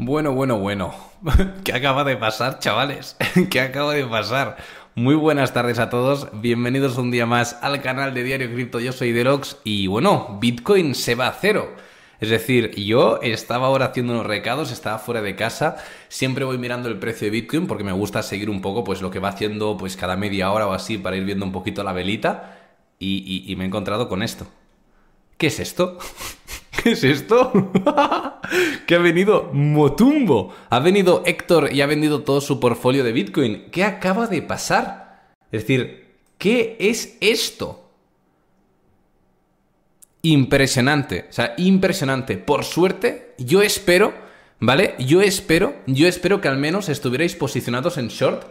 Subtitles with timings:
[0.00, 0.94] Bueno, bueno, bueno.
[1.64, 3.16] ¿Qué acaba de pasar, chavales?
[3.50, 4.56] ¿Qué acaba de pasar?
[4.94, 8.92] Muy buenas tardes a todos, bienvenidos un día más al canal de Diario Cripto, yo
[8.92, 11.74] soy Delox y bueno, Bitcoin se va a cero.
[12.20, 16.88] Es decir, yo estaba ahora haciendo unos recados, estaba fuera de casa, siempre voy mirando
[16.88, 19.76] el precio de Bitcoin porque me gusta seguir un poco pues lo que va haciendo
[19.76, 22.56] pues cada media hora o así para ir viendo un poquito la velita
[23.00, 24.46] y, y me he encontrado con esto.
[25.38, 25.98] ¿Qué es esto?
[26.82, 27.52] ¿Qué es esto?
[28.86, 30.54] que ha venido Motumbo.
[30.70, 33.70] Ha venido Héctor y ha vendido todo su portfolio de Bitcoin.
[33.70, 35.34] ¿Qué acaba de pasar?
[35.50, 37.90] Es decir, ¿qué es esto?
[40.22, 41.26] Impresionante.
[41.28, 42.36] O sea, impresionante.
[42.36, 44.14] Por suerte, yo espero,
[44.60, 44.94] ¿vale?
[44.98, 48.44] Yo espero, yo espero que al menos estuvierais posicionados en short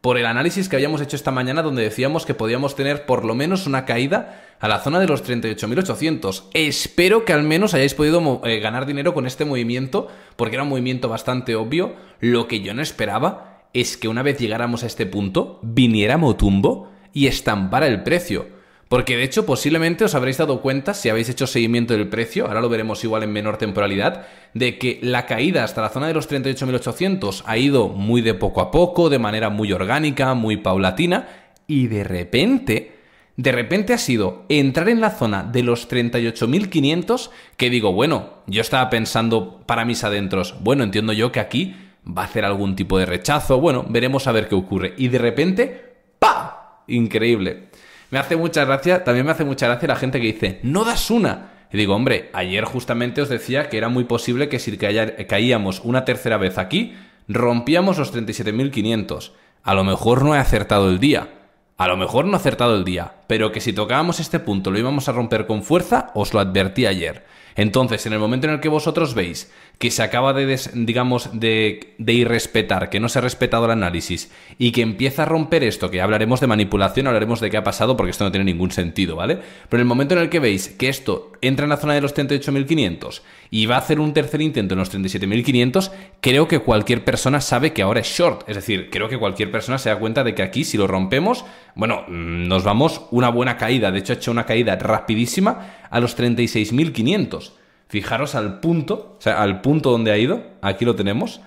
[0.00, 3.34] por el análisis que habíamos hecho esta mañana donde decíamos que podíamos tener por lo
[3.34, 6.44] menos una caída a la zona de los 38.800.
[6.54, 10.68] Espero que al menos hayáis podido eh, ganar dinero con este movimiento porque era un
[10.68, 11.96] movimiento bastante obvio.
[12.20, 16.90] Lo que yo no esperaba es que una vez llegáramos a este punto viniera Motumbo
[17.12, 18.57] y estampara el precio.
[18.88, 22.62] Porque de hecho posiblemente os habréis dado cuenta, si habéis hecho seguimiento del precio, ahora
[22.62, 26.28] lo veremos igual en menor temporalidad, de que la caída hasta la zona de los
[26.28, 31.28] 38.800 ha ido muy de poco a poco, de manera muy orgánica, muy paulatina,
[31.66, 32.92] y de repente,
[33.36, 38.62] de repente ha sido entrar en la zona de los 38.500, que digo, bueno, yo
[38.62, 42.98] estaba pensando para mis adentros, bueno, entiendo yo que aquí va a hacer algún tipo
[42.98, 46.84] de rechazo, bueno, veremos a ver qué ocurre, y de repente, ¡pa!
[46.86, 47.67] Increíble.
[48.10, 51.10] Me hace mucha gracia, también me hace mucha gracia la gente que dice, no das
[51.10, 51.50] una.
[51.70, 56.04] Y digo, hombre, ayer justamente os decía que era muy posible que si caíamos una
[56.06, 56.94] tercera vez aquí,
[57.28, 59.32] rompíamos los 37.500.
[59.62, 61.28] A lo mejor no he acertado el día.
[61.76, 63.12] A lo mejor no he acertado el día.
[63.26, 66.86] Pero que si tocábamos este punto lo íbamos a romper con fuerza, os lo advertí
[66.86, 67.26] ayer.
[67.58, 71.94] Entonces, en el momento en el que vosotros veis que se acaba de, digamos, de,
[71.98, 76.00] irrespetar, que no se ha respetado el análisis y que empieza a romper esto, que
[76.00, 79.40] hablaremos de manipulación, hablaremos de qué ha pasado porque esto no tiene ningún sentido, ¿vale?
[79.68, 82.00] Pero en el momento en el que veis que esto entra en la zona de
[82.00, 85.90] los 38.500 y va a hacer un tercer intento en los 37.500,
[86.20, 88.48] creo que cualquier persona sabe que ahora es short.
[88.48, 91.44] Es decir, creo que cualquier persona se da cuenta de que aquí si lo rompemos,
[91.74, 93.90] bueno, mm, nos vamos una buena caída.
[93.90, 97.52] De hecho, ha hecho una caída rapidísima a los 36.500.
[97.88, 101.40] Fijaros al punto, o sea, al punto donde ha ido, aquí lo tenemos,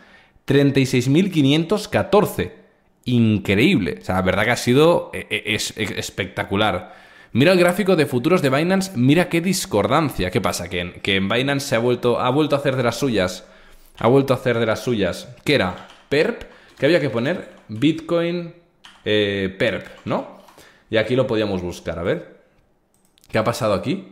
[0.47, 2.53] 36.514.
[3.06, 6.94] Increíble, o sea, la verdad que ha sido e, e, es, espectacular.
[7.34, 10.31] Mira el gráfico de futuros de Binance, mira qué discordancia.
[10.31, 10.69] ¿Qué pasa?
[10.69, 13.47] Que en, que en Binance se ha vuelto, ha vuelto a hacer de las suyas.
[13.97, 15.30] Ha vuelto a hacer de las suyas.
[15.44, 15.88] ¿Qué era?
[16.09, 16.44] PERP.
[16.78, 17.50] ¿Qué había que poner?
[17.68, 18.53] Bitcoin
[19.06, 20.41] eh, PERP, ¿no?
[20.90, 22.41] Y aquí lo podíamos buscar, a ver.
[23.30, 24.11] ¿Qué ha pasado aquí?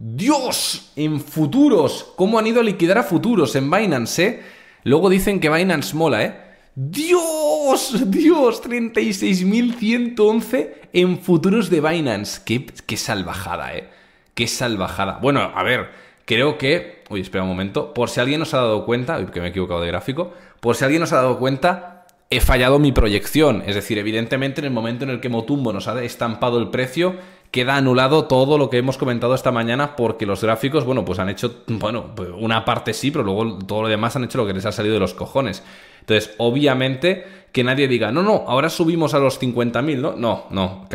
[0.00, 4.40] Dios, en futuros, ¿cómo han ido a liquidar a futuros en Binance, eh?
[4.84, 6.40] Luego dicen que Binance mola, ¿eh?
[6.76, 12.42] Dios, Dios, 36.111 en futuros de Binance.
[12.44, 13.88] Qué, qué salvajada, ¿eh?
[14.34, 15.18] Qué salvajada.
[15.20, 15.90] Bueno, a ver,
[16.24, 17.02] creo que...
[17.10, 17.92] Uy, espera un momento.
[17.92, 20.84] Por si alguien nos ha dado cuenta, que me he equivocado de gráfico, por si
[20.84, 23.64] alguien nos ha dado cuenta, he fallado mi proyección.
[23.66, 27.16] Es decir, evidentemente en el momento en el que Motumbo nos ha estampado el precio,
[27.50, 31.28] queda anulado todo lo que hemos comentado esta mañana porque los gráficos, bueno, pues han
[31.28, 34.52] hecho, bueno, pues una parte sí, pero luego todo lo demás han hecho lo que
[34.52, 35.62] les ha salido de los cojones.
[36.00, 40.14] Entonces, obviamente, que nadie diga, no, no, ahora subimos a los 50.000, ¿no?
[40.16, 40.86] No, no,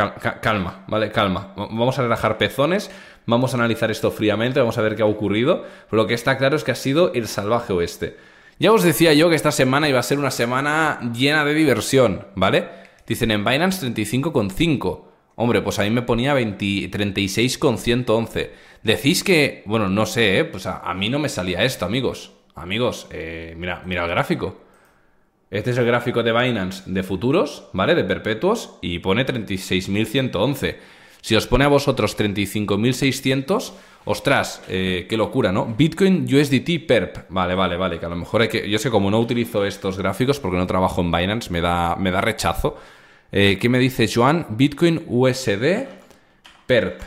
[0.42, 1.12] calma, ¿vale?
[1.12, 1.54] Calma.
[1.56, 2.92] Vamos a relajar pezones,
[3.26, 5.64] vamos a analizar esto fríamente, vamos a ver qué ha ocurrido.
[5.90, 8.18] Pero lo que está claro es que ha sido el salvaje oeste.
[8.60, 12.28] Ya os decía yo que esta semana iba a ser una semana llena de diversión,
[12.36, 12.70] ¿vale?
[13.08, 15.13] Dicen en Binance 35,5.
[15.36, 18.52] Hombre, pues a mí me ponía 36,111.
[18.84, 20.46] Decís que, bueno, no sé, ¿eh?
[20.46, 22.34] pues a, mí no me salía esto, amigos.
[22.56, 24.62] Amigos, eh, mira, mira el gráfico.
[25.50, 27.96] Este es el gráfico de Binance de futuros, ¿vale?
[27.96, 30.76] De perpetuos, y pone 36.111.
[31.22, 33.72] Si os pone a vosotros 35.600,
[34.06, 35.66] ostras, eh, qué locura, ¿no?
[35.66, 37.30] Bitcoin USDT PERP.
[37.30, 38.70] Vale, vale, vale, que a lo mejor hay que...
[38.70, 42.12] Yo sé, como no utilizo estos gráficos porque no trabajo en Binance, me da, me
[42.12, 42.78] da rechazo.
[43.36, 44.46] Eh, ¿Qué me dice Joan?
[44.52, 45.88] Bitcoin USD
[46.68, 47.02] PERP.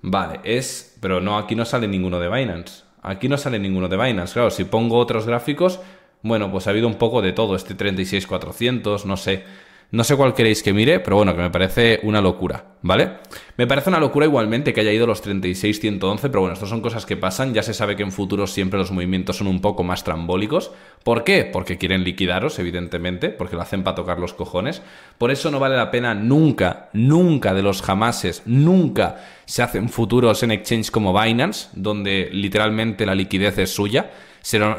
[0.00, 0.96] Vale, es...
[0.98, 2.84] Pero no, aquí no sale ninguno de Binance.
[3.02, 4.32] Aquí no sale ninguno de Binance.
[4.32, 5.78] Claro, si pongo otros gráficos,
[6.22, 7.54] bueno, pues ha habido un poco de todo.
[7.54, 9.44] Este 36400, no sé.
[9.92, 13.18] No sé cuál queréis que mire, pero bueno, que me parece una locura, ¿vale?
[13.58, 17.04] Me parece una locura igualmente que haya ido los 36-111, pero bueno, estas son cosas
[17.04, 17.52] que pasan.
[17.52, 20.72] Ya se sabe que en futuros siempre los movimientos son un poco más trambólicos.
[21.04, 21.44] ¿Por qué?
[21.44, 24.80] Porque quieren liquidaros, evidentemente, porque lo hacen para tocar los cojones.
[25.18, 30.42] Por eso no vale la pena nunca, nunca de los jamases, nunca se hacen futuros
[30.42, 34.10] en exchange como Binance, donde literalmente la liquidez es suya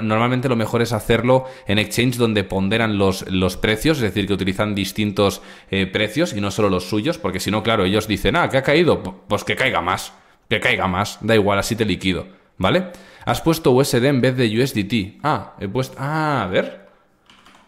[0.02, 4.34] normalmente lo mejor es hacerlo en exchange donde ponderan los, los precios, es decir, que
[4.34, 8.36] utilizan distintos eh, precios y no solo los suyos, porque si no, claro, ellos dicen,
[8.36, 10.14] ah, que ha caído, pues que caiga más,
[10.50, 12.28] que caiga más, da igual, así te liquido,
[12.58, 12.92] ¿vale?
[13.26, 15.20] Has puesto USD en vez de USDT.
[15.24, 15.96] Ah, he puesto...
[15.98, 16.90] Ah, a ver.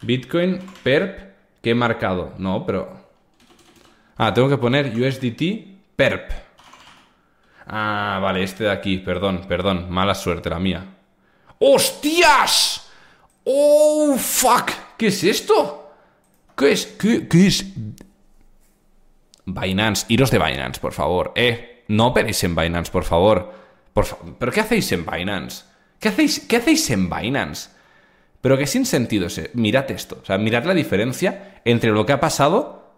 [0.01, 1.19] Bitcoin, PERP,
[1.61, 2.33] ¿qué he marcado?
[2.37, 3.05] No, pero...
[4.17, 6.31] Ah, tengo que poner USDT, PERP.
[7.67, 10.94] Ah, vale, este de aquí, perdón, perdón, mala suerte la mía.
[11.59, 12.87] ¡Hostias!
[13.43, 14.71] ¡Oh, fuck!
[14.97, 15.91] ¿Qué es esto?
[16.55, 16.85] ¿Qué es?
[16.85, 17.65] ¿Qué, es?
[19.45, 21.31] Binance, iros de Binance, por favor.
[21.35, 23.53] Eh, no operéis en Binance, por favor.
[23.93, 24.05] Por
[24.39, 25.63] ¿Pero qué hacéis en Binance?
[25.99, 27.69] ¿Qué hacéis, ¿Qué hacéis en Binance?
[28.41, 29.51] Pero que sin sentido ese.
[29.53, 30.19] Mirad esto.
[30.21, 32.93] O sea, mirad la diferencia entre lo que ha pasado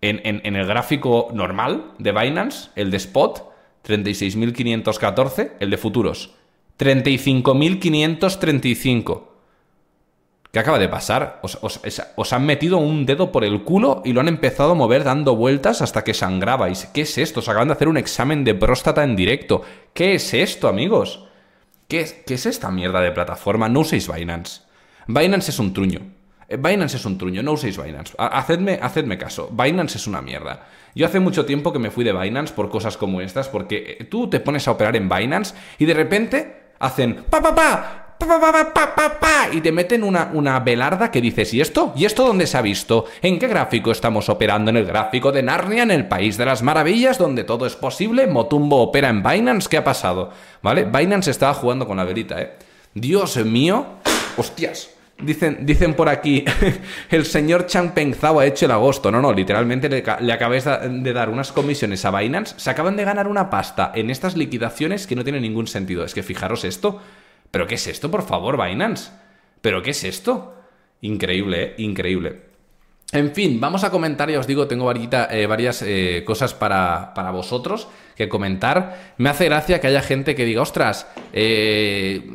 [0.00, 3.52] en, en el gráfico normal de Binance, el de Spot,
[3.84, 6.34] 36.514, el de futuros,
[6.78, 9.36] 35.535.
[10.56, 11.38] ¿Qué acaba de pasar?
[11.42, 15.36] Os, han metido un dedo por el culo y lo han empezado a mover dando
[15.36, 16.86] vueltas hasta que sangrabais.
[16.94, 17.40] ¿Qué es esto?
[17.40, 19.60] Os acaban de hacer un examen de próstata en directo.
[19.92, 21.26] ¿Qué es esto, amigos?
[21.88, 23.68] ¿Qué es, qué es esta mierda de plataforma?
[23.68, 24.62] No uséis Binance.
[25.06, 26.00] Binance es un truño.
[26.48, 28.14] Eh, Binance es un truño, no uséis Binance.
[28.18, 29.50] Hacedme, hacedme caso.
[29.52, 30.66] Binance es una mierda.
[30.94, 34.04] Yo hace mucho tiempo que me fui de Binance por cosas como estas, porque eh,
[34.04, 38.06] tú te pones a operar en Binance y de repente hacen pa pa pa
[39.52, 41.92] y te meten una, una velarda que dices, ¿y esto?
[41.96, 43.04] ¿Y esto dónde se ha visto?
[43.22, 44.70] ¿En qué gráfico estamos operando?
[44.70, 48.26] ¿En el gráfico de Narnia, en el país de las maravillas, donde todo es posible?
[48.26, 49.68] ¿Motumbo opera en Binance?
[49.68, 50.30] ¿Qué ha pasado?
[50.62, 50.84] ¿Vale?
[50.84, 52.54] Binance estaba jugando con la velita, ¿eh?
[52.94, 53.86] Dios mío.
[54.36, 54.95] Hostias.
[55.18, 56.44] Dicen, dicen por aquí,
[57.10, 59.10] el señor Changpeng Zhao ha hecho el agosto.
[59.10, 62.54] No, no, literalmente le, le acabáis de dar unas comisiones a Binance.
[62.58, 66.04] Se acaban de ganar una pasta en estas liquidaciones que no tiene ningún sentido.
[66.04, 67.00] Es que fijaros esto.
[67.50, 69.10] ¿Pero qué es esto, por favor, Binance?
[69.62, 70.54] ¿Pero qué es esto?
[71.00, 71.74] Increíble, ¿eh?
[71.78, 72.45] Increíble.
[73.12, 77.30] En fin, vamos a comentar, ya os digo, tengo eh, varias eh, cosas para, para,
[77.30, 77.86] vosotros
[78.16, 79.14] que comentar.
[79.16, 82.28] Me hace gracia que haya gente que diga, ostras, eh,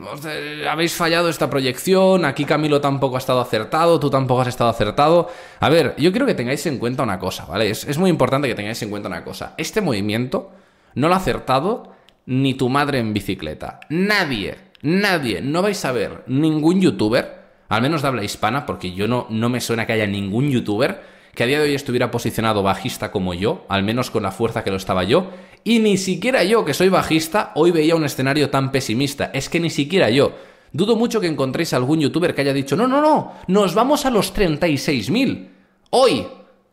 [0.69, 5.29] habéis fallado esta proyección, aquí Camilo tampoco ha estado acertado, tú tampoco has estado acertado.
[5.59, 7.69] A ver, yo quiero que tengáis en cuenta una cosa, ¿vale?
[7.69, 9.55] Es muy importante que tengáis en cuenta una cosa.
[9.57, 10.51] Este movimiento
[10.95, 11.91] no lo ha acertado
[12.25, 13.81] ni tu madre en bicicleta.
[13.89, 17.40] Nadie, nadie, no vais a ver ningún youtuber
[17.71, 21.01] al menos de habla hispana, porque yo no, no me suena que haya ningún youtuber
[21.33, 24.65] que a día de hoy estuviera posicionado bajista como yo, al menos con la fuerza
[24.65, 25.29] que lo estaba yo,
[25.63, 29.31] y ni siquiera yo, que soy bajista, hoy veía un escenario tan pesimista.
[29.33, 30.33] Es que ni siquiera yo.
[30.73, 34.11] Dudo mucho que encontréis algún youtuber que haya dicho, no, no, no, nos vamos a
[34.11, 35.47] los 36.000.
[35.91, 36.27] Hoy.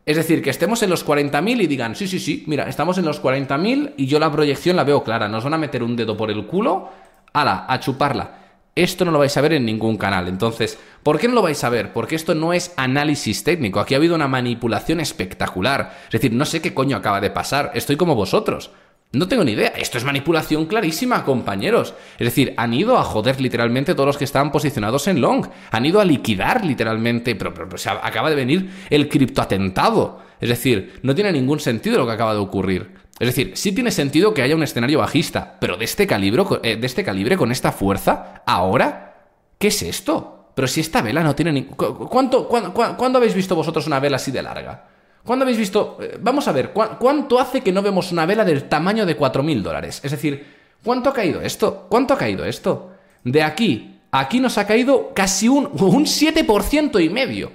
[0.05, 3.05] Es decir, que estemos en los 40.000 y digan, sí, sí, sí, mira, estamos en
[3.05, 6.17] los 40.000 y yo la proyección la veo clara, nos van a meter un dedo
[6.17, 6.89] por el culo,
[7.31, 8.48] ala, a chuparla.
[8.75, 10.27] Esto no lo vais a ver en ningún canal.
[10.27, 11.91] Entonces, ¿por qué no lo vais a ver?
[11.91, 13.79] Porque esto no es análisis técnico.
[13.79, 15.97] Aquí ha habido una manipulación espectacular.
[16.05, 17.71] Es decir, no sé qué coño acaba de pasar.
[17.73, 18.71] Estoy como vosotros.
[19.11, 19.69] No tengo ni idea.
[19.69, 21.95] Esto es manipulación clarísima, compañeros.
[22.19, 25.47] Es decir, han ido a joder literalmente todos los que estaban posicionados en long.
[25.71, 27.35] Han ido a liquidar literalmente.
[27.35, 27.69] Pero, pero,
[28.03, 30.21] acaba de venir el criptoatentado.
[30.39, 32.98] Es decir, no tiene ningún sentido lo que acaba de ocurrir.
[33.19, 36.77] Es decir, sí tiene sentido que haya un escenario bajista, pero de este calibre, eh,
[36.77, 40.51] de este calibre con esta fuerza, ahora, ¿qué es esto?
[40.55, 41.63] Pero si esta vela no tiene ni...
[41.63, 44.87] ¿Cuánto, cuándo, habéis visto vosotros una vela así de larga?
[45.25, 45.97] ¿Cuándo habéis visto...
[46.01, 49.61] Eh, vamos a ver, ¿cuánto hace que no vemos una vela del tamaño de 4.000
[49.61, 49.99] dólares?
[50.01, 50.45] Es decir,
[50.83, 51.87] ¿cuánto ha caído esto?
[51.89, 52.91] ¿Cuánto ha caído esto?
[53.25, 57.51] De aquí, aquí nos ha caído casi un, un 7% y medio.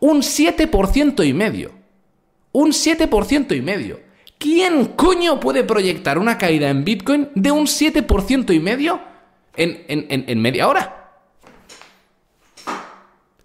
[0.00, 1.72] Un 7% y medio.
[2.52, 4.03] Un 7% y medio.
[4.38, 9.00] ¿Quién coño puede proyectar una caída en Bitcoin de un 7% y medio
[9.56, 11.12] en, en, media hora?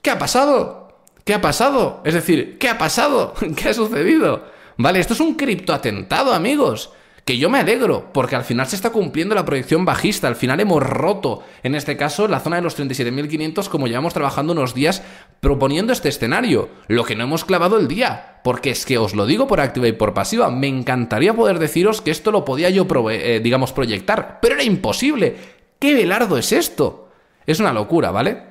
[0.02, 1.00] ¿Qué ha pasado?
[1.24, 2.02] ¿Qué ha pasado?
[2.04, 3.34] Es decir, ¿qué ha pasado?
[3.56, 4.46] ¿Qué ha sucedido?
[4.78, 6.92] Vale, esto es un criptoatentado, amigos
[7.30, 10.62] que yo me alegro, porque al final se está cumpliendo la proyección bajista, al final
[10.62, 15.04] hemos roto, en este caso, la zona de los 37.500 como llevamos trabajando unos días
[15.40, 19.28] proponiendo este escenario, lo que no hemos clavado el día, porque es que os lo
[19.28, 22.88] digo por activa y por pasiva, me encantaría poder deciros que esto lo podía yo,
[23.12, 25.36] eh, digamos, proyectar, pero era imposible.
[25.78, 27.12] ¿Qué velardo es esto?
[27.46, 28.42] Es una locura, ¿vale?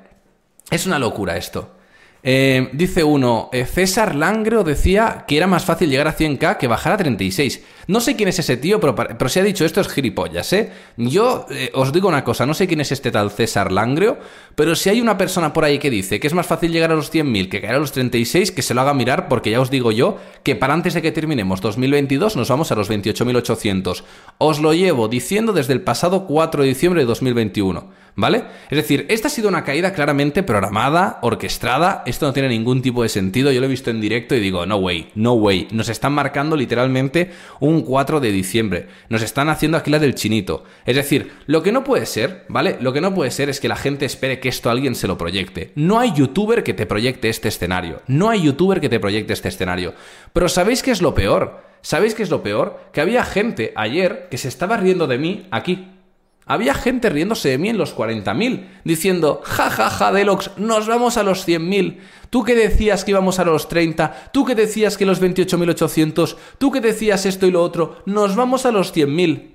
[0.70, 1.77] Es una locura esto.
[2.22, 6.66] Eh, dice uno, eh, César Langreo decía que era más fácil llegar a 100k que
[6.66, 7.62] bajar a 36.
[7.86, 10.70] No sé quién es ese tío, pero, pero si ha dicho esto es gilipollas, ¿eh?
[10.96, 14.18] Yo eh, os digo una cosa, no sé quién es este tal César Langreo,
[14.56, 16.96] pero si hay una persona por ahí que dice que es más fácil llegar a
[16.96, 19.70] los 100.000 que caer a los 36, que se lo haga mirar, porque ya os
[19.70, 24.02] digo yo que para antes de que terminemos 2022 nos vamos a los 28.800.
[24.38, 28.07] Os lo llevo diciendo desde el pasado 4 de diciembre de 2021.
[28.18, 28.42] ¿Vale?
[28.68, 33.04] Es decir, esta ha sido una caída claramente programada, orquestada, esto no tiene ningún tipo
[33.04, 35.88] de sentido, yo lo he visto en directo y digo, no way, no way, nos
[35.88, 40.64] están marcando literalmente un 4 de diciembre, nos están haciendo aquí la del chinito.
[40.84, 42.76] Es decir, lo que no puede ser, ¿vale?
[42.80, 45.16] Lo que no puede ser es que la gente espere que esto alguien se lo
[45.16, 45.70] proyecte.
[45.76, 49.50] No hay youtuber que te proyecte este escenario, no hay youtuber que te proyecte este
[49.50, 49.94] escenario.
[50.32, 51.62] Pero ¿sabéis qué es lo peor?
[51.82, 52.80] ¿Sabéis qué es lo peor?
[52.92, 55.86] Que había gente ayer que se estaba riendo de mí aquí
[56.48, 61.16] había gente riéndose de mí en los 40.000, diciendo, ja, ja, ja, Delox, nos vamos
[61.16, 61.98] a los 100.000.
[62.30, 66.72] Tú que decías que íbamos a los 30, tú que decías que los 28.800, tú
[66.72, 69.54] que decías esto y lo otro, nos vamos a los 100.000.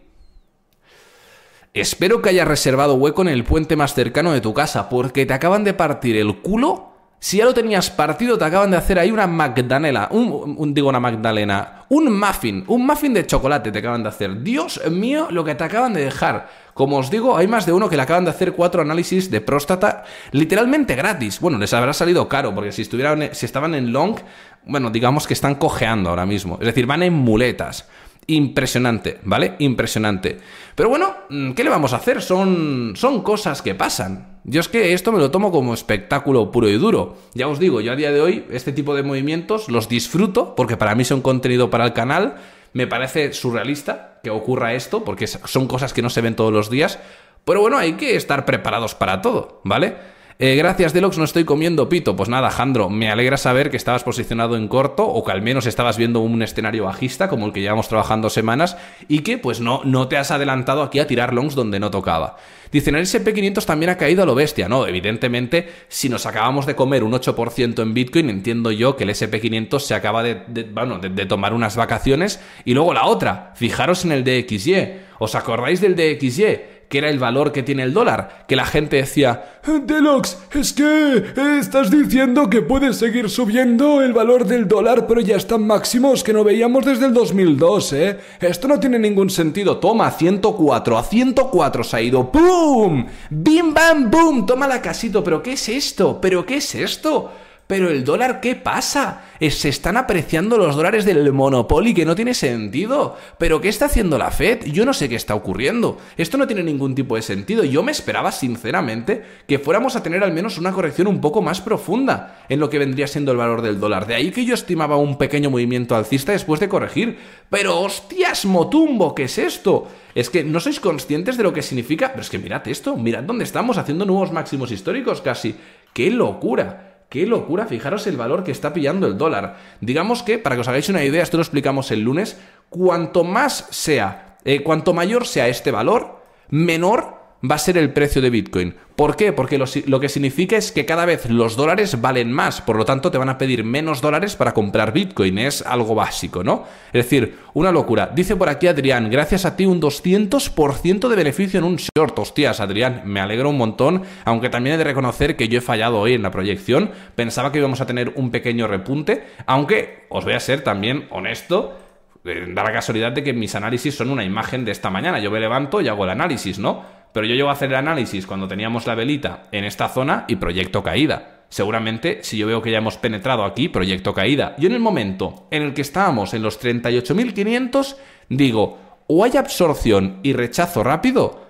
[1.74, 5.34] Espero que hayas reservado hueco en el puente más cercano de tu casa, porque te
[5.34, 6.93] acaban de partir el culo
[7.24, 11.00] si ya lo tenías partido, te acaban de hacer ahí una Magdalena, un, digo una
[11.00, 14.44] Magdalena, un muffin, un muffin de chocolate te acaban de hacer.
[14.44, 16.50] Dios mío, lo que te acaban de dejar.
[16.74, 19.40] Como os digo, hay más de uno que le acaban de hacer cuatro análisis de
[19.40, 21.40] próstata literalmente gratis.
[21.40, 24.18] Bueno, les habrá salido caro, porque si, estuvieran, si estaban en long,
[24.66, 26.58] bueno, digamos que están cojeando ahora mismo.
[26.60, 27.88] Es decir, van en muletas.
[28.28, 29.56] Impresionante, ¿vale?
[29.60, 30.40] Impresionante.
[30.76, 32.22] Pero bueno, mm, ¿qué le vamos a hacer?
[32.22, 34.40] Son, son cosas que pasan.
[34.46, 37.18] Yo es que esto me lo tomo como espectáculo puro y duro.
[37.34, 40.78] Ya os digo, yo a día de hoy este tipo de movimientos los disfruto porque
[40.78, 42.36] para mí son contenido para el canal.
[42.74, 46.70] Me parece surrealista que ocurra esto porque son cosas que no se ven todos los
[46.70, 47.00] días.
[47.46, 49.96] Pero bueno, hay que estar preparados para todo, ¿vale?
[50.40, 52.16] Eh, gracias, Delox, no estoy comiendo pito.
[52.16, 55.66] Pues nada, Jandro, me alegra saber que estabas posicionado en corto o que al menos
[55.66, 58.76] estabas viendo un escenario bajista como el que llevamos trabajando semanas
[59.08, 62.38] y que pues no, no te has adelantado aquí a tirar longs donde no tocaba.
[62.72, 64.68] Dicen, el SP500 también ha caído a lo bestia.
[64.68, 69.12] No, evidentemente, si nos acabamos de comer un 8% en Bitcoin, entiendo yo que el
[69.12, 70.42] SP500 se acaba de,
[70.74, 72.40] bueno, de tomar unas vacaciones.
[72.66, 75.14] Y luego la otra, fijaros en el DXY.
[75.20, 76.73] ¿Os acordáis del DXY?
[76.94, 81.24] Que era el valor que tiene el dólar, que la gente decía, Deluxe, es que
[81.60, 86.34] estás diciendo que puede seguir subiendo el valor del dólar, pero ya están máximos que
[86.34, 88.20] no veíamos desde el 2002, ¿eh?
[88.40, 89.78] Esto no tiene ningún sentido.
[89.78, 92.32] Toma, 104, a 104 se ha ido.
[92.32, 93.08] ¡Pum!
[93.28, 94.46] ¡Bim, bam, boom!
[94.46, 96.22] Toma la casito, pero ¿qué es esto?
[96.22, 97.32] ¿Pero qué es esto?
[97.66, 99.22] Pero el dólar, ¿qué pasa?
[99.40, 103.18] Se están apreciando los dólares del Monopoly, que no tiene sentido.
[103.38, 104.66] ¿Pero qué está haciendo la Fed?
[104.66, 105.98] Yo no sé qué está ocurriendo.
[106.18, 107.64] Esto no tiene ningún tipo de sentido.
[107.64, 111.62] Yo me esperaba, sinceramente, que fuéramos a tener al menos una corrección un poco más
[111.62, 114.08] profunda en lo que vendría siendo el valor del dólar.
[114.08, 117.18] De ahí que yo estimaba un pequeño movimiento alcista después de corregir.
[117.50, 119.88] Pero hostias, Motumbo, ¿qué es esto?
[120.16, 122.10] Es que no sois conscientes de lo que significa.
[122.10, 125.56] Pero es que mirad esto, mirad dónde estamos haciendo nuevos máximos históricos casi.
[125.94, 126.93] ¡Qué locura!
[127.14, 127.68] ¡Qué locura!
[127.68, 129.58] Fijaros el valor que está pillando el dólar.
[129.82, 132.40] Digamos que, para que os hagáis una idea, esto lo explicamos el lunes,
[132.70, 138.22] cuanto más sea, eh, cuanto mayor sea este valor, menor va a ser el precio
[138.22, 138.76] de Bitcoin.
[138.96, 139.34] ¿Por qué?
[139.34, 143.10] Porque lo, que significa es que cada vez los dólares valen más, por lo tanto
[143.10, 146.66] te van a pedir menos dólares para comprar Bitcoin, es algo básico, ¿no?
[146.94, 148.12] Es decir, una locura.
[148.14, 152.18] Dice por aquí Adrián, gracias a ti un 200% de beneficio en un short.
[152.20, 156.00] Hostias, Adrián, me alegro un montón, aunque también he de reconocer que yo he fallado
[156.00, 160.34] hoy en la proyección, pensaba que íbamos a tener un pequeño repunte, aunque os voy
[160.34, 161.76] a ser también honesto,
[162.24, 165.20] da la casualidad de que mis análisis son una imagen de esta mañana.
[165.20, 166.84] Yo me levanto y hago el análisis, ¿no?
[167.12, 170.38] Pero yo llego a hacer el análisis cuando teníamos la velita en esta zona y
[170.38, 171.44] proyecto caída.
[171.50, 174.56] Seguramente, si yo veo que ya hemos penetrado aquí, proyecto caída.
[174.58, 177.98] Yo en el momento en el que estábamos en los 38.500,
[178.30, 181.43] digo, o hay absorción y rechazo rápido,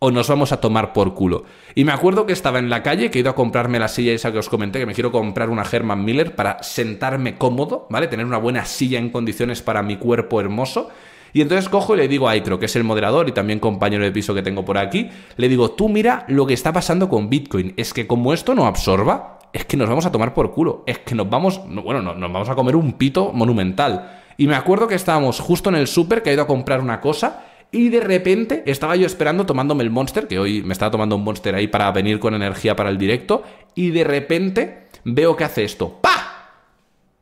[0.00, 1.44] o nos vamos a tomar por culo.
[1.74, 4.12] Y me acuerdo que estaba en la calle, que he ido a comprarme la silla
[4.12, 8.06] esa que os comenté, que me quiero comprar una Herman Miller para sentarme cómodo, ¿vale?
[8.06, 10.88] Tener una buena silla en condiciones para mi cuerpo hermoso.
[11.32, 14.04] Y entonces cojo y le digo a Aitro, que es el moderador y también compañero
[14.04, 17.28] de piso que tengo por aquí, le digo, tú mira lo que está pasando con
[17.28, 17.74] Bitcoin.
[17.76, 20.84] Es que como esto no absorba, es que nos vamos a tomar por culo.
[20.86, 24.22] Es que nos vamos, bueno, nos vamos a comer un pito monumental.
[24.36, 27.00] Y me acuerdo que estábamos justo en el súper, que he ido a comprar una
[27.00, 31.16] cosa, y de repente estaba yo esperando tomándome el Monster, que hoy me estaba tomando
[31.16, 33.42] un Monster ahí para venir con energía para el directo,
[33.74, 35.98] y de repente veo que hace esto.
[36.00, 36.14] ¡Pa!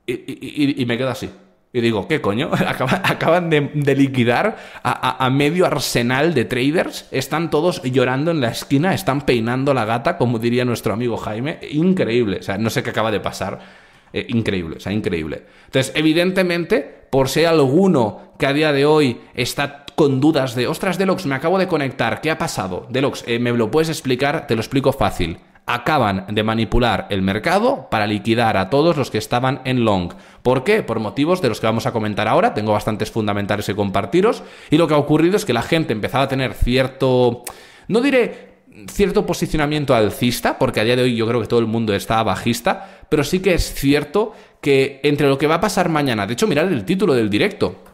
[0.08, 1.28] y me quedo así.
[1.76, 2.50] Y digo, ¿qué coño?
[3.02, 7.06] Acaban de, liquidar a, medio arsenal de traders.
[7.10, 11.58] Están todos llorando en la esquina, están peinando la gata, como diría nuestro amigo Jaime.
[11.70, 12.38] Increíble.
[12.38, 13.58] O sea, no sé qué acaba de pasar.
[14.10, 15.42] Eh, increíble, o sea, increíble.
[15.66, 20.98] Entonces, evidentemente, por si alguno que a día de hoy está con dudas de, ostras,
[20.98, 22.86] Delox, me acabo de conectar, ¿qué ha pasado?
[22.90, 24.46] Delox, eh, ¿me lo puedes explicar?
[24.46, 29.18] Te lo explico fácil acaban de manipular el mercado para liquidar a todos los que
[29.18, 30.12] estaban en long.
[30.42, 30.82] ¿Por qué?
[30.84, 32.54] Por motivos de los que vamos a comentar ahora.
[32.54, 34.44] Tengo bastantes fundamentales que compartiros.
[34.70, 37.42] Y lo que ha ocurrido es que la gente empezaba a tener cierto...
[37.88, 41.66] No diré cierto posicionamiento alcista, porque a día de hoy yo creo que todo el
[41.66, 45.88] mundo está bajista, pero sí que es cierto que entre lo que va a pasar
[45.88, 47.85] mañana, de hecho, mirad el título del directo.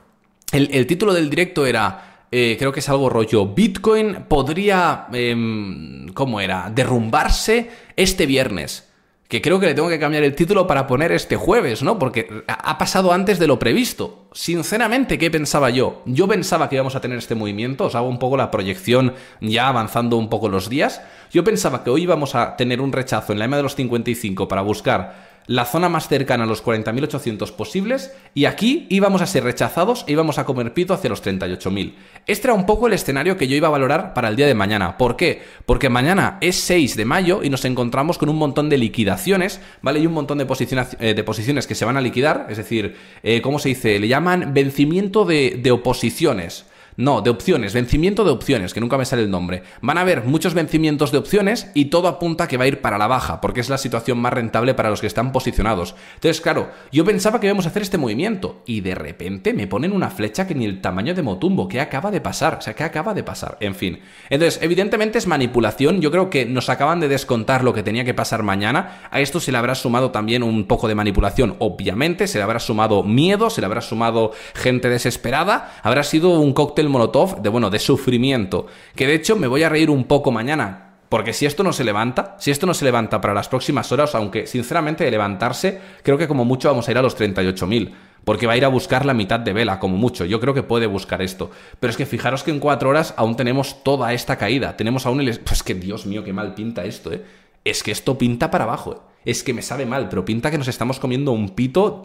[0.53, 6.41] El, título del directo era, eh, creo que es algo rollo, Bitcoin podría, em, ¿cómo
[6.41, 6.71] era?
[6.71, 8.93] Derrumbarse este viernes
[9.33, 11.99] que creo que le tengo que cambiar el título para poner este jueves, ¿no?
[11.99, 14.27] Porque ha pasado antes de lo previsto.
[14.33, 16.03] Sinceramente, ¿qué pensaba yo?
[16.05, 19.69] Yo pensaba que íbamos a tener este movimiento, os hago un poco la proyección ya
[19.69, 21.01] avanzando un poco los días.
[21.33, 24.49] Yo pensaba que hoy íbamos a tener un rechazo en la EMA de los 55
[24.49, 29.45] para buscar la zona más cercana a los 40.800 posibles y aquí íbamos a ser
[29.45, 31.95] rechazados e íbamos a comer pito hacia los 38.000.
[32.27, 34.55] Este era un poco el escenario que yo iba a valorar para el día de
[34.55, 34.97] mañana.
[34.97, 35.43] ¿Por qué?
[35.67, 40.01] Porque mañana es 6 de mayo y nos encontramos con un montón de liquidaciones, ¿vale?
[40.01, 42.97] Y un montón de posiciones, eh, de posiciones que se van a liquidar, es decir,
[43.23, 43.99] eh, ¿cómo se dice?
[43.99, 46.67] Le llaman vencimiento de, de oposiciones.
[46.97, 49.63] No, de opciones, vencimiento de opciones, que nunca me sale el nombre.
[49.81, 52.99] Van a haber muchos vencimientos de opciones y todo apunta que va a ir para
[52.99, 55.95] la baja, porque es la situación más rentable para los que están posicionados.
[56.15, 59.93] Entonces, claro, yo pensaba que íbamos a hacer este movimiento y de repente me ponen
[59.93, 62.57] una flecha que ni el tamaño de Motumbo, ¿qué acaba de pasar?
[62.59, 63.57] O sea, ¿qué acaba de pasar?
[63.61, 64.01] En fin.
[64.29, 68.15] Entonces, evidentemente es manipulación, yo creo que nos acaban de descontar lo que tenía que
[68.15, 69.01] pasar mañana.
[69.11, 72.59] A esto se le habrá sumado también un poco de manipulación, obviamente, se le habrá
[72.59, 77.71] sumado miedo, se le habrá sumado gente desesperada, habrá sido un cóctel molotov de, bueno,
[77.71, 78.67] de sufrimiento.
[78.95, 80.89] Que de hecho me voy a reír un poco mañana.
[81.09, 84.15] Porque si esto no se levanta, si esto no se levanta para las próximas horas,
[84.15, 87.93] aunque sinceramente de levantarse, creo que como mucho vamos a ir a los 38.000
[88.25, 90.25] porque va a ir a buscar la mitad de vela, como mucho.
[90.25, 91.51] Yo creo que puede buscar esto.
[91.81, 94.77] Pero es que fijaros que en cuatro horas aún tenemos toda esta caída.
[94.77, 95.41] Tenemos aún el...
[95.41, 97.25] Pues que Dios mío, qué mal pinta esto, ¿eh?
[97.65, 98.99] Es que esto pinta para abajo, ¿eh?
[99.25, 102.05] Es que me sabe mal, pero pinta que nos estamos comiendo un pito...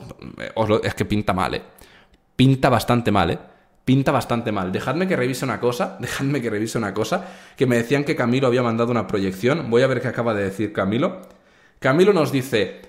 [0.84, 1.62] Es que pinta mal, ¿eh?
[2.36, 3.40] Pinta bastante mal, ¿eh?
[3.88, 4.73] Pinta bastante mal.
[4.73, 8.47] Dejadme que revise una cosa, dejadme que revise una cosa, que me decían que Camilo
[8.47, 9.69] había mandado una proyección.
[9.69, 11.21] Voy a ver qué acaba de decir Camilo.
[11.80, 12.82] Camilo nos dice,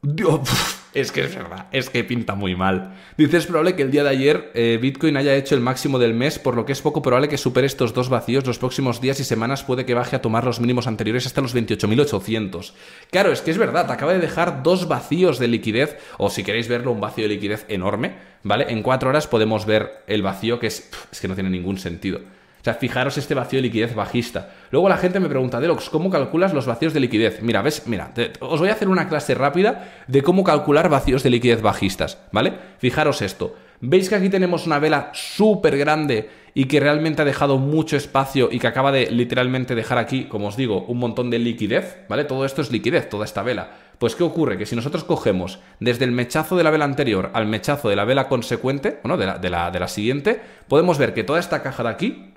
[0.00, 0.40] Dios,
[0.92, 2.94] es que es verdad, es que pinta muy mal.
[3.16, 6.14] Dice, es probable que el día de ayer eh, Bitcoin haya hecho el máximo del
[6.14, 8.46] mes, por lo que es poco probable que supere estos dos vacíos.
[8.46, 11.54] Los próximos días y semanas puede que baje a tomar los mínimos anteriores hasta los
[11.54, 12.72] 28.800.
[13.10, 16.68] Claro, es que es verdad, acaba de dejar dos vacíos de liquidez, o si queréis
[16.68, 18.66] verlo, un vacío de liquidez enorme, ¿vale?
[18.68, 22.20] En cuatro horas podemos ver el vacío que es, es que no tiene ningún sentido.
[22.60, 24.50] O sea, fijaros este vacío de liquidez bajista.
[24.70, 27.40] Luego la gente me pregunta, Delox, ¿cómo calculas los vacíos de liquidez?
[27.40, 31.30] Mira, ves, mira, os voy a hacer una clase rápida de cómo calcular vacíos de
[31.30, 32.52] liquidez bajistas, ¿vale?
[32.78, 33.54] Fijaros esto.
[33.80, 38.50] ¿Veis que aquí tenemos una vela súper grande y que realmente ha dejado mucho espacio
[38.52, 42.24] y que acaba de literalmente dejar aquí, como os digo, un montón de liquidez, ¿vale?
[42.24, 43.70] Todo esto es liquidez, toda esta vela.
[43.98, 44.58] Pues ¿qué ocurre?
[44.58, 48.04] Que si nosotros cogemos desde el mechazo de la vela anterior al mechazo de la
[48.04, 51.62] vela consecuente, bueno, de la, de la, de la siguiente, podemos ver que toda esta
[51.62, 52.34] caja de aquí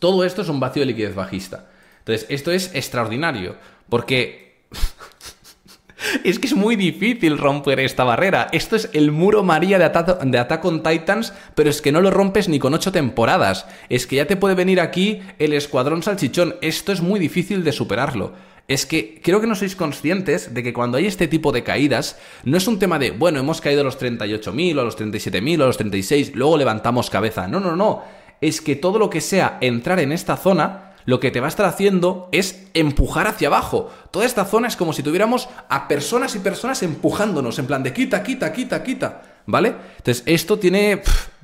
[0.00, 1.66] todo esto es un vacío de liquidez bajista.
[2.00, 3.54] Entonces, esto es extraordinario,
[3.88, 4.64] porque
[6.24, 8.48] es que es muy difícil romper esta barrera.
[8.50, 12.58] Esto es el muro María de, Attack Titans, pero es que no lo rompes ni
[12.58, 13.66] con ocho temporadas.
[13.90, 16.56] Es que ya te puede venir aquí el escuadrón salchichón.
[16.62, 18.32] Esto es muy difícil de superarlo.
[18.68, 22.18] Es que creo que no sois conscientes de que cuando hay este tipo de caídas,
[22.44, 25.60] no es un tema de, bueno, hemos caído a los 38.000 o a los 37.000
[25.60, 27.48] o a los 36, luego levantamos cabeza.
[27.48, 31.30] No, no, no es que todo lo que sea entrar en esta zona, lo que
[31.30, 33.90] te va a estar haciendo es empujar hacia abajo.
[34.10, 37.92] Toda esta zona es como si tuviéramos a personas y personas empujándonos, en plan de
[37.92, 39.22] quita, quita, quita, quita.
[39.46, 39.74] ¿Vale?
[39.96, 41.02] Entonces, esto tiene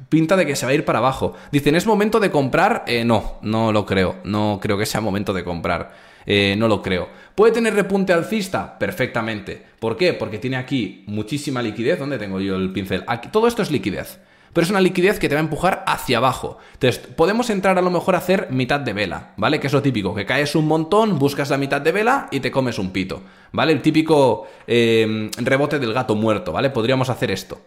[0.08, 1.34] pinta de que se va a ir para abajo.
[1.50, 2.84] Dicen, ¿es momento de comprar?
[2.86, 4.16] Eh, no, no lo creo.
[4.22, 5.92] No creo que sea momento de comprar.
[6.24, 7.08] Eh, no lo creo.
[7.34, 8.78] ¿Puede tener repunte alcista?
[8.78, 9.60] Perfectamente.
[9.80, 10.12] ¿Por qué?
[10.12, 11.98] Porque tiene aquí muchísima liquidez.
[11.98, 13.02] ¿Dónde tengo yo el pincel?
[13.06, 14.20] Aquí, todo esto es liquidez
[14.56, 16.56] pero es una liquidez que te va a empujar hacia abajo.
[16.72, 19.60] Entonces, podemos entrar a lo mejor a hacer mitad de vela, ¿vale?
[19.60, 22.50] Que es lo típico, que caes un montón, buscas la mitad de vela y te
[22.50, 23.20] comes un pito,
[23.52, 23.72] ¿vale?
[23.72, 26.70] El típico eh, rebote del gato muerto, ¿vale?
[26.70, 27.60] Podríamos hacer esto.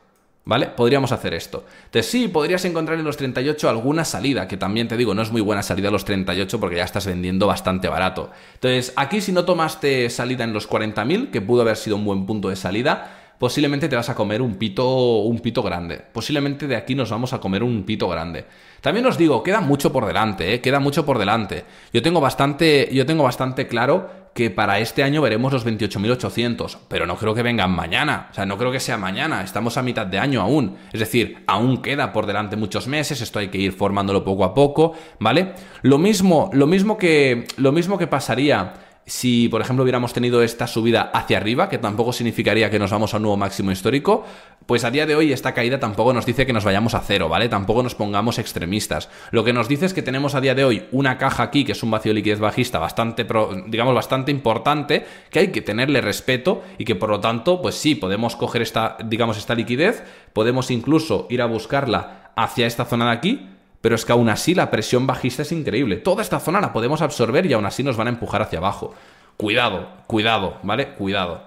[0.46, 0.66] ¿Vale?
[0.66, 1.66] Podríamos hacer esto.
[1.86, 5.32] Entonces sí, podrías encontrar en los 38 alguna salida, que también te digo, no es
[5.32, 8.32] muy buena salida a los 38 porque ya estás vendiendo bastante barato.
[8.56, 12.26] Entonces aquí si no tomaste salida en los 40.000, que pudo haber sido un buen
[12.26, 16.00] punto de salida, posiblemente te vas a comer un pito, un pito grande.
[16.12, 18.46] Posiblemente de aquí nos vamos a comer un pito grande.
[18.82, 20.62] También os digo, queda mucho por delante, ¿eh?
[20.62, 21.64] queda mucho por delante.
[21.94, 27.06] Yo tengo bastante, yo tengo bastante claro que para este año veremos los 28.800, pero
[27.06, 30.06] no creo que vengan mañana, o sea, no creo que sea mañana, estamos a mitad
[30.06, 33.74] de año aún, es decir, aún queda por delante muchos meses, esto hay que ir
[33.74, 35.54] formándolo poco a poco, ¿vale?
[35.82, 38.74] Lo mismo, lo mismo que, lo mismo que pasaría
[39.10, 43.14] si, por ejemplo, hubiéramos tenido esta subida hacia arriba, que tampoco significaría que nos vamos
[43.14, 44.24] a un nuevo máximo histórico,
[44.68, 47.28] pues a día de hoy esta caída tampoco nos dice que nos vayamos a cero,
[47.28, 47.50] ¿vale?
[47.50, 49.10] Tampoco nos pongamos extremistas.
[49.32, 51.72] Lo que nos dice es que tenemos a día de hoy una caja aquí, que
[51.72, 53.26] es un vacío de liquidez bajista bastante,
[53.66, 57.96] digamos, bastante importante, que hay que tenerle respeto y que por lo tanto, pues sí,
[57.96, 63.12] podemos coger esta, digamos, esta liquidez, podemos incluso ir a buscarla hacia esta zona de
[63.12, 63.50] aquí,
[63.82, 65.98] pero es que aún así la presión bajista es increíble.
[65.98, 68.94] Toda esta zona la podemos absorber y aún así nos van a empujar hacia abajo.
[69.38, 70.96] Cuidado, cuidado, ¿vale?
[70.96, 71.44] Cuidado.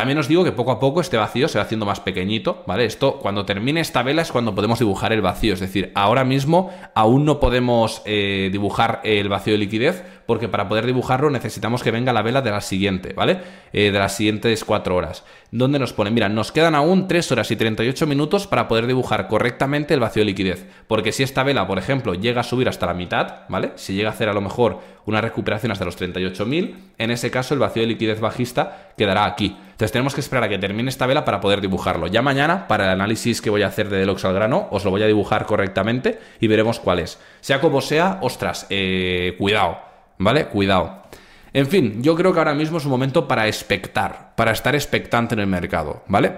[0.00, 2.86] También os digo que poco a poco este vacío se va haciendo más pequeñito, ¿vale?
[2.86, 5.52] Esto, cuando termine esta vela es cuando podemos dibujar el vacío.
[5.52, 10.68] Es decir, ahora mismo aún no podemos eh, dibujar el vacío de liquidez porque para
[10.68, 13.40] poder dibujarlo necesitamos que venga la vela de la siguiente, ¿vale?
[13.74, 15.22] Eh, de las siguientes cuatro horas.
[15.50, 19.26] Donde nos ponen, mira, nos quedan aún 3 horas y 38 minutos para poder dibujar
[19.26, 20.64] correctamente el vacío de liquidez.
[20.86, 23.72] Porque si esta vela, por ejemplo, llega a subir hasta la mitad, ¿vale?
[23.74, 27.52] Si llega a hacer a lo mejor una recuperación hasta los 38.000, en ese caso
[27.54, 29.56] el vacío de liquidez bajista quedará aquí.
[29.80, 32.06] Entonces tenemos que esperar a que termine esta vela para poder dibujarlo.
[32.06, 34.90] Ya mañana, para el análisis que voy a hacer de Deluxe al grano, os lo
[34.90, 37.18] voy a dibujar correctamente y veremos cuál es.
[37.40, 39.78] Sea como sea, ostras, eh, cuidado
[40.18, 40.48] ¿Vale?
[40.48, 41.04] Cuidado.
[41.54, 45.32] En fin, yo creo que ahora mismo es un momento para expectar, para estar expectante
[45.32, 46.34] en el mercado, ¿vale?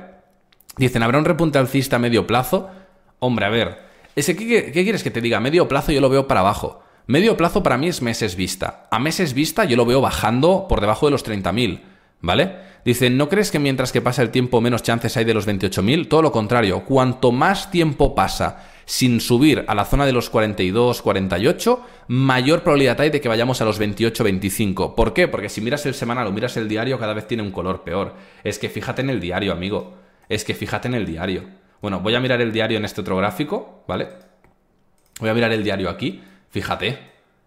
[0.77, 2.71] Dicen, ¿habrá un repunte alcista a medio plazo?
[3.19, 3.79] Hombre, a ver,
[4.15, 5.41] ese, ¿qué, ¿qué, quieres que te diga?
[5.41, 6.85] Medio plazo yo lo veo para abajo.
[7.09, 8.87] Medio plazo para mí es meses vista.
[8.93, 11.81] A meses vista yo lo veo bajando por debajo de los 30.000,
[12.23, 12.73] ¿vale?
[12.85, 16.09] Dicen, ¿no crees que mientras que pasa el tiempo menos chances hay de los 28.000?
[16.09, 21.03] Todo lo contrario, cuanto más tiempo pasa sin subir a la zona de los 42,
[21.03, 24.97] 48, mayor probabilidad hay de que vayamos a los 28, 25.
[24.97, 25.29] ¿Por qué?
[25.29, 28.15] Porque si miras el semanal o miras el diario, cada vez tiene un color peor.
[28.43, 29.95] Es que fíjate en el diario, amigo.
[30.29, 31.45] Es que fíjate en el diario.
[31.81, 34.09] Bueno, voy a mirar el diario en este otro gráfico, ¿vale?
[35.21, 36.23] Voy a mirar el diario aquí.
[36.51, 36.99] Fíjate.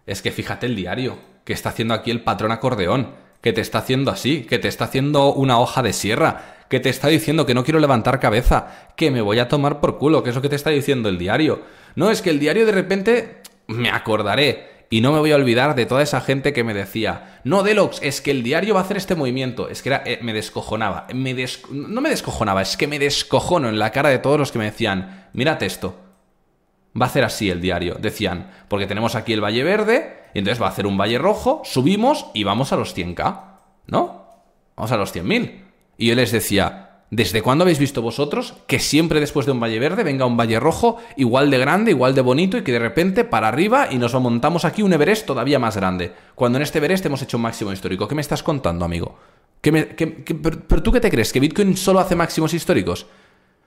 [0.06, 1.18] Es que fíjate el diario.
[1.44, 3.25] Que está haciendo aquí el patrón acordeón.
[3.46, 4.42] Que te está haciendo así.
[4.42, 7.78] Que te está haciendo una hoja de sierra que te está diciendo que no quiero
[7.78, 10.70] levantar cabeza, que me voy a tomar por culo, que es lo que te está
[10.70, 11.62] diciendo el diario.
[11.94, 13.36] No, es que el diario de repente
[13.68, 14.74] me acordaré.
[14.90, 18.00] Y no me voy a olvidar de toda esa gente que me decía, no, Delox,
[18.02, 19.68] es que el diario va a hacer este movimiento.
[19.68, 21.06] Es que era, eh, me descojonaba.
[21.14, 21.36] Me
[21.70, 24.64] No me descojonaba, es que me descojono en la cara de todos los que me
[24.64, 25.96] decían, mírate esto.
[27.00, 27.96] Va a hacer así el diario.
[28.00, 31.62] Decían, porque tenemos aquí el Valle Verde, y entonces va a hacer un Valle Rojo,
[31.64, 33.40] subimos y vamos a los 100k.
[33.86, 34.26] ¿No?
[34.76, 35.62] Vamos a los 100.000.
[35.96, 39.78] Y yo les decía, ¿desde cuándo habéis visto vosotros que siempre después de un valle
[39.78, 43.24] verde venga un valle rojo igual de grande, igual de bonito y que de repente
[43.24, 46.12] para arriba y nos montamos aquí un Everest todavía más grande?
[46.34, 48.06] Cuando en este Everest hemos hecho un máximo histórico.
[48.06, 49.16] ¿Qué me estás contando, amigo?
[49.62, 51.32] pero, tú qué te crees?
[51.32, 53.06] ¿Que Bitcoin solo hace máximos históricos?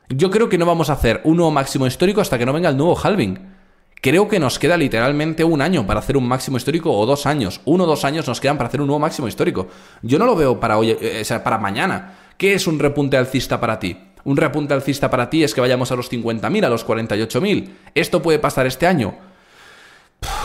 [0.09, 2.69] Yo creo que no vamos a hacer un nuevo máximo histórico hasta que no venga
[2.69, 3.57] el nuevo halving.
[4.01, 7.59] Creo que nos queda literalmente un año para hacer un máximo histórico o dos años.
[7.65, 9.67] Uno o dos años nos quedan para hacer un nuevo máximo histórico.
[10.01, 12.15] Yo no lo veo para hoy, eh, o sea, para mañana.
[12.37, 13.97] ¿Qué es un repunte alcista para ti?
[14.23, 17.69] Un repunte alcista para ti es que vayamos a los 50.000, a los 48.000.
[17.93, 19.15] ¿Esto puede pasar este año?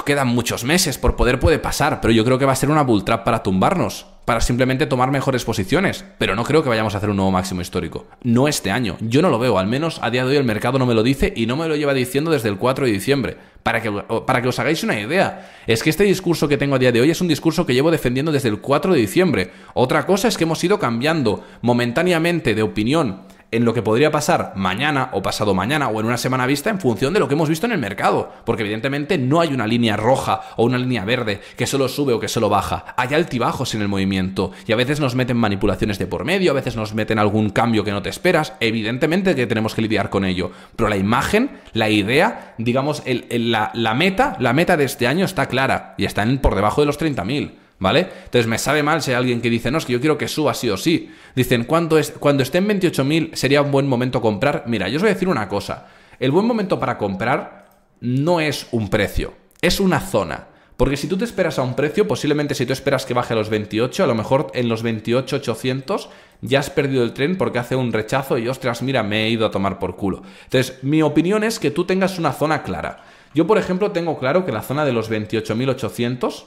[0.04, 2.82] Quedan muchos meses, por poder puede pasar, pero yo creo que va a ser una
[2.82, 6.98] bull trap para tumbarnos, para simplemente tomar mejores posiciones, pero no creo que vayamos a
[6.98, 8.06] hacer un nuevo máximo histórico.
[8.22, 10.78] No este año, yo no lo veo, al menos a día de hoy el mercado
[10.78, 13.36] no me lo dice y no me lo lleva diciendo desde el 4 de diciembre.
[13.62, 16.78] Para que, para que os hagáis una idea, es que este discurso que tengo a
[16.78, 19.50] día de hoy es un discurso que llevo defendiendo desde el 4 de diciembre.
[19.72, 23.22] Otra cosa es que hemos ido cambiando momentáneamente de opinión
[23.54, 26.80] en lo que podría pasar mañana o pasado mañana o en una semana vista en
[26.80, 28.32] función de lo que hemos visto en el mercado.
[28.44, 32.20] Porque evidentemente no hay una línea roja o una línea verde que solo sube o
[32.20, 32.94] que solo baja.
[32.96, 36.54] Hay altibajos en el movimiento y a veces nos meten manipulaciones de por medio, a
[36.54, 38.54] veces nos meten algún cambio que no te esperas.
[38.60, 40.50] Evidentemente que tenemos que lidiar con ello.
[40.74, 45.94] Pero la imagen, la idea, digamos, la, meta, la meta de este año está clara
[45.96, 47.63] y está por debajo de los 30.000.
[47.78, 48.08] ¿Vale?
[48.24, 50.28] Entonces me sabe mal si hay alguien que dice, no, es que yo quiero que
[50.28, 51.10] suba sí o sí.
[51.34, 54.64] Dicen, cuando, es, cuando esté en 28.000 sería un buen momento comprar.
[54.66, 55.88] Mira, yo os voy a decir una cosa.
[56.18, 57.68] El buen momento para comprar
[58.00, 60.48] no es un precio, es una zona.
[60.76, 63.36] Porque si tú te esperas a un precio, posiblemente si tú esperas que baje a
[63.36, 66.08] los 28, a lo mejor en los 28.800
[66.40, 69.46] ya has perdido el tren porque hace un rechazo y ostras, mira, me he ido
[69.46, 70.22] a tomar por culo.
[70.44, 73.04] Entonces, mi opinión es que tú tengas una zona clara.
[73.34, 76.44] Yo, por ejemplo, tengo claro que la zona de los 28.800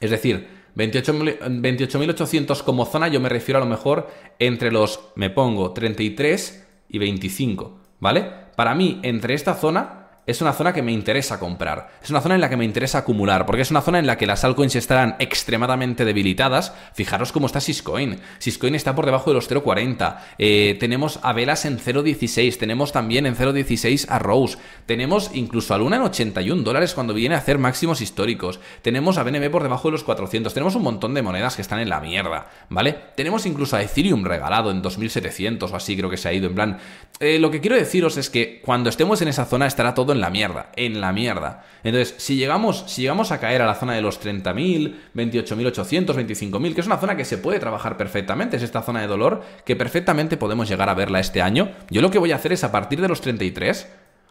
[0.00, 5.72] es decir, 28.800 como zona yo me refiero a lo mejor entre los, me pongo,
[5.72, 8.30] 33 y 25, ¿vale?
[8.56, 11.90] Para mí, entre esta zona es una zona que me interesa comprar.
[12.02, 14.18] Es una zona en la que me interesa acumular, porque es una zona en la
[14.18, 16.74] que las altcoins estarán extremadamente debilitadas.
[16.94, 18.18] Fijaros cómo está Syscoin.
[18.38, 20.16] Syscoin está por debajo de los 0.40.
[20.38, 22.58] Eh, tenemos a Velas en 0.16.
[22.58, 24.58] Tenemos también en 0.16 a Rose.
[24.84, 28.58] Tenemos incluso a Luna en 81 dólares cuando viene a hacer máximos históricos.
[28.82, 30.52] Tenemos a BNB por debajo de los 400.
[30.52, 32.96] Tenemos un montón de monedas que están en la mierda, ¿vale?
[33.14, 36.48] Tenemos incluso a Ethereum regalado en 2.700 o así creo que se ha ido.
[36.48, 36.78] En plan,
[37.20, 40.15] eh, lo que quiero deciros es que cuando estemos en esa zona estará todo en
[40.20, 41.64] la mierda, en la mierda.
[41.84, 46.74] Entonces, si llegamos, si llegamos a caer a la zona de los 30.000, 28.800, 25.000,
[46.74, 49.76] que es una zona que se puede trabajar perfectamente, es esta zona de dolor que
[49.76, 52.72] perfectamente podemos llegar a verla este año, yo lo que voy a hacer es a
[52.72, 53.86] partir de los 33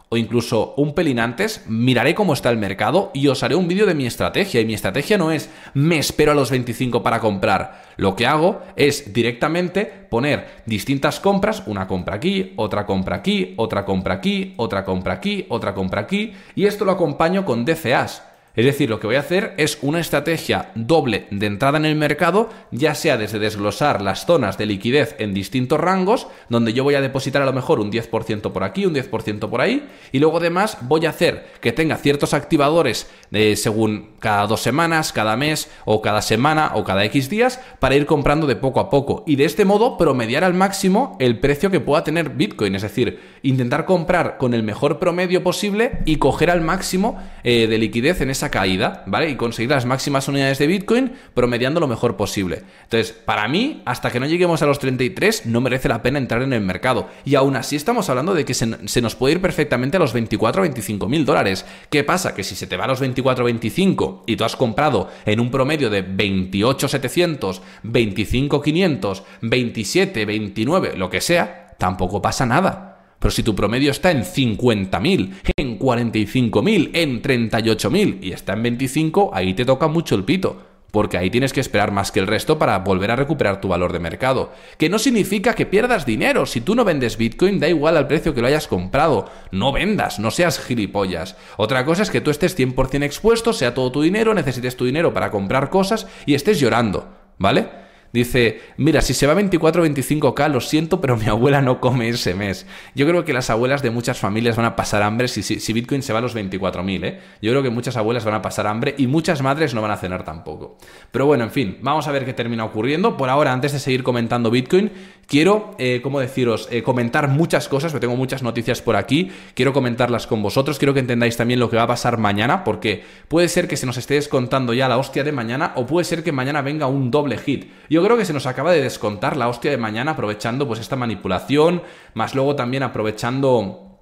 [0.10, 3.86] o incluso un pelín antes, miraré cómo está el mercado y os haré un vídeo
[3.86, 4.62] de mi estrategia.
[4.62, 7.86] Y mi estrategia no es me espero a los 25 para comprar.
[7.98, 13.86] Lo que hago es directamente poner distintas compras, una compra aquí, otra compra aquí, otra
[13.86, 18.35] compra aquí, otra compra aquí, otra compra aquí, y esto lo acompaño con DCAs.
[18.56, 21.96] Es decir, lo que voy a hacer es una estrategia doble de entrada en el
[21.96, 26.96] mercado, ya sea desde desglosar las zonas de liquidez en distintos rangos, donde yo voy
[26.96, 30.38] a depositar a lo mejor un 10% por aquí, un 10% por ahí, y luego
[30.38, 35.70] además voy a hacer que tenga ciertos activadores eh, según cada dos semanas, cada mes
[35.84, 39.36] o cada semana o cada X días para ir comprando de poco a poco y
[39.36, 43.86] de este modo promediar al máximo el precio que pueda tener Bitcoin, es decir, intentar
[43.86, 48.45] comprar con el mejor promedio posible y coger al máximo eh, de liquidez en esa
[48.50, 49.30] caída, ¿vale?
[49.30, 52.64] Y conseguir las máximas unidades de Bitcoin promediando lo mejor posible.
[52.84, 56.42] Entonces, para mí, hasta que no lleguemos a los 33, no merece la pena entrar
[56.42, 57.10] en el mercado.
[57.26, 60.62] Y aún así estamos hablando de que se, nos puede ir perfectamente a los 24
[60.62, 61.66] o 25 mil dólares.
[61.90, 62.34] ¿Qué pasa?
[62.34, 65.40] Que si se te va a los 24 o 25 y tú has comprado en
[65.40, 72.95] un promedio de 28 700, 25 500, 27, 29, lo que sea, tampoco pasa nada.
[73.26, 79.32] Pero si tu promedio está en 50.000, en 45.000, en 38.000 y está en 25,
[79.34, 80.62] ahí te toca mucho el pito.
[80.92, 83.94] Porque ahí tienes que esperar más que el resto para volver a recuperar tu valor
[83.94, 84.54] de mercado.
[84.78, 86.46] Que no significa que pierdas dinero.
[86.46, 89.28] Si tú no vendes Bitcoin, da igual al precio que lo hayas comprado.
[89.50, 91.36] No vendas, no seas gilipollas.
[91.58, 95.16] Otra cosa es que tú estés 100% expuesto, sea todo tu dinero, necesites tu dinero
[95.16, 97.10] para comprar cosas y estés llorando.
[97.40, 97.85] ¿Vale?
[98.16, 102.08] Dice, mira, si se va 24 o 25k, lo siento, pero mi abuela no come
[102.08, 102.66] ese mes.
[102.96, 106.02] Yo creo que las abuelas de muchas familias van a pasar hambre si, si, Bitcoin
[106.02, 107.20] se va a los 24.000, ¿eh?
[107.42, 109.98] Yo creo que muchas abuelas van a pasar hambre y muchas madres no van a
[109.98, 110.78] cenar tampoco.
[111.12, 113.18] Pero bueno, en fin, vamos a ver qué termina ocurriendo.
[113.18, 114.92] Por ahora, antes de seguir comentando Bitcoin,
[115.28, 119.74] quiero, eh, ¿cómo deciros?, eh, comentar muchas cosas, porque tengo muchas noticias por aquí, quiero
[119.74, 123.50] comentarlas con vosotros, quiero que entendáis también lo que va a pasar mañana, porque puede
[123.50, 126.32] ser que se nos esté descontando ya la hostia de mañana, o puede ser que
[126.32, 127.66] mañana venga un doble hit.
[127.90, 130.96] Yo creo que se nos acaba de descontar la hostia de mañana aprovechando pues esta
[130.96, 131.82] manipulación,
[132.14, 133.98] más luego también aprovechando,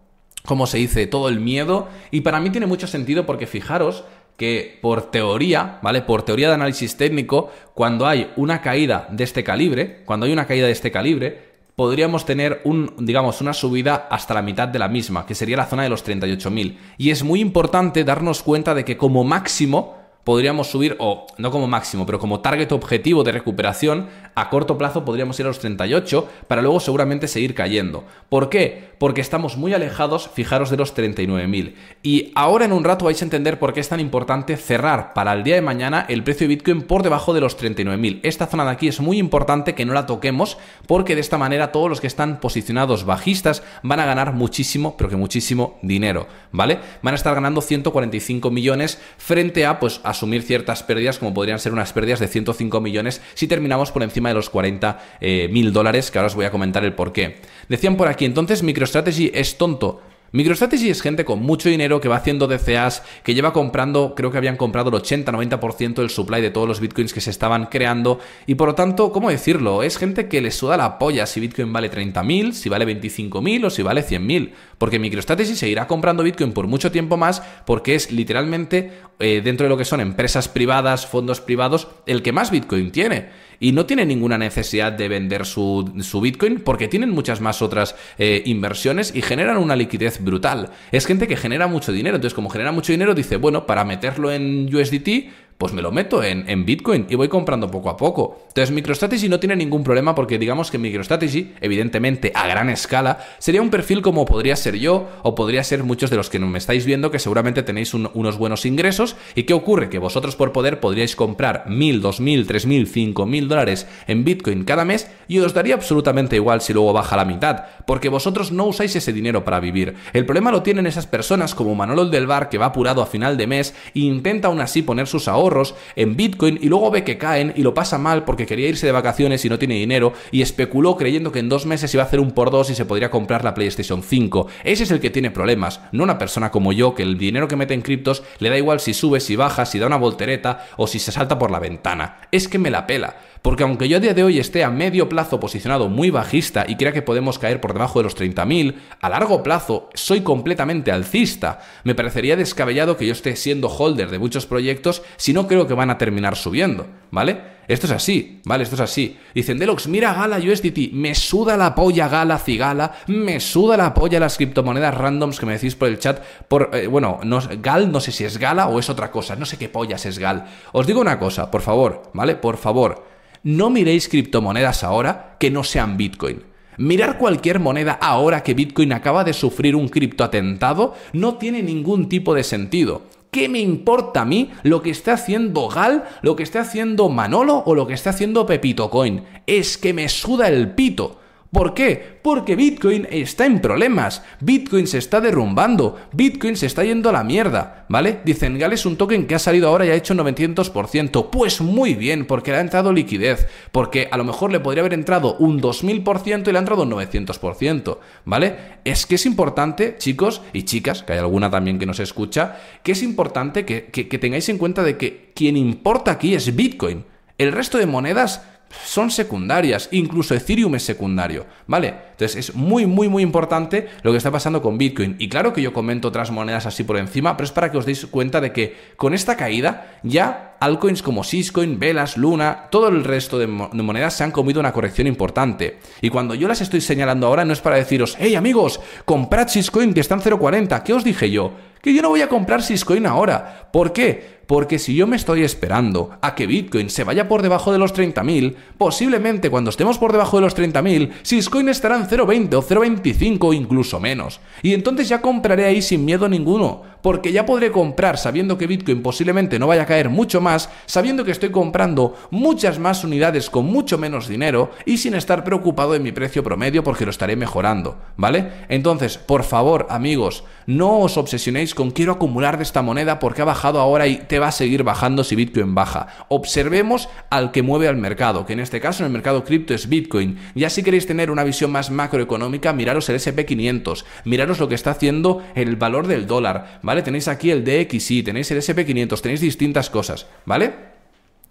[0.45, 1.87] como se dice, todo el miedo.
[2.11, 4.03] Y para mí tiene mucho sentido porque fijaros
[4.37, 6.01] que por teoría, ¿vale?
[6.01, 10.47] Por teoría de análisis técnico, cuando hay una caída de este calibre, cuando hay una
[10.47, 14.89] caída de este calibre, podríamos tener un, digamos, una subida hasta la mitad de la
[14.89, 16.77] misma, que sería la zona de los 38.000.
[16.97, 21.67] Y es muy importante darnos cuenta de que como máximo podríamos subir, o no como
[21.67, 26.27] máximo, pero como target objetivo de recuperación, a corto plazo podríamos ir a los 38
[26.47, 28.05] para luego seguramente seguir cayendo.
[28.29, 28.93] ¿Por qué?
[28.97, 31.73] Porque estamos muy alejados, fijaros, de los 39.000.
[32.03, 35.33] Y ahora en un rato vais a entender por qué es tan importante cerrar para
[35.33, 38.21] el día de mañana el precio de Bitcoin por debajo de los 39.000.
[38.23, 40.57] Esta zona de aquí es muy importante que no la toquemos
[40.87, 45.09] porque de esta manera todos los que están posicionados bajistas van a ganar muchísimo, pero
[45.09, 46.79] que muchísimo dinero, ¿vale?
[47.01, 51.73] Van a estar ganando 145 millones frente a, pues, asumir ciertas pérdidas como podrían ser
[51.73, 56.09] unas pérdidas de 105 millones si terminamos por encima de los 40 eh, mil dólares,
[56.09, 57.41] que ahora os voy a comentar el por qué.
[57.69, 60.01] Decían por aquí, entonces MicroStrategy es tonto.
[60.35, 64.39] MicroStrategy es gente con mucho dinero que va haciendo DCAs, que lleva comprando, creo que
[64.39, 68.55] habían comprado el 80-90% del supply de todos los bitcoins que se estaban creando, y
[68.55, 69.83] por lo tanto, ¿cómo decirlo?
[69.83, 73.69] Es gente que le suda la polla si bitcoin vale 30.000, si vale 25.000 o
[73.69, 78.91] si vale 100.000, porque MicroStrategy seguirá comprando bitcoin por mucho tiempo más, porque es literalmente,
[79.19, 83.29] eh, dentro de lo que son empresas privadas, fondos privados, el que más bitcoin tiene
[83.63, 85.89] y no tiene ninguna necesidad de vender su,
[86.21, 90.71] Bitcoin porque tienen muchas más otras eh, inversiones y generan una liquidez brutal.
[90.91, 94.33] Es gente que genera mucho dinero, entonces como genera mucho dinero dice, bueno, para meterlo
[94.33, 95.29] en USDT,
[95.63, 98.37] pues me lo meto en, en Bitcoin y voy comprando poco a poco.
[98.49, 103.61] Entonces, MicroStrategy no tiene ningún problema porque digamos que MicroStrategy, evidentemente a gran escala, sería
[103.61, 106.85] un perfil como podría ser yo o podría ser muchos de los que me estáis
[106.85, 109.15] viendo que seguramente tenéis unos buenos ingresos.
[109.35, 109.89] ¿Y qué ocurre?
[109.89, 114.25] Que vosotros por poder podríais comprar mil, dos mil, tres mil, cinco mil dólares en
[114.25, 118.51] Bitcoin cada mes y os daría absolutamente igual si luego baja la mitad, porque vosotros
[118.51, 119.95] no usáis ese dinero para vivir.
[120.11, 123.37] El problema lo tienen esas personas como Manolo del Bar que va apurado a final
[123.37, 125.52] de mes e intenta aún así poner sus ahorros
[125.95, 128.91] en Bitcoin y luego ve que caen y lo pasa mal porque quería irse de
[128.91, 132.19] vacaciones y no tiene dinero y especuló creyendo que en dos meses iba a hacer
[132.19, 134.47] un por dos y se podría comprar la PlayStation 5.
[134.63, 137.55] Ese es el que tiene problemas, no una persona como yo que el dinero que
[137.55, 140.87] mete en criptos le da igual si sube, si baja, si da una voltereta o
[140.87, 142.17] si se salta por la ventana.
[142.31, 143.15] Es que me la pela.
[143.43, 146.77] Porque aunque yo a día de hoy esté a medio plazo posicionado muy bajista y
[146.77, 151.59] crea que podemos caer por debajo de los 30.000, a largo plazo soy completamente alcista.
[151.83, 155.73] Me parecería descabellado que yo esté siendo holder de muchos proyectos si no creo que
[155.73, 157.51] van a terminar subiendo, ¿vale?
[157.67, 158.63] Esto es así, ¿vale?
[158.63, 159.17] Esto es así.
[159.35, 164.21] Dicen, Deluxe, mira Gala USDT, me suda la polla Gala Cigala, me suda la polla
[164.21, 166.23] las criptomonedas randoms que me decís por el chat.
[166.47, 169.45] Por, eh, bueno, no, Gal, no sé si es Gala o es otra cosa, no
[169.45, 170.45] sé qué pollas es Gal.
[170.71, 172.35] Os digo una cosa, por favor, ¿vale?
[172.35, 173.11] Por favor
[173.43, 176.43] no miréis criptomonedas ahora que no sean Bitcoin.
[176.77, 182.33] Mirar cualquier moneda ahora que Bitcoin acaba de sufrir un criptoatentado no tiene ningún tipo
[182.33, 183.03] de sentido.
[183.29, 187.63] ¿Qué me importa a mí lo que está haciendo Gal, lo que está haciendo Manolo
[187.65, 189.23] o lo que está haciendo Pepito Coin?
[189.47, 191.19] Es que me suda el pito.
[191.53, 192.17] ¿Por qué?
[192.23, 197.23] Porque Bitcoin está en problemas, Bitcoin se está derrumbando, Bitcoin se está yendo a la
[197.23, 198.21] mierda, ¿vale?
[198.25, 201.29] Dicen, Gal es un token que ha salido ahora y ha hecho 900%.
[201.29, 204.95] Pues muy bien, porque le ha entrado liquidez, porque a lo mejor le podría haber
[204.95, 208.55] entrado un 2000% y le ha entrado un 900%, ¿vale?
[208.83, 212.93] Es que es importante, chicos y chicas, que hay alguna también que nos escucha, que
[212.93, 217.05] es importante que, que tengáis en cuenta de que quien importa aquí es Bitcoin.
[217.37, 218.41] El resto de monedas
[218.85, 221.93] son secundarias, incluso Ethereum es secundario, ¿vale?
[222.11, 225.15] Entonces es muy, muy, muy importante lo que está pasando con Bitcoin.
[225.19, 227.85] Y claro que yo comento otras monedas así por encima, pero es para que os
[227.85, 233.03] deis cuenta de que con esta caída ya altcoins como Syscoin, Velas, Luna, todo el
[233.03, 235.79] resto de, monedas se han comido una corrección importante.
[236.01, 239.93] Y cuando yo las estoy señalando ahora no es para deciros, hey amigos, comprad Syscoin
[239.93, 240.83] que está en 0.40.
[240.83, 241.51] ¿Qué os dije yo?
[241.81, 243.69] Que yo no voy a comprar Syscoin ahora.
[243.73, 244.32] ¿Por qué?
[244.53, 247.91] Porque si yo me estoy esperando a que Bitcoin se vaya por debajo de los
[247.91, 253.37] 30.000, posiblemente cuando estemos por debajo de los 30.000, Syscoin estará en 0.20 o 0.25
[253.41, 254.41] o incluso menos.
[254.61, 259.03] Y entonces ya compraré ahí sin miedo ninguno, porque ya podré comprar sabiendo que Bitcoin
[259.03, 263.65] posiblemente no vaya a caer mucho más, sabiendo que estoy comprando muchas más unidades con
[263.65, 267.99] mucho menos dinero y sin estar preocupado de mi precio promedio porque lo estaré mejorando,
[268.15, 268.51] ¿vale?
[268.69, 273.45] Entonces, por favor, amigos, no os obsesionéis con quiero acumular de esta moneda porque ha
[273.45, 276.07] bajado ahora y te va a seguir bajando si Bitcoin baja.
[276.29, 279.89] Observemos al que mueve al mercado, que en este caso en el mercado cripto es
[279.89, 280.39] Bitcoin.
[280.55, 284.91] Ya si queréis tener una visión más macroeconómica, miraros el SP500, miraros lo que está
[284.91, 286.92] haciendo el valor del dólar, ¿vale?
[287.01, 290.93] Tenéis aquí el DXY, tenéis el SP500, tenéis distintas cosas, ¿vale?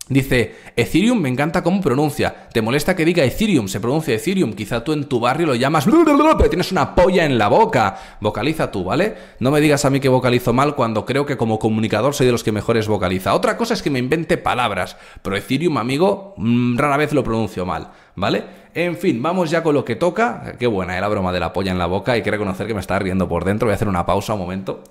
[0.08, 2.48] Dice, Ethereum me encanta cómo pronuncia.
[2.52, 3.68] ¿Te molesta que diga Ethereum?
[3.68, 4.52] Se pronuncia Ethereum.
[4.52, 5.86] Quizá tú en tu barrio lo llamas...
[6.38, 8.18] Pero tienes una polla en la boca.
[8.20, 9.14] Vocaliza tú, ¿vale?
[9.38, 12.32] No me digas a mí que vocalizo mal cuando creo que como comunicador soy de
[12.32, 13.32] los que mejores vocaliza.
[13.32, 14.96] Otra cosa es que me invente palabras.
[15.22, 18.44] Pero Ethereum, amigo, mm, rara vez lo pronuncio mal, ¿vale?
[18.74, 20.56] En fin, vamos ya con lo que toca.
[20.58, 21.00] Qué buena, ¿eh?
[21.00, 22.12] la broma de la polla en la boca.
[22.12, 23.66] Hay que reconocer que me está riendo por dentro.
[23.66, 24.82] Voy a hacer una pausa un momento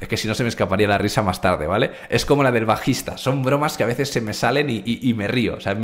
[0.00, 1.92] es que si no se me escaparía la risa más tarde, ¿vale?
[2.08, 3.16] Es como la del bajista.
[3.16, 5.54] Son bromas que a veces se me salen y, me río.
[5.54, 5.76] O sea,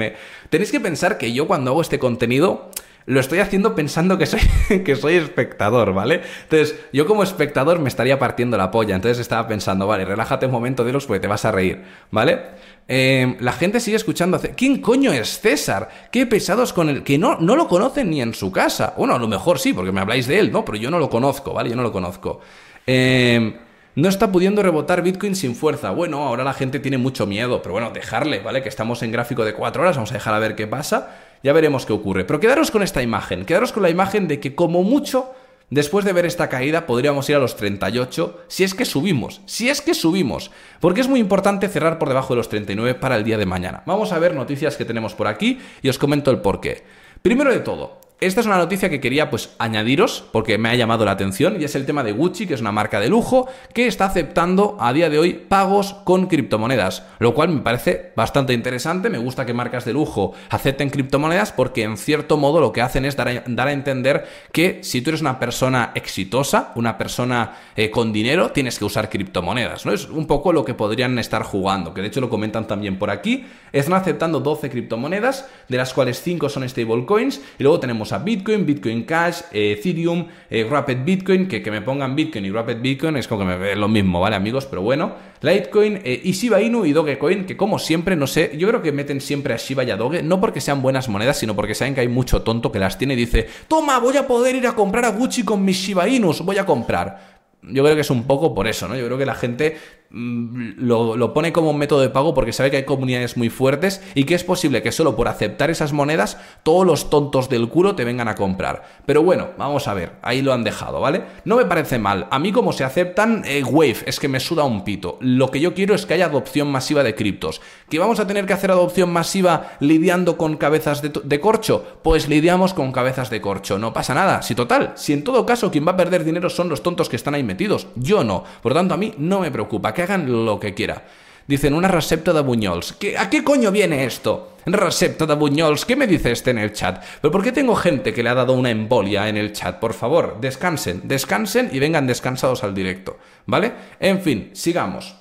[0.50, 2.70] tenéis que pensar que yo cuando hago este contenido
[3.06, 4.40] lo estoy haciendo pensando que soy,
[4.84, 6.22] que soy espectador, ¿vale?
[6.42, 8.96] Entonces, yo como espectador me estaría partiendo la polla.
[8.96, 12.40] Entonces estaba pensando, vale, relájate un momento de los porque te vas a reír, ¿vale?
[12.88, 14.40] Em, la gente sigue escuchando.
[14.56, 15.88] ¿Quién coño es César?
[16.10, 18.94] Qué pesados con el que no, no lo conocen ni en su casa.
[18.96, 20.64] Bueno, a lo mejor sí, porque me habláis de él, ¿no?
[20.64, 21.70] Pero yo no lo conozco, ¿vale?
[21.70, 22.40] Yo no lo conozco.
[22.88, 23.65] Eh,
[23.96, 25.90] no está pudiendo rebotar Bitcoin sin fuerza.
[25.90, 28.62] Bueno, ahora la gente tiene mucho miedo, pero bueno, dejarle, ¿vale?
[28.62, 31.54] Que estamos en gráfico de 4 horas, vamos a dejar a ver qué pasa, ya
[31.54, 32.26] veremos qué ocurre.
[32.26, 35.32] Pero quedaros con esta imagen, quedaros con la imagen de que como mucho,
[35.70, 39.70] después de ver esta caída, podríamos ir a los 38, si es que subimos, si
[39.70, 43.24] es que subimos, porque es muy importante cerrar por debajo de los 39 para el
[43.24, 43.82] día de mañana.
[43.86, 46.84] Vamos a ver noticias que tenemos por aquí y os comento el porqué.
[47.22, 51.04] Primero de todo, esta es una noticia que quería pues añadiros porque me ha llamado
[51.04, 53.86] la atención y es el tema de Gucci, que es una marca de lujo que
[53.86, 59.10] está aceptando a día de hoy pagos con criptomonedas, lo cual me parece bastante interesante,
[59.10, 63.04] me gusta que marcas de lujo acepten criptomonedas porque en cierto modo lo que hacen
[63.04, 68.14] es dar a, entender que si tú eres una persona exitosa, una persona eh, con
[68.14, 69.92] dinero, tienes que usar criptomonedas, ¿no?
[69.92, 73.10] Es un poco lo que podrían estar jugando, que de hecho lo comentan también por
[73.10, 78.18] aquí, están aceptando 12 criptomonedas, de las cuales 5 son stablecoins y luego tenemos a
[78.18, 82.76] Bitcoin, Bitcoin Cash, eh, Ethereum, eh, Rapid Bitcoin, que, que me pongan Bitcoin y Rapid
[82.80, 84.66] Bitcoin es como que me ve lo mismo, ¿vale, amigos?
[84.66, 88.68] Pero bueno, Litecoin, eh, y Shiba Inu y Dogecoin, que como siempre, no sé, yo
[88.68, 91.54] creo que meten siempre a Shiba y a Doge, no porque sean buenas monedas, sino
[91.54, 94.56] porque saben que hay mucho tonto que las tiene y dice, toma, voy a poder
[94.56, 97.36] ir a comprar a Gucci con mis Shiba Inus, voy a comprar.
[97.62, 98.96] Yo creo que es un poco por eso, ¿no?
[98.96, 99.76] Yo creo que la gente
[100.10, 104.00] Mm, lo, pone como un método de pago porque sabe que hay comunidades muy fuertes
[104.14, 107.96] y que es posible que solo por aceptar esas monedas todos los tontos del culo
[107.96, 108.84] te vengan a comprar.
[109.04, 111.24] Pero bueno, vamos a ver, ahí lo han dejado, ¿vale?
[111.44, 112.28] No me parece mal.
[112.30, 115.18] A mí como se aceptan, eh, Wave, es que me suda un pito.
[115.20, 117.60] Lo que yo quiero es que haya adopción masiva de criptos.
[117.88, 121.98] ¿Que vamos a tener que hacer adopción masiva lidiando con cabezas de, de corcho?
[122.02, 124.42] Pues lidiamos con cabezas de corcho, no pasa nada.
[124.42, 127.16] Si total, si en todo caso quien va a perder dinero son los tontos que
[127.16, 128.44] están ahí metidos, yo no.
[128.62, 131.02] Por tanto, a mí no me preocupa que hagan lo que quiera.
[131.48, 132.92] Dicen, una recepta de buñols.
[132.92, 134.56] ¿Qué, ¿A qué coño viene esto?
[134.66, 135.84] Recepta de buñols.
[135.84, 137.02] ¿Qué me dice este en el chat?
[137.20, 139.78] ¿Pero por qué tengo gente que le ha dado una embolia en el chat?
[139.78, 143.16] Por favor, descansen, descansen y vengan descansados al directo.
[143.46, 143.72] ¿Vale?
[144.00, 145.16] En fin, sigamos.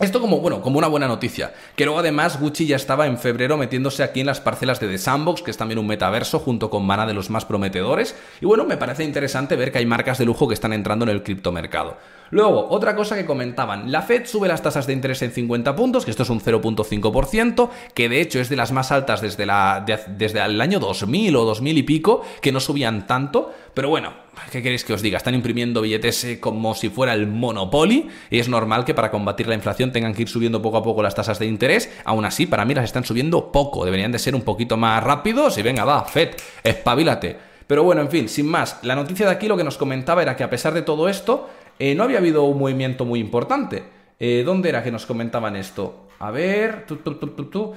[0.00, 1.52] Esto como, bueno, como una buena noticia.
[1.74, 4.96] Que luego además Gucci ya estaba en febrero metiéndose aquí en las parcelas de The
[4.96, 8.14] Sandbox, que es también un metaverso, junto con Mana de los más prometedores.
[8.40, 11.08] Y bueno, me parece interesante ver que hay marcas de lujo que están entrando en
[11.08, 11.96] el criptomercado.
[12.30, 16.04] Luego, otra cosa que comentaban, la Fed sube las tasas de interés en 50 puntos,
[16.04, 19.84] que esto es un 0.5%, que de hecho es de las más altas desde, la,
[20.08, 24.12] desde el año 2000 o 2000 y pico, que no subían tanto, pero bueno,
[24.50, 25.16] ¿qué queréis que os diga?
[25.16, 29.46] Están imprimiendo billetes eh, como si fuera el Monopoly, y es normal que para combatir
[29.48, 32.46] la inflación tengan que ir subiendo poco a poco las tasas de interés, aún así,
[32.46, 35.84] para mí las están subiendo poco, deberían de ser un poquito más rápidos, y venga,
[35.84, 36.30] va, Fed,
[36.62, 37.48] espabilate.
[37.66, 40.34] Pero bueno, en fin, sin más, la noticia de aquí lo que nos comentaba era
[40.34, 41.48] que a pesar de todo esto,
[41.78, 43.84] eh, no había habido un movimiento muy importante.
[44.18, 46.07] Eh, ¿Dónde era que nos comentaban esto?
[46.20, 46.84] A ver.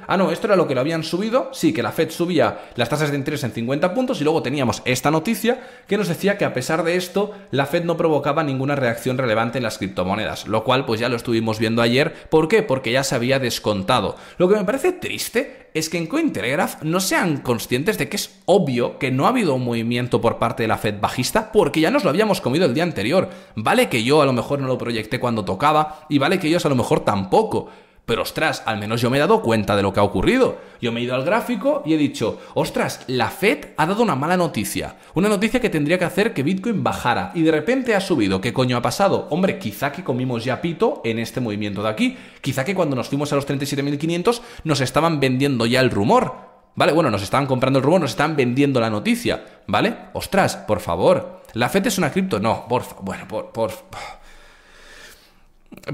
[0.08, 1.50] ah, no, esto era lo que lo habían subido.
[1.54, 4.82] Sí, que la Fed subía las tasas de interés en 50 puntos y luego teníamos
[4.86, 8.76] esta noticia que nos decía que a pesar de esto, la Fed no provocaba ninguna
[8.76, 10.48] reacción relevante en las criptomonedas.
[10.48, 12.14] Lo cual, pues ya lo estuvimos viendo ayer.
[12.30, 12.64] ¿Por qué?
[12.64, 14.16] Porque ya se había descontado.
[14.38, 18.42] Lo que me parece triste es que en Cointelegraph no sean conscientes de que es
[18.46, 21.92] obvio que no ha habido un movimiento por parte de la Fed bajista porque ya
[21.92, 23.30] nos lo habíamos comido el día anterior.
[23.56, 26.66] Vale que yo a lo mejor no lo proyecté cuando tocaba y vale que ellos
[26.66, 27.70] a lo mejor tampoco.
[28.06, 30.58] Pero ostras, al menos yo me he dado cuenta de lo que ha ocurrido.
[30.82, 34.16] Yo me he ido al gráfico y he dicho, ostras, la Fed ha dado una
[34.16, 34.96] mala noticia.
[35.14, 37.32] Una noticia que tendría que hacer que Bitcoin bajara.
[37.36, 38.42] Y de repente ha subido.
[38.42, 39.28] ¿Qué coño ha pasado?
[39.30, 42.18] Hombre, quizá que comimos ya pito en este movimiento de aquí.
[42.42, 46.52] Quizá que cuando nos fuimos a los 37.500 nos estaban vendiendo ya el rumor.
[46.74, 46.94] ¿Vale?
[46.94, 49.62] Bueno, nos estaban comprando el rumor, nos estaban vendiendo la noticia.
[49.68, 49.96] ¿Vale?
[50.14, 51.44] Ostras, por favor.
[51.54, 52.40] ¿La FED es una cripto?
[52.40, 53.52] No, por Bueno, por...
[53.52, 53.72] por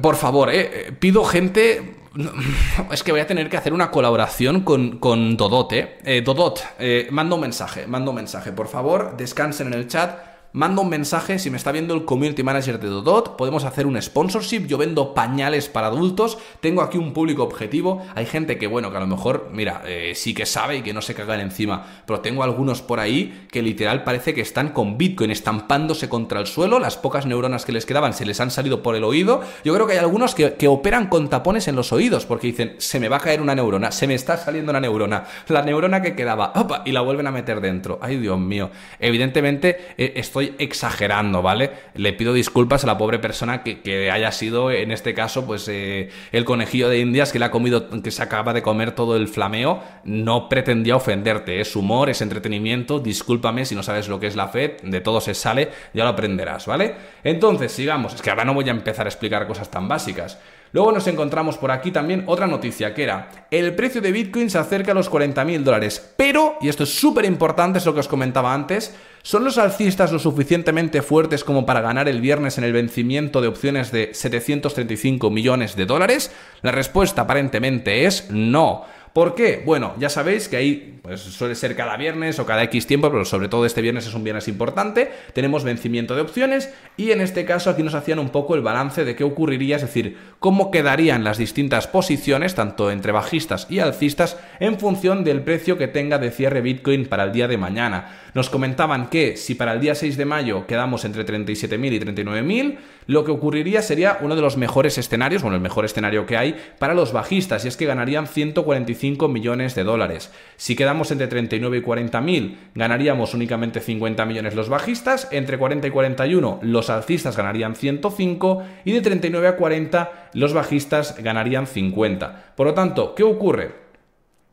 [0.02, 1.96] por favor, eh, pido gente.
[2.92, 5.98] Es que voy a tener que hacer una colaboración con, con Dodot, eh.
[6.04, 8.52] eh Dodot, eh, mando un mensaje, mando un mensaje.
[8.52, 12.44] Por favor, descansen en el chat manda un mensaje, si me está viendo el community
[12.44, 17.14] manager de Dodot, podemos hacer un sponsorship, yo vendo pañales para adultos, tengo aquí un
[17.14, 20.78] público objetivo, hay gente que, bueno, que a lo mejor, mira, eh, sí que sabe
[20.78, 24.42] y que no se cagan encima, pero tengo algunos por ahí que literal parece que
[24.42, 28.40] están con Bitcoin estampándose contra el suelo, las pocas neuronas que les quedaban se les
[28.40, 31.76] han salido por el oído, yo creo que hay algunos que, operan con tapones en
[31.76, 34.72] los oídos, porque dicen, se me va a caer una neurona, se me está saliendo
[34.72, 38.38] una neurona, la neurona que quedaba, opa, y la vuelven a meter dentro, ay Dios
[38.38, 38.70] mío,
[39.00, 41.72] evidentemente eh, estoy exagerando, ¿vale?
[41.96, 46.10] Le pido disculpas a la pobre persona que, haya sido, en este caso, pues eh,
[46.32, 49.28] el conejillo de Indias que le ha comido, que se acaba de comer todo el
[49.28, 49.82] flameo.
[50.04, 53.00] No pretendía ofenderte, es humor, es entretenimiento.
[53.00, 56.12] Discúlpame si no sabes lo que es la fe, de todo se sale, ya lo
[56.12, 56.96] aprenderás, ¿vale?
[57.24, 58.14] Entonces, sigamos.
[58.14, 60.38] Es que ahora no voy a empezar a explicar cosas tan básicas.
[60.74, 64.58] Luego nos encontramos por aquí también otra noticia que era el precio de Bitcoin se
[64.58, 66.14] acerca a los 40.000 dólares.
[66.18, 68.94] Pero, y esto es súper importante, es lo que os comentaba antes,
[69.28, 73.50] ¿Son los alcistas lo suficientemente fuertes como para ganar el viernes en el vencimiento de
[73.50, 76.32] opciones de 735 millones de dólares?
[76.62, 78.86] La respuesta aparentemente es no.
[79.18, 79.64] ¿Por qué?
[79.66, 83.26] Bueno, ya sabéis que ahí pues, suele ser cada viernes o cada X tiempo, pero
[83.26, 85.10] sobre todo este viernes es un viernes importante.
[85.34, 89.06] Tenemos vencimiento de opciones y en este caso aquí nos hacían un poco el balance
[89.06, 94.38] de qué ocurriría, es decir, cómo quedarían las distintas posiciones, tanto entre bajistas y alcistas,
[94.60, 98.20] en función del precio que tenga de cierre Bitcoin para el día de mañana.
[98.36, 102.78] Nos comentaban que si para el día 6 de mayo quedamos entre 37.000 y 39.000,
[103.08, 106.56] lo que ocurriría sería uno de los mejores escenarios, bueno, el mejor escenario que hay
[106.78, 110.32] para los bajistas, y es que ganarían 145 millones de dólares.
[110.58, 115.88] Si quedamos entre 39 y 40 mil, ganaríamos únicamente 50 millones los bajistas, entre 40
[115.88, 122.54] y 41 los alcistas ganarían 105 y de 39 a 40 los bajistas ganarían 50.
[122.56, 123.72] Por lo tanto, ¿qué ocurre?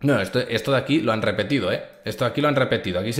[0.01, 1.94] No, esto, esto de aquí lo han repetido, ¿eh?
[2.05, 3.13] Esto aquí lo han repetido, aquí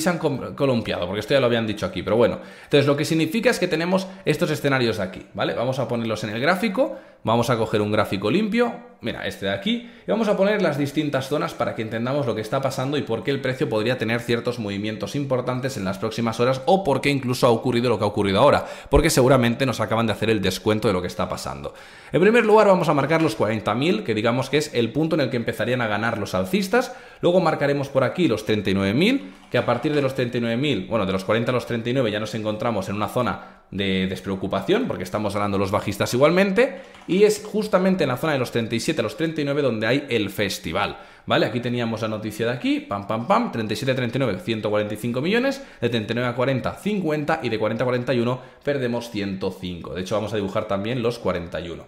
[0.00, 2.40] se, han columpiado, porque esto ya lo habían dicho aquí, pero bueno.
[2.64, 5.54] Entonces, lo que significa es que tenemos estos escenarios de aquí, ¿vale?
[5.54, 9.52] Vamos a ponerlos en el gráfico, vamos a coger un gráfico limpio, mira, este de
[9.52, 12.96] aquí, y vamos a poner las distintas zonas para que entendamos lo que está pasando
[12.96, 16.84] y por qué el precio podría tener ciertos movimientos importantes en las próximas horas o
[16.84, 20.12] por qué incluso ha ocurrido lo que ha ocurrido ahora, porque seguramente nos acaban de
[20.12, 21.74] hacer el descuento de lo que está pasando.
[22.12, 25.22] En primer lugar, vamos a marcar los 40.000, que digamos que es el punto en
[25.22, 29.20] el que empezarían a ganar los alcistas, luego marcaremos por aquí los 39.000,
[29.50, 32.34] que a partir de los 39.000, bueno, de los 40 a los 39 ya nos
[32.34, 38.04] encontramos en una zona de despreocupación, porque estamos ganando los bajistas igualmente, y es justamente
[38.04, 40.98] en la zona de los 37 a los 39 donde hay el festival.
[41.26, 41.46] ¿Vale?
[41.46, 45.88] Aquí teníamos la noticia de aquí, pam, pam, pam, 37 a 39, 145 millones, de
[45.88, 49.94] 39 a 40, 50, y de 40 a 41 perdemos 105.
[49.94, 51.86] De hecho, vamos a dibujar también los 41.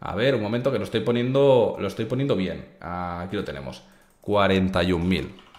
[0.00, 2.64] A ver, un momento que lo estoy poniendo, lo estoy poniendo bien.
[2.80, 3.82] Aquí lo tenemos.
[4.22, 5.49] 41.000.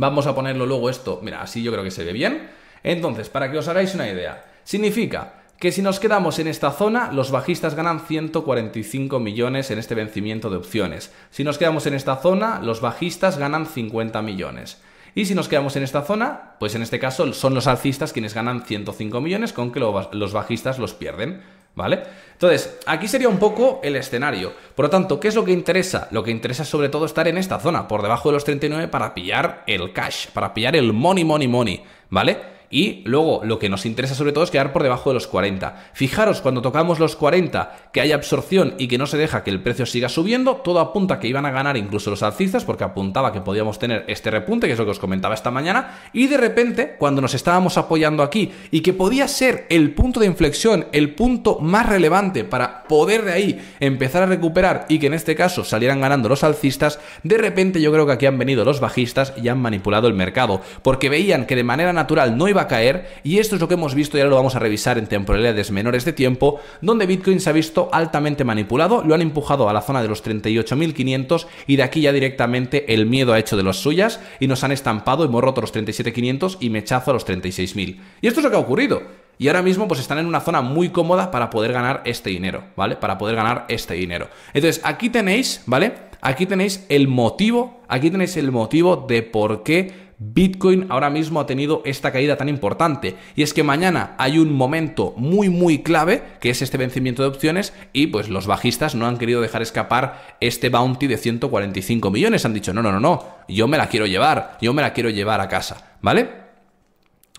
[0.00, 2.50] Vamos a ponerlo luego esto, mira, así yo creo que se ve bien.
[2.84, 7.10] Entonces, para que os hagáis una idea, significa que si nos quedamos en esta zona,
[7.10, 11.12] los bajistas ganan 145 millones en este vencimiento de opciones.
[11.30, 14.80] Si nos quedamos en esta zona, los bajistas ganan 50 millones.
[15.16, 18.34] Y si nos quedamos en esta zona, pues en este caso son los alcistas quienes
[18.34, 21.42] ganan 105 millones, con que los bajistas los pierden.
[21.78, 22.02] ¿Vale?
[22.32, 24.52] Entonces, aquí sería un poco el escenario.
[24.74, 26.08] Por lo tanto, ¿qué es lo que interesa?
[26.10, 28.88] Lo que interesa es sobre todo estar en esta zona, por debajo de los 39,
[28.88, 32.57] para pillar el cash, para pillar el money, money, money, ¿vale?
[32.70, 35.90] Y luego lo que nos interesa sobre todo es quedar por debajo de los 40.
[35.94, 39.62] Fijaros, cuando tocamos los 40, que hay absorción y que no se deja que el
[39.62, 43.40] precio siga subiendo, todo apunta que iban a ganar incluso los alcistas, porque apuntaba que
[43.40, 46.96] podíamos tener este repunte, que es lo que os comentaba esta mañana, y de repente,
[46.98, 51.58] cuando nos estábamos apoyando aquí y que podía ser el punto de inflexión, el punto
[51.60, 56.00] más relevante para poder de ahí empezar a recuperar y que en este caso salieran
[56.00, 59.60] ganando los alcistas, de repente yo creo que aquí han venido los bajistas y han
[59.60, 63.54] manipulado el mercado, porque veían que de manera natural no iba a caer y esto
[63.54, 66.12] es lo que hemos visto y ahora lo vamos a revisar en temporalidades menores de
[66.12, 70.08] tiempo, donde Bitcoin se ha visto altamente manipulado, lo han empujado a la zona de
[70.08, 74.46] los 38.500 y de aquí ya directamente el miedo ha hecho de las suyas y
[74.46, 77.98] nos han estampado, hemos roto los 37.500 y mechazo a los 36.000.
[78.20, 79.02] Y esto es lo que ha ocurrido.
[79.38, 82.64] Y ahora mismo pues están en una zona muy cómoda para poder ganar este dinero,
[82.76, 82.96] ¿vale?
[82.96, 84.28] Para poder ganar este dinero.
[84.52, 86.08] Entonces, aquí tenéis, ¿vale?
[86.20, 91.46] Aquí tenéis el motivo, aquí tenéis el motivo de por qué Bitcoin ahora mismo ha
[91.46, 93.16] tenido esta caída tan importante.
[93.36, 97.28] Y es que mañana hay un momento muy muy clave, que es este vencimiento de
[97.28, 102.44] opciones, y pues los bajistas no han querido dejar escapar este bounty de 145 millones.
[102.44, 105.10] Han dicho, no, no, no, no, yo me la quiero llevar, yo me la quiero
[105.10, 106.28] llevar a casa, ¿vale?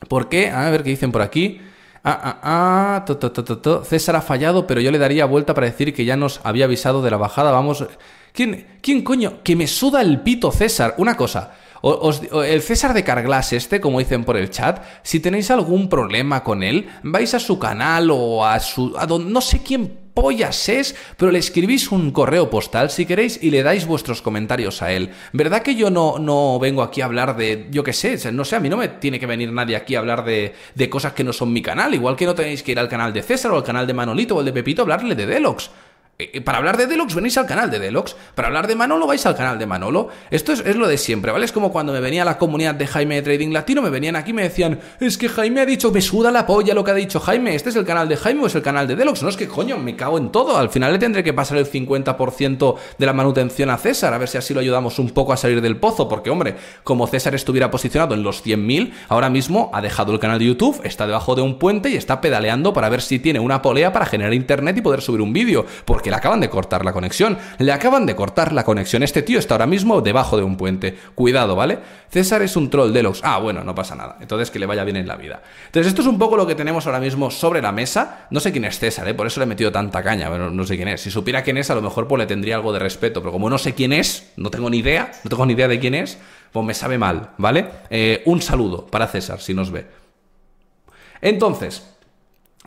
[0.07, 0.49] ¿Por qué?
[0.49, 1.59] A ver qué dicen por aquí.
[2.01, 6.15] Ah, ah, ah, César ha fallado, pero yo le daría vuelta para decir que ya
[6.15, 7.51] nos había avisado de la bajada.
[7.51, 7.85] Vamos.
[8.31, 9.43] ¿Quién, quién coño?
[9.43, 10.95] Que me suda el pito, César.
[10.97, 11.51] Una cosa
[11.81, 16.63] el César de Carglass este, como dicen por el chat, si tenéis algún problema con
[16.63, 18.95] él, vais a su canal o a su...
[18.97, 23.41] A donde, no sé quién pollas es, pero le escribís un correo postal si queréis
[23.41, 25.11] y le dais vuestros comentarios a él.
[25.31, 28.57] ¿Verdad que yo no, no vengo aquí a hablar de, yo qué sé, no sé,
[28.57, 31.23] a mí no me tiene que venir nadie aquí a hablar de, de cosas que
[31.23, 33.55] no son mi canal, igual que no tenéis que ir al canal de César o
[33.55, 35.71] al canal de Manolito o el de Pepito a hablarle de Delox.
[36.21, 38.13] Eh, eh, para hablar de Deluxe venís al canal de Deluxe.
[38.35, 40.09] Para hablar de Manolo vais al canal de Manolo.
[40.29, 41.45] Esto es, lo de siempre, ¿vale?
[41.45, 44.31] Es como cuando me venía la comunidad de Jaime de Trading Latino, me venían aquí
[44.31, 46.93] y me decían, es que Jaime ha dicho, me suda la polla lo que ha
[46.93, 49.23] dicho Jaime, ¿este es el canal de Jaime o es el canal de Deluxe?
[49.23, 50.57] No es que coño, me cago en todo.
[50.57, 54.27] Al final le tendré que pasar el 50% de la manutención a César, a ver
[54.27, 57.71] si así lo ayudamos un poco a salir del pozo, porque hombre, como César estuviera
[57.71, 61.43] posicionado en los 100.000, ahora mismo ha dejado el canal de YouTube, está debajo de
[61.43, 64.81] un puente y está pedaleando para ver si tiene una polea para generar internet y
[64.81, 67.37] poder subir un vídeo, porque le acaban de cortar la conexión.
[67.57, 69.03] Le acaban de cortar la conexión.
[69.03, 70.97] Este tío está ahora mismo debajo de un puente.
[71.15, 71.79] Cuidado, ¿vale?
[72.09, 73.21] César es un troll de los.
[73.23, 74.17] Ah, bueno, no pasa nada.
[74.21, 75.41] Entonces que le vaya bien en la vida.
[75.67, 78.27] Entonces, esto es un poco lo que tenemos ahora mismo sobre la mesa.
[78.31, 79.13] No sé quién es César, ¿eh?
[79.13, 80.29] Por eso le he metido tanta caña.
[80.29, 81.01] Bueno, no sé quién es.
[81.01, 83.21] Si supiera quién es, a lo mejor pues le tendría algo de respeto.
[83.21, 85.79] Pero como no sé quién es, no tengo ni idea, no tengo ni idea de
[85.79, 86.17] quién es,
[86.51, 87.67] pues me sabe mal, ¿vale?
[87.89, 89.85] Eh, un saludo para César, si nos ve.
[91.21, 91.83] Entonces,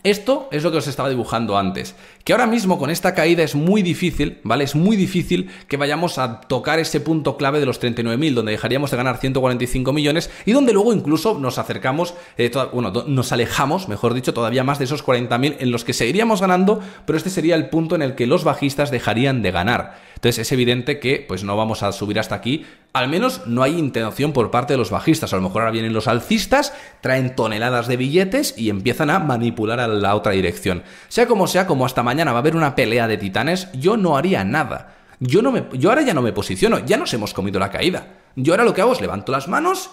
[0.04, 1.94] esto es lo que os estaba dibujando antes.
[2.24, 4.64] Que ahora mismo con esta caída es muy difícil, ¿vale?
[4.64, 8.90] Es muy difícil que vayamos a tocar ese punto clave de los 39.000, donde dejaríamos
[8.90, 14.14] de ganar 145 millones y donde luego incluso nos acercamos, eh, bueno, nos alejamos, mejor
[14.14, 17.68] dicho, todavía más de esos 40.000 en los que seguiríamos ganando, pero este sería el
[17.68, 20.11] punto en el que los bajistas dejarían de ganar.
[20.22, 22.64] Entonces es evidente que pues no vamos a subir hasta aquí.
[22.92, 25.32] Al menos no hay intención por parte de los bajistas.
[25.32, 29.80] A lo mejor ahora vienen los alcistas, traen toneladas de billetes y empiezan a manipular
[29.80, 30.84] a la otra dirección.
[31.08, 34.16] Sea como sea, como hasta mañana va a haber una pelea de titanes, yo no
[34.16, 34.94] haría nada.
[35.18, 38.06] Yo, no me, yo ahora ya no me posiciono, ya nos hemos comido la caída.
[38.36, 39.90] Yo ahora lo que hago es levanto las manos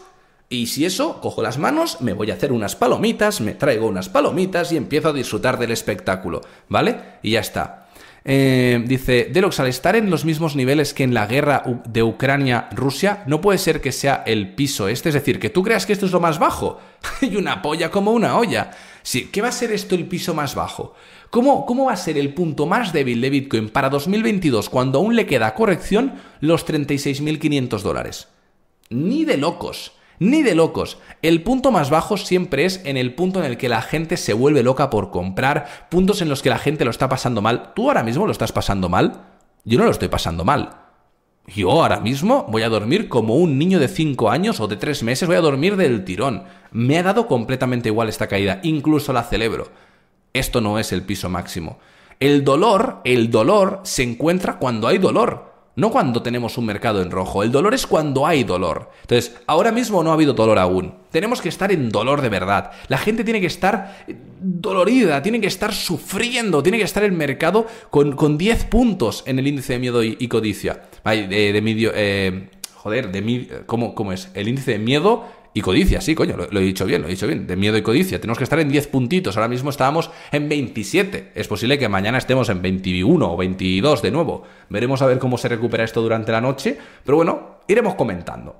[0.47, 4.09] y si eso, cojo las manos, me voy a hacer unas palomitas, me traigo unas
[4.09, 6.97] palomitas y empiezo a disfrutar del espectáculo, ¿vale?
[7.23, 7.78] Y ya está.
[8.31, 13.23] Eh, dice, Delox, al estar en los mismos niveles que en la guerra de Ucrania-Rusia,
[13.25, 16.05] no puede ser que sea el piso este, es decir, que tú creas que esto
[16.05, 16.79] es lo más bajo.
[17.21, 18.69] y una polla como una olla.
[19.01, 20.93] Sí, ¿qué va a ser esto el piso más bajo?
[21.31, 25.15] ¿Cómo, ¿Cómo va a ser el punto más débil de Bitcoin para 2022 cuando aún
[25.15, 28.27] le queda corrección los 36.500 dólares?
[28.91, 29.93] Ni de locos.
[30.19, 30.99] Ni de locos.
[31.21, 34.33] El punto más bajo siempre es en el punto en el que la gente se
[34.33, 37.73] vuelve loca por comprar, puntos en los que la gente lo está pasando mal.
[37.73, 39.23] ¿Tú ahora mismo lo estás pasando mal?
[39.63, 40.71] Yo no lo estoy pasando mal.
[41.47, 45.03] Yo ahora mismo voy a dormir como un niño de 5 años o de 3
[45.03, 46.43] meses, voy a dormir del tirón.
[46.71, 49.69] Me ha dado completamente igual esta caída, incluso la celebro.
[50.33, 51.79] Esto no es el piso máximo.
[52.19, 57.11] El dolor, el dolor se encuentra cuando hay dolor no cuando tenemos un mercado en
[57.11, 57.43] rojo.
[57.43, 58.91] El dolor es cuando hay dolor.
[59.01, 60.93] Entonces, ahora mismo no ha habido dolor aún.
[61.11, 62.71] Tenemos que estar en dolor de verdad.
[62.87, 64.05] La gente tiene que estar
[64.41, 69.39] dolorida, tiene que estar sufriendo, tiene que estar el mercado con, con 10 puntos en
[69.39, 70.83] el índice de miedo y, codicia.
[71.03, 74.29] Ay, de, de medio, eh, joder, de ¿cómo, ¿cómo es?
[74.33, 75.25] El índice de miedo
[75.59, 77.45] y codicia, sí, coño, lo, he dicho bien, lo he dicho bien.
[77.45, 78.19] De miedo y codicia.
[78.21, 79.35] Tenemos que estar en 10 puntitos.
[79.35, 81.33] Ahora mismo estábamos en 27.
[81.35, 84.43] Es posible que mañana estemos en 21 o 22 de nuevo.
[84.69, 86.77] Veremos a ver cómo se recupera esto durante la noche.
[87.03, 88.55] Pero bueno, iremos comentando.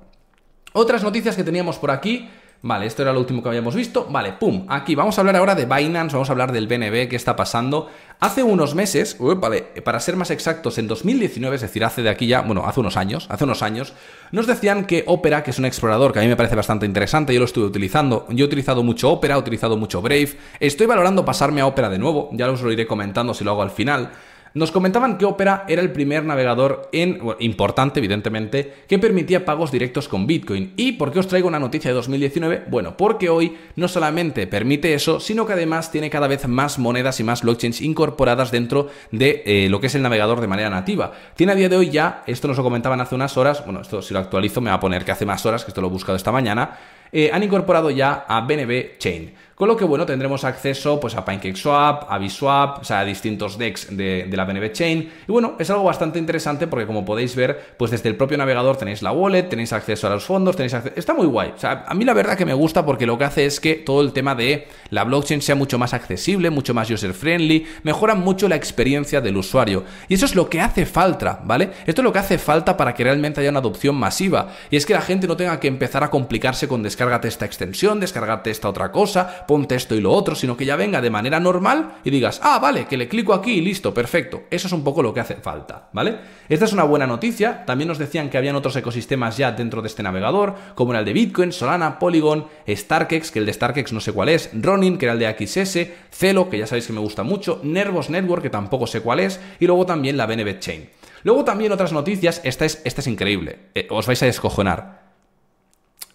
[0.74, 2.28] Otras noticias que teníamos por aquí.
[2.62, 4.06] Vale, esto era lo último que habíamos visto.
[4.10, 7.16] Vale, pum, aquí vamos a hablar ahora de Binance, vamos a hablar del BNB, qué
[7.16, 7.88] está pasando.
[8.20, 12.26] Hace unos meses, vale, para ser más exactos, en 2019, es decir, hace de aquí
[12.26, 13.94] ya, bueno, hace unos años, hace unos años,
[14.30, 17.32] nos decían que Opera, que es un explorador que a mí me parece bastante interesante,
[17.32, 21.24] yo lo estuve utilizando, yo he utilizado mucho Opera, he utilizado mucho Brave, estoy valorando
[21.24, 24.10] pasarme a Opera de nuevo, ya os lo iré comentando si lo hago al final.
[24.52, 30.08] Nos comentaban que Opera era el primer navegador en, importante, evidentemente, que permitía pagos directos
[30.08, 30.72] con Bitcoin.
[30.76, 32.64] ¿Y por qué os traigo una noticia de 2019?
[32.68, 37.20] Bueno, porque hoy no solamente permite eso, sino que además tiene cada vez más monedas
[37.20, 41.12] y más blockchains incorporadas dentro de eh, lo que es el navegador de manera nativa.
[41.36, 44.02] Tiene a día de hoy ya, esto nos lo comentaban hace unas horas, bueno, esto
[44.02, 45.90] si lo actualizo me va a poner que hace más horas, que esto lo he
[45.90, 46.76] buscado esta mañana,
[47.12, 49.32] eh, han incorporado ya a BNB Chain.
[49.60, 53.58] Con lo que, bueno, tendremos acceso pues, a PancakeSwap, a Biswap, o sea, a distintos
[53.58, 55.12] DEX de, la BNB Chain.
[55.28, 58.78] Y bueno, es algo bastante interesante porque, como podéis ver, pues desde el propio navegador
[58.78, 60.94] tenéis la wallet, tenéis acceso a los fondos, tenéis acceso...
[60.96, 61.52] Está muy guay.
[61.54, 63.74] O sea, a mí la verdad que me gusta porque lo que hace es que
[63.74, 68.48] todo el tema de la blockchain sea mucho más accesible, mucho más user-friendly, mejora mucho
[68.48, 69.84] la experiencia del usuario.
[70.08, 71.68] Y eso es lo que hace falta, ¿vale?
[71.84, 74.54] Esto es lo que hace falta para que realmente haya una adopción masiva.
[74.70, 78.00] Y es que la gente no tenga que empezar a complicarse con descárgate esta extensión,
[78.00, 81.40] descargarte esta otra cosa, ponte esto y lo otro, sino que ya venga de manera
[81.40, 84.44] normal y digas, ah, vale, que le clico aquí y listo, perfecto.
[84.48, 86.18] Eso es un poco lo que hace falta, ¿vale?
[86.48, 87.64] Esta es una buena noticia.
[87.66, 91.04] También nos decían que habían otros ecosistemas ya dentro de este navegador, como era el
[91.04, 95.06] de Bitcoin, Solana, Polygon, Starkex, que el de Starkex no sé cuál es, Ronin, que
[95.06, 98.50] era el de XS, Celo, que ya sabéis que me gusta mucho, Nervos Network, que
[98.50, 100.90] tampoco sé cuál es, y luego también la BNB Chain.
[101.24, 105.09] Luego también otras noticias, esta es, esta es increíble, eh, os vais a descojonar.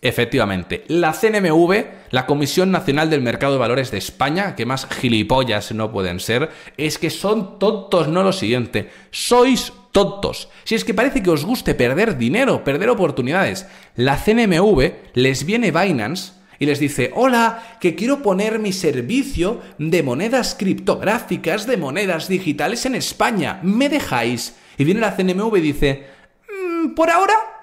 [0.05, 5.71] Efectivamente, la CNMV, la Comisión Nacional del Mercado de Valores de España, que más gilipollas
[5.71, 10.49] no pueden ser, es que son tontos, no lo siguiente, sois tontos.
[10.63, 15.71] Si es que parece que os guste perder dinero, perder oportunidades, la CNMV les viene
[15.71, 22.27] Binance y les dice, hola, que quiero poner mi servicio de monedas criptográficas, de monedas
[22.27, 24.55] digitales en España, ¿me dejáis?
[24.77, 26.03] Y viene la CNMV y dice,
[26.47, 27.54] mm, por ahora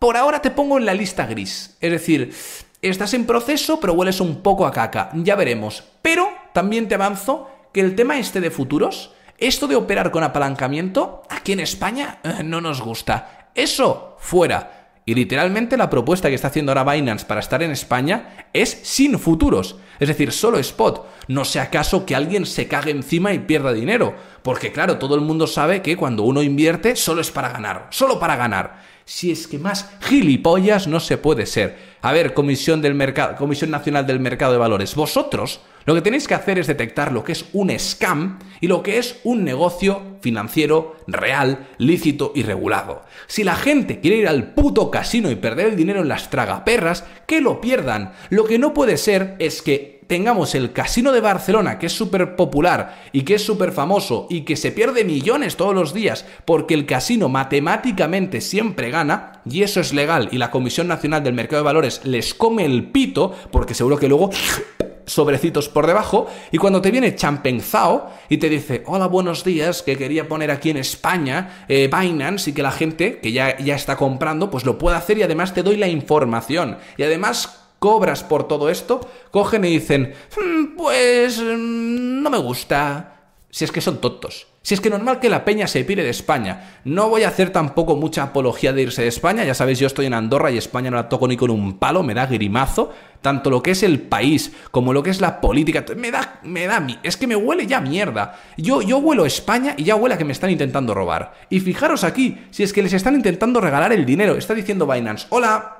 [0.00, 1.76] por ahora te pongo en la lista gris.
[1.80, 2.34] Es decir,
[2.82, 5.10] estás en proceso, pero hueles un poco a caca.
[5.14, 5.84] Ya veremos.
[6.02, 11.22] Pero también te avanzo que el tema este de futuros Esto de operar con apalancamiento,
[11.30, 13.48] aquí en España, eh, no nos gusta.
[13.54, 14.80] Eso, fuera.
[15.06, 19.18] Y literalmente la propuesta que está haciendo ahora Binance para estar en España es sin
[19.18, 21.06] futuros, es decir, solo spot.
[21.28, 25.22] No sea acaso que alguien se cague encima y pierda dinero, porque claro, todo el
[25.22, 28.89] mundo sabe que cuando uno invierte solo es para ganar, solo para ganar.
[29.10, 31.76] Si es que más gilipollas no se puede ser.
[32.00, 36.28] A ver, Comisión del Mercado, Comisión Nacional del Mercado de Valores, vosotros lo que tenéis
[36.28, 40.00] que hacer es detectar lo que es un scam y lo que es un negocio
[40.20, 43.02] financiero real, lícito y regulado.
[43.26, 47.02] Si la gente quiere ir al puto casino y perder el dinero en las tragaperras,
[47.26, 48.12] que lo pierdan.
[48.28, 52.34] Lo que no puede ser es que tengamos el casino de Barcelona, que es súper
[52.34, 56.74] popular y que es súper famoso y que se pierde millones todos los días porque
[56.74, 61.62] el casino matemáticamente siempre gana, y eso es legal, y la Comisión Nacional del Mercado
[61.62, 64.30] de Valores les come el pito, porque seguro que luego
[65.06, 69.96] sobrecitos por debajo y cuando te viene Champenzao y te dice, hola, buenos días, que
[69.96, 73.94] quería poner aquí en España eh, Binance y que la gente que ya, ya está
[73.94, 76.78] comprando pues lo pueda hacer y además te doy la información.
[76.96, 79.00] Y además cobras por todo esto,
[79.32, 83.16] cogen y dicen, "Mm, pues mm, no me gusta.
[83.50, 84.46] Si es que son tontos.
[84.62, 86.80] Si es que normal que la peña se pire de España.
[86.84, 89.42] No voy a hacer tampoco mucha apología de irse de España.
[89.42, 92.04] Ya sabéis, yo estoy en Andorra y España no la toco ni con un palo,
[92.04, 92.92] me da grimazo.
[93.22, 95.84] Tanto lo que es el país como lo que es la política.
[95.96, 98.38] Me da, me da, es que me huele ya mierda.
[98.56, 101.32] Yo, yo huelo España y ya huele a que me están intentando robar.
[101.48, 104.36] Y fijaros aquí, si es que les están intentando regalar el dinero.
[104.36, 105.79] Está diciendo Binance, hola,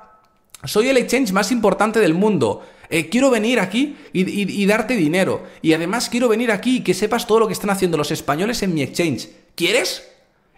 [0.65, 2.63] soy el exchange más importante del mundo.
[2.89, 5.43] Eh, quiero venir aquí y, darte dinero.
[5.61, 8.61] Y además quiero venir aquí y que sepas todo lo que están haciendo los españoles
[8.63, 9.29] en mi exchange.
[9.55, 10.07] ¿Quieres?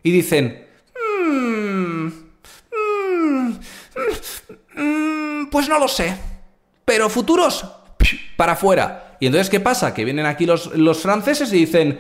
[0.02, 0.66] Y dicen...
[1.24, 2.08] "Mm,
[2.72, 3.60] mm,
[4.76, 6.18] mm, pues no lo sé.
[6.86, 7.66] Pero futuros,
[8.36, 9.18] para afuera.
[9.20, 9.94] Y entonces, ¿qué pasa?
[9.94, 12.00] Que vienen aquí los, los franceses y dicen...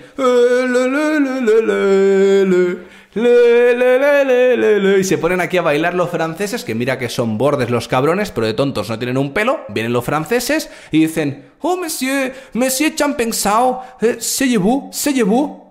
[3.16, 8.32] Y se ponen aquí a bailar los franceses, que mira que son bordes los cabrones,
[8.32, 9.62] pero de tontos no tienen un pelo.
[9.70, 15.64] Vienen los franceses y dicen, oh monsieur, monsieur Champensao, eh, se llevó, se llevó,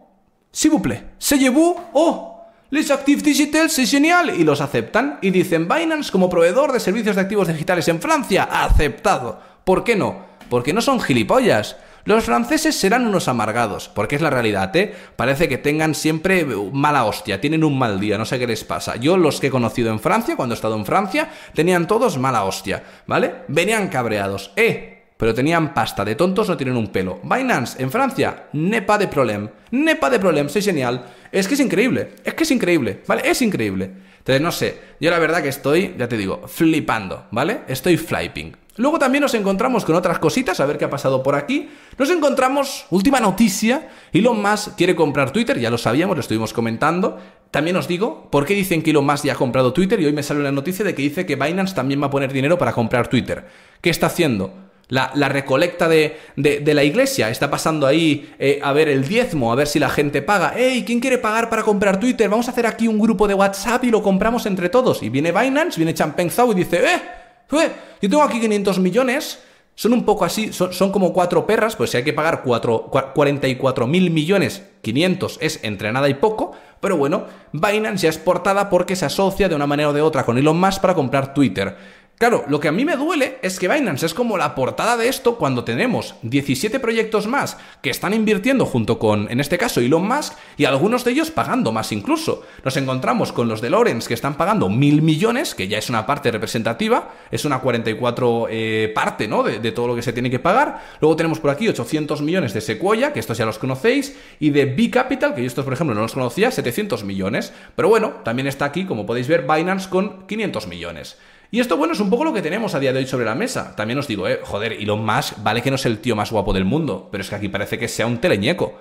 [0.52, 2.28] s'il vous plaît, se llevó, oh.
[2.70, 7.16] Les Actifs Digitals es genial y los aceptan y dicen Binance como proveedor de servicios
[7.16, 9.38] de activos digitales en Francia, aceptado.
[9.64, 10.20] ¿Por qué no?
[10.48, 11.76] Porque no son gilipollas.
[12.04, 14.94] Los franceses serán unos amargados, porque es la realidad, ¿eh?
[15.16, 18.96] Parece que tengan siempre mala hostia, tienen un mal día, no sé qué les pasa.
[18.96, 22.44] Yo los que he conocido en Francia, cuando he estado en Francia, tenían todos mala
[22.44, 23.34] hostia, ¿vale?
[23.48, 24.52] Venían cabreados.
[24.56, 24.92] ¡Eh!
[25.22, 27.20] pero tenían pasta, de tontos no tienen un pelo.
[27.22, 29.50] Binance, en Francia, nepa de problem.
[29.70, 31.04] Nepa de problem, soy genial.
[31.30, 33.22] Es que es increíble, es que es increíble, ¿vale?
[33.30, 33.88] Es increíble.
[34.18, 37.60] Entonces, no sé, yo la verdad que estoy, ya te digo, flipando, ¿vale?
[37.68, 38.56] Estoy flipping.
[38.76, 41.68] Luego también nos encontramos con otras cositas, a ver qué ha pasado por aquí.
[41.98, 47.18] Nos encontramos, última noticia, Elon Musk quiere comprar Twitter, ya lo sabíamos, lo estuvimos comentando.
[47.50, 50.00] También os digo, ¿por qué dicen que Elon Musk ya ha comprado Twitter?
[50.00, 52.32] Y hoy me sale una noticia de que dice que Binance también va a poner
[52.32, 53.44] dinero para comprar Twitter.
[53.82, 54.54] ¿Qué está haciendo?
[54.88, 57.28] La, la recolecta de, de- la iglesia.
[57.28, 60.54] Está pasando ahí eh, a ver el diezmo, a ver si la gente paga.
[60.56, 60.84] ¡Ey!
[60.84, 62.28] ¿Quién quiere pagar para comprar Twitter?
[62.28, 65.02] Vamos a hacer aquí un grupo de WhatsApp y lo compramos entre todos.
[65.02, 67.21] Y viene Binance, viene Champenzao y dice, ¡eh!
[67.60, 67.72] ¡Eh!
[68.00, 69.40] Yo tengo aquí 500 millones.
[69.74, 73.14] Son un poco así, son, como cuatro perras, pues si hay que pagar cuatro- cua-
[73.14, 78.68] 44 mil millones, 500 es entre nada y poco, pero bueno, Binance ya es portada
[78.68, 81.74] porque se asocia de una manera o de otra con Elon Musk para comprar Twitter.
[82.22, 85.08] Claro, lo que a mí me duele es que Binance es como la portada de
[85.08, 90.06] esto cuando tenemos 17 proyectos más que están invirtiendo junto con, en este caso, Elon
[90.06, 92.44] Musk y algunos de ellos pagando más incluso.
[92.64, 96.06] Nos encontramos con los de Lawrence que están pagando mil millones, que ya es una
[96.06, 99.42] parte representativa, es una 44 eh, parte ¿no?
[99.42, 100.80] de, de todo lo que se tiene que pagar.
[101.00, 104.66] Luego tenemos por aquí 800 millones de Sequoia, que estos ya los conocéis, y de
[104.66, 107.52] B Capital, que yo estos por ejemplo no los conocía, 700 millones.
[107.74, 111.16] Pero bueno, también está aquí, como podéis ver, Binance con 500 millones.
[111.52, 113.34] Y esto, bueno, es un poco lo que tenemos a día de hoy sobre la
[113.34, 113.76] mesa.
[113.76, 116.52] También os digo, eh, joder, Elon Musk vale que no es el tío más guapo
[116.54, 118.72] del mundo, pero es que aquí parece que sea un teleñeco.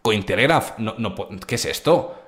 [0.00, 1.14] Cointelegraph, no, no,
[1.46, 2.22] ¿qué es esto?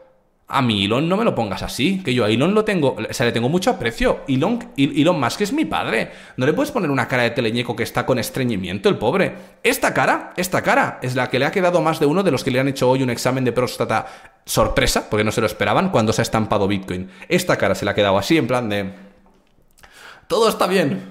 [0.48, 3.12] A mí Elon no me lo pongas así, que yo a Elon lo tengo, o
[3.12, 4.22] sea, le tengo mucho aprecio.
[4.26, 6.10] Elon, El- Elon Musk es mi padre.
[6.36, 9.34] No le puedes poner una cara de teleñeco que está con estreñimiento, el pobre.
[9.62, 12.42] Esta cara, esta cara, es la que le ha quedado más de uno de los
[12.42, 14.06] que le han hecho hoy un examen de próstata
[14.46, 17.08] sorpresa, porque no se lo esperaban cuando se ha estampado Bitcoin.
[17.28, 19.06] Esta cara se le ha quedado así, en plan de...
[20.28, 21.02] Todo está bien.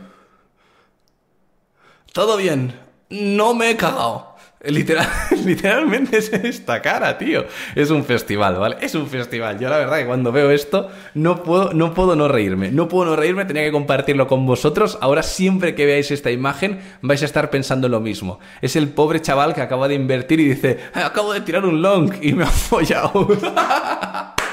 [2.13, 2.79] Todo bien.
[3.09, 4.37] No me he cagado.
[4.63, 5.07] Literal,
[5.45, 7.45] literalmente es esta cara, tío.
[7.75, 8.77] Es un festival, ¿vale?
[8.81, 9.59] Es un festival.
[9.59, 12.71] Yo la verdad que cuando veo esto no puedo, no puedo no reírme.
[12.71, 14.97] No puedo no reírme, tenía que compartirlo con vosotros.
[15.01, 18.39] Ahora siempre que veáis esta imagen vais a estar pensando lo mismo.
[18.61, 22.13] Es el pobre chaval que acaba de invertir y dice, acabo de tirar un long
[22.21, 23.27] y me ha follado.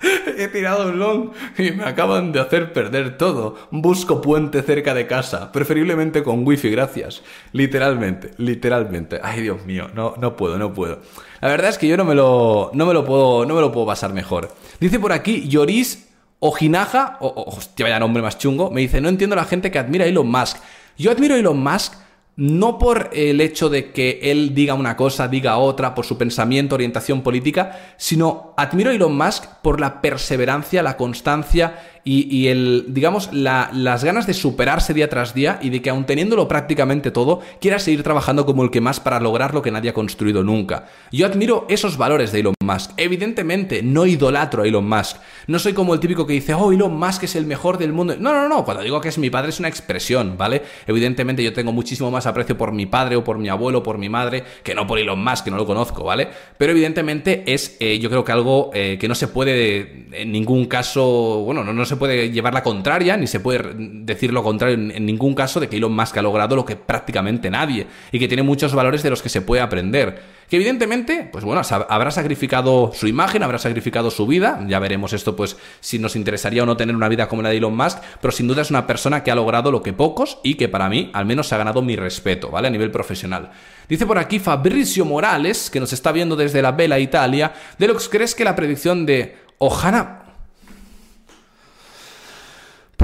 [0.00, 3.56] He tirado un long y me acaban de hacer perder todo.
[3.70, 7.22] Busco puente cerca de casa, preferiblemente con wifi, gracias.
[7.52, 9.18] Literalmente, literalmente.
[9.22, 11.00] Ay, Dios mío, no, no puedo, no puedo.
[11.40, 13.72] La verdad es que yo no me lo, no me lo puedo, no me lo
[13.72, 14.54] puedo pasar mejor.
[14.78, 16.08] Dice por aquí Yoris
[16.40, 20.04] Ojinaja, o, hostia, vaya nombre más chungo, me dice, no entiendo la gente que admira
[20.04, 20.58] a Elon Musk.
[20.96, 21.94] Yo admiro a Elon Musk
[22.38, 26.76] no por el hecho de que él diga una cosa, diga otra, por su pensamiento,
[26.76, 33.30] orientación política, sino admiro a Elon Musk por la perseverancia, la constancia y, el, digamos,
[33.32, 37.78] las ganas de superarse día tras día y de que aun teniéndolo prácticamente todo, quiera
[37.78, 40.86] seguir trabajando como el que más para lograr lo que nadie ha construido nunca.
[41.12, 42.92] Yo admiro esos valores de Elon Musk.
[42.96, 45.18] Evidentemente, no idolatro a Elon Musk.
[45.48, 48.16] No soy como el típico que dice, oh, Elon Musk es el mejor del mundo.
[48.18, 48.64] No, no, no.
[48.64, 50.62] Cuando digo que es mi padre es una expresión, ¿vale?
[50.86, 53.98] Evidentemente yo tengo muchísimo más aprecio por mi padre o por mi abuelo o por
[53.98, 56.28] mi madre que no por Elon Musk, que no lo conozco, ¿vale?
[56.56, 60.66] Pero evidentemente es, eh, yo creo que algo eh, que no se puede en ningún
[60.66, 64.76] caso, bueno, no, no se puede llevar la contraria, ni se puede decir lo contrario
[64.76, 68.28] en, ningún caso de que Elon Musk ha logrado lo que prácticamente nadie y que
[68.28, 70.38] tiene muchos valores de los que se puede aprender.
[70.48, 75.36] Que evidentemente, pues bueno, habrá sacrificado su imagen, habrá sacrificado su vida, ya veremos esto,
[75.36, 78.32] pues si nos interesaría o no tener una vida como la de Elon Musk, pero
[78.32, 81.10] sin duda es una persona que ha logrado lo que pocos y que para mí
[81.12, 82.68] al menos se ha ganado mi respeto, ¿vale?
[82.68, 83.50] A nivel profesional.
[83.88, 88.34] Dice por aquí Fabrizio Morales, que nos está viendo desde la Vela Italia, Deluxe, ¿crees
[88.34, 90.27] que la predicción de Ojana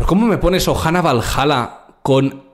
[0.04, 2.44] ¿Por cómo me pones Ohana Valhalla con...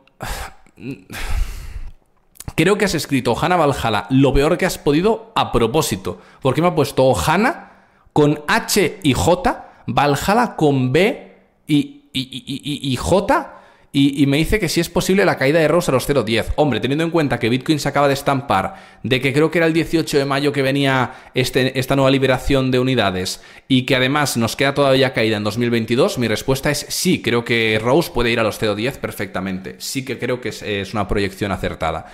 [2.55, 6.19] Creo que has escrito Ohana Valhalla lo peor que has podido a propósito.
[6.43, 7.73] Porque me ha puesto Ohana
[8.13, 13.60] con H y J, Valhalla con B y, y, y J
[13.93, 16.53] y, me dice que si es posible la caída de Rose a los 0.10.
[16.55, 19.67] Hombre, teniendo en cuenta que Bitcoin se acaba de estampar, de que creo que era
[19.67, 24.37] el 18 de mayo que venía este, esta nueva liberación de unidades y que además
[24.37, 28.39] nos queda todavía caída en 2022, mi respuesta es sí, creo que Rose puede ir
[28.39, 29.75] a los 0.10 perfectamente.
[29.79, 32.07] Sí que creo que es, una proyección acertada.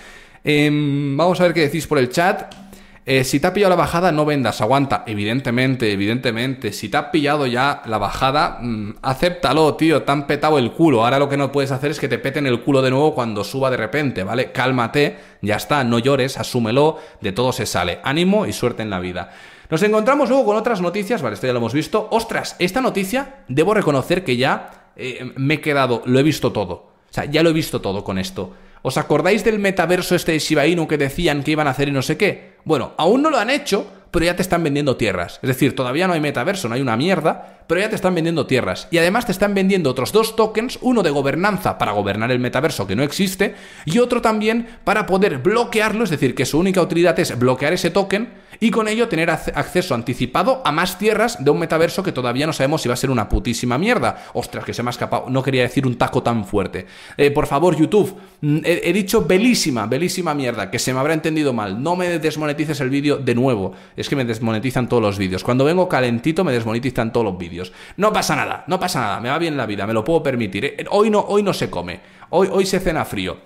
[0.43, 2.66] Em, vamos a ver qué decís por el chat.
[3.09, 5.05] Eh, si te ha pillado la bajada, no vendas, aguanta.
[5.07, 6.73] Evidentemente, evidentemente.
[6.73, 10.03] Si te ha pillado ya la bajada, mm, acéptalo, tío.
[10.03, 11.05] Te han petado el culo.
[11.05, 13.45] Ahora lo que no puedes hacer es que te peten el culo de nuevo cuando
[13.45, 14.51] suba de repente, ¿vale?
[14.51, 17.99] Cálmate, ya está, no llores, asúmelo, de todo se sale.
[18.03, 19.31] Ánimo y suerte en la vida.
[19.69, 22.09] Nos encontramos luego con otras noticias, vale, esto ya lo hemos visto.
[22.11, 26.73] Ostras, esta noticia, debo reconocer que ya eh, me he quedado, lo he visto todo.
[27.09, 28.53] O sea, ya lo he visto todo con esto.
[28.81, 31.91] ¿Os acordáis del metaverso este de Shiba Inu que decían que iban a hacer y
[31.91, 32.57] no sé qué?
[32.63, 35.39] Bueno, aún no lo han hecho, pero ya te están vendiendo tierras.
[35.41, 38.47] Es decir, todavía no hay metaverso, no hay una mierda, pero ya te están vendiendo
[38.47, 38.87] tierras.
[38.91, 42.87] Y además te están vendiendo otros dos tokens, uno de gobernanza para gobernar el metaverso
[42.87, 43.55] que no existe,
[43.85, 47.89] y otro también para poder bloquearlo, es decir, que su única utilidad es bloquear ese
[47.89, 52.47] token y con ello tener acceso anticipado a más tierras de un metaverso que todavía
[52.47, 54.25] no sabemos si va a ser una putísima mierda.
[54.33, 56.85] Ostras, que se me ha escapado, no quería decir un taco tan fuerte.
[57.17, 61.53] Eh, por favor, YouTube, mm, he, dicho belísima, belísima mierda, que se me habrá entendido
[61.53, 61.81] mal.
[61.81, 63.73] No me desmonetices el vídeo de nuevo.
[63.95, 65.43] Es que me desmonetizan todos los vídeos.
[65.43, 67.71] Cuando vengo calentito me desmonetizan todos los vídeos.
[67.97, 70.65] No pasa nada, no pasa nada, me va bien la vida, me lo puedo permitir.
[70.65, 70.85] ¿eh?
[70.89, 71.99] Hoy no, hoy no se come,
[72.29, 73.37] hoy, hoy se cena frío.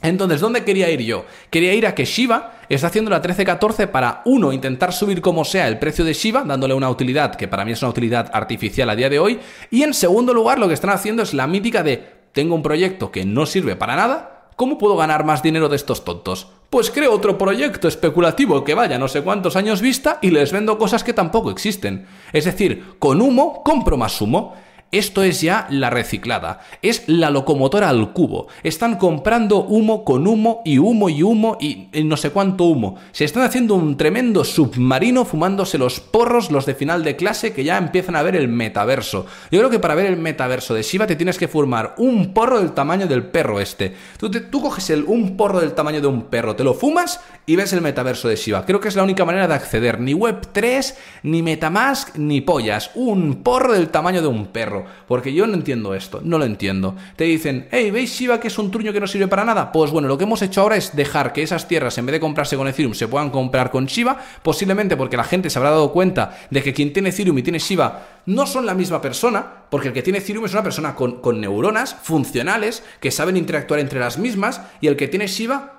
[0.00, 1.26] Entonces, ¿dónde quería ir yo?
[1.50, 5.68] Quería ir a que Shiba está haciendo la 1314 para, uno, intentar subir como sea
[5.68, 8.96] el precio de Shiba, dándole una utilidad que para mí es una utilidad artificial a
[8.96, 9.40] día de hoy.
[9.70, 13.10] Y en segundo lugar, lo que están haciendo es la mítica de, tengo un proyecto
[13.10, 16.48] que no sirve para nada, ¿cómo puedo ganar más dinero de estos tontos?
[16.68, 20.76] Pues creo otro proyecto especulativo que vaya no sé cuántos años vista y les vendo
[20.76, 22.06] cosas que tampoco existen.
[22.32, 24.54] Es decir, con humo compro más humo.
[24.90, 28.48] Esto es ya la reciclada, es la locomotora al cubo.
[28.62, 32.96] Están comprando humo con humo y humo y humo y, no sé cuánto humo.
[33.12, 37.64] Se están haciendo un tremendo submarino fumándose los porros los de final de clase que
[37.64, 39.26] ya empiezan a ver el metaverso.
[39.50, 42.58] Yo creo que para ver el metaverso de Shiba te tienes que formar un porro
[42.58, 43.94] del tamaño del perro este.
[44.16, 47.56] Tú, tú coges el, un porro del tamaño de un perro, te lo fumas y
[47.56, 48.64] ves el metaverso de Shiba.
[48.64, 50.00] Creo que es la única manera de acceder.
[50.00, 52.90] Ni Web3, ni Metamask, ni pollas.
[52.94, 54.77] Un porro del tamaño de un perro.
[55.06, 56.96] Porque yo no entiendo esto, no lo entiendo.
[57.16, 59.72] Te dicen, hey, ¿veis Shiba que es un truño que no sirve para nada?
[59.72, 62.20] Pues bueno, lo que hemos hecho ahora es dejar que esas tierras, en vez de
[62.20, 65.92] comprarse con Ethereum, se puedan comprar con Shiba, posiblemente porque la gente se habrá dado
[65.92, 69.88] cuenta de que quien tiene Ethereum y tiene Shiba no son la misma persona, porque
[69.88, 74.00] el que tiene Ethereum es una persona con, con neuronas funcionales que saben interactuar entre
[74.00, 75.78] las mismas, y el que tiene Shiba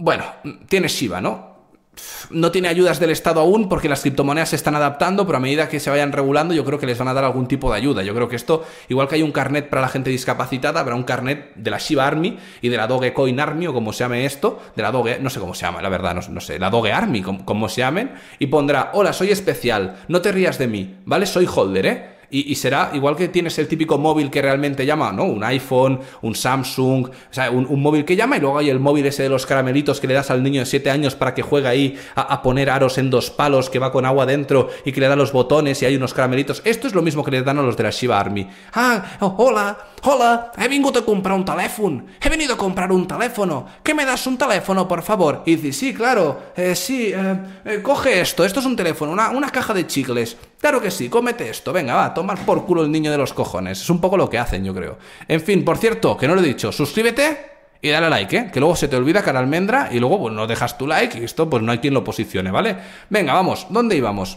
[0.00, 0.24] bueno,
[0.68, 1.49] tiene Shiba, ¿no?
[2.30, 5.68] No tiene ayudas del Estado aún porque las criptomonedas se están adaptando, pero a medida
[5.68, 8.02] que se vayan regulando yo creo que les van a dar algún tipo de ayuda.
[8.02, 11.02] Yo creo que esto, igual que hay un carnet para la gente discapacitada, habrá un
[11.02, 14.60] carnet de la Shiba Army y de la Dogecoin Army o como se llame esto,
[14.76, 17.22] de la Doge, no sé cómo se llama, la verdad, no, sé, la Doge Army,
[17.22, 21.26] como, como se llamen, y pondrá, hola, soy especial, no te rías de mí, ¿vale?
[21.26, 22.19] Soy holder, ¿eh?
[22.32, 25.24] Y, será igual que tienes el típico móvil que realmente llama, ¿no?
[25.24, 29.06] Un iPhone, un Samsung, o sea, un, móvil que llama y luego hay el móvil
[29.06, 31.66] ese de los caramelitos que le das al niño de 7 años para que juegue
[31.66, 35.08] ahí a, poner aros en dos palos que va con agua dentro y que le
[35.08, 36.62] da los botones y hay unos caramelitos.
[36.64, 38.48] Esto es lo mismo que le dan a los de la Shiba Army.
[38.74, 43.08] Ah, oh, hola, hola, he venido a comprar un teléfono, he venido a comprar un
[43.08, 45.42] teléfono, ¿qué me das un teléfono, por favor?
[45.46, 49.30] Y dice, sí, claro, eh, sí, eh, eh, coge esto, esto es un teléfono, una,
[49.30, 50.36] una caja de chicles.
[50.60, 53.80] Claro que sí, cómete esto, venga, va, tomar por culo el niño de los cojones.
[53.80, 54.98] Es un poco lo que hacen, yo creo.
[55.26, 57.50] En fin, por cierto, que no lo he dicho, suscríbete
[57.80, 58.50] y dale like, ¿eh?
[58.52, 61.24] Que luego se te olvida cara almendra y luego pues no dejas tu like y
[61.24, 62.76] esto pues no hay quien lo posicione, ¿vale?
[63.08, 64.36] Venga, vamos, ¿dónde íbamos?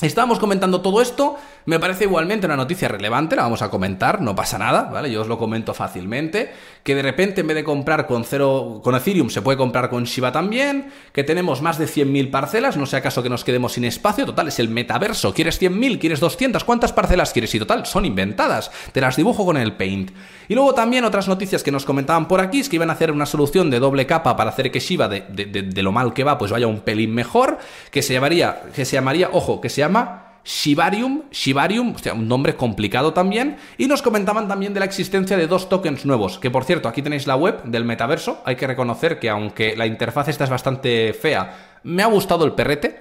[0.00, 1.36] Estábamos comentando todo esto,
[1.70, 5.08] me parece igualmente una noticia relevante, la vamos a comentar, no pasa nada, ¿vale?
[5.08, 6.52] Yo os lo comento fácilmente,
[6.82, 10.02] que de repente en vez de comprar con cero, con Ethereum se puede comprar con
[10.02, 13.84] Shiba también, que tenemos más de 100.000 parcelas, no sea acaso que nos quedemos sin
[13.84, 16.00] espacio, total, es el metaverso, ¿quieres 100.000?
[16.00, 16.64] ¿Quieres 200?
[16.64, 17.54] ¿Cuántas parcelas quieres?
[17.54, 20.10] Y total, son inventadas, te las dibujo con el Paint.
[20.48, 23.12] Y luego también otras noticias que nos comentaban por aquí, es que iban a hacer
[23.12, 26.36] una solución de doble capa para hacer que Shiba, de, de lo mal que va,
[26.36, 27.58] pues vaya un pelín mejor,
[27.92, 32.26] que se llamaría, que se llamaría, ojo, que se llama Shibarium, Shibarium, o sea, un
[32.26, 36.50] nombre complicado también, y nos comentaban también de la existencia de dos tokens nuevos, que
[36.50, 40.26] por cierto, aquí tenéis la web del metaverso, hay que reconocer que aunque la interfaz
[40.26, 43.00] esta es bastante fea, me ha gustado el perrete,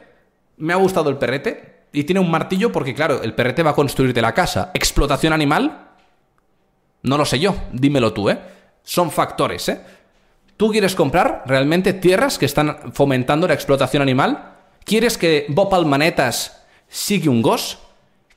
[0.58, 3.76] me ha gustado el perrete, y tiene un martillo porque claro, el perrete va a
[3.76, 4.70] construirte la casa.
[4.76, 5.88] ¿Explotación animal?
[7.02, 8.39] No lo sé yo, dímelo tú, ¿eh?
[8.84, 9.82] Son factores, ¿eh?
[10.56, 14.54] ¿Tú quieres comprar realmente tierras que están fomentando la explotación animal?
[14.84, 16.59] ¿Quieres que Bopal Manetas
[16.90, 17.80] sigue un gos?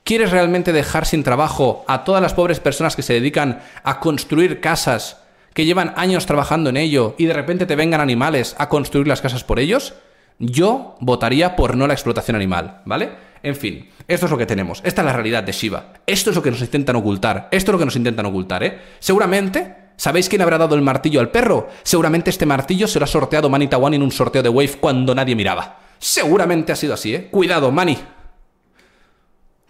[0.03, 4.59] ¿Quieres realmente dejar sin trabajo a todas las pobres personas que se dedican a construir
[4.59, 5.17] casas,
[5.53, 9.21] que llevan años trabajando en ello y de repente te vengan animales a construir las
[9.21, 9.93] casas por ellos?
[10.39, 13.11] Yo votaría por no la explotación animal, ¿vale?
[13.43, 14.81] En fin, esto es lo que tenemos.
[14.83, 15.93] Esta es la realidad de Shiva.
[16.05, 17.47] Esto es lo que nos intentan ocultar.
[17.51, 18.79] Esto es lo que nos intentan ocultar, ¿eh?
[18.99, 21.69] Seguramente ¿Sabéis quién habrá dado el martillo al perro?
[21.83, 25.13] Seguramente este martillo se lo ha sorteado Manita One en un sorteo de Wave cuando
[25.13, 25.77] nadie miraba.
[25.99, 27.27] Seguramente ha sido así, ¿eh?
[27.29, 27.97] Cuidado, Mani.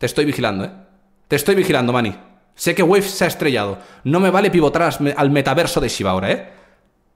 [0.04, 0.70] Te estoy vigilando, ¿eh?
[1.30, 2.14] Te estoy vigilando, Mani.
[2.56, 3.78] Sé que Wave se ha estrellado.
[4.04, 6.50] No me vale pivotar al metaverso de Shiba ahora, ¿eh?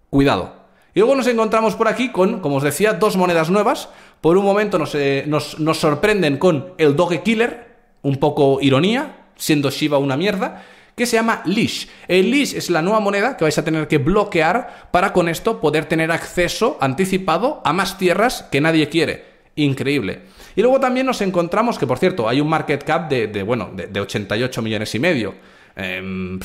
[0.09, 0.55] Cuidado.
[0.93, 3.89] Y luego nos encontramos por aquí con, como os decía, dos monedas nuevas.
[4.21, 9.25] Por un momento nos, eh, nos, nos sorprenden con el Doge Killer, un poco ironía,
[9.35, 10.63] siendo Shiba una mierda
[10.95, 11.87] que se llama Leash.
[12.07, 15.59] El Leash es la nueva moneda que vais a tener que bloquear para con esto
[15.59, 19.25] poder tener acceso anticipado a más tierras que nadie quiere.
[19.57, 20.21] Increíble.
[20.57, 24.01] Y luego también nos encontramos que, por cierto, hay un market cap de, bueno, de,
[24.01, 25.35] 88 millones y medio.
[25.75, 26.39] Em,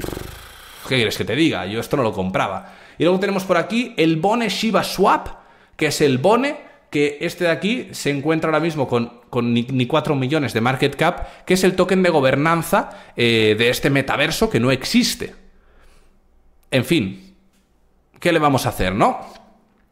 [0.87, 1.65] ¿Qué quieres que te diga?
[1.65, 2.75] Yo esto no lo compraba.
[2.99, 5.29] Y luego tenemos por aquí el Bone Shiba Swap,
[5.77, 6.59] que es el Bone
[6.91, 10.95] que este de aquí se encuentra ahora mismo con, con ni, 4 millones de market
[10.95, 15.35] cap, que es el token de gobernanza eh, de este metaverso que no existe.
[16.71, 17.35] En fin,
[18.21, 19.42] ¿qué le vamos a hacer, no?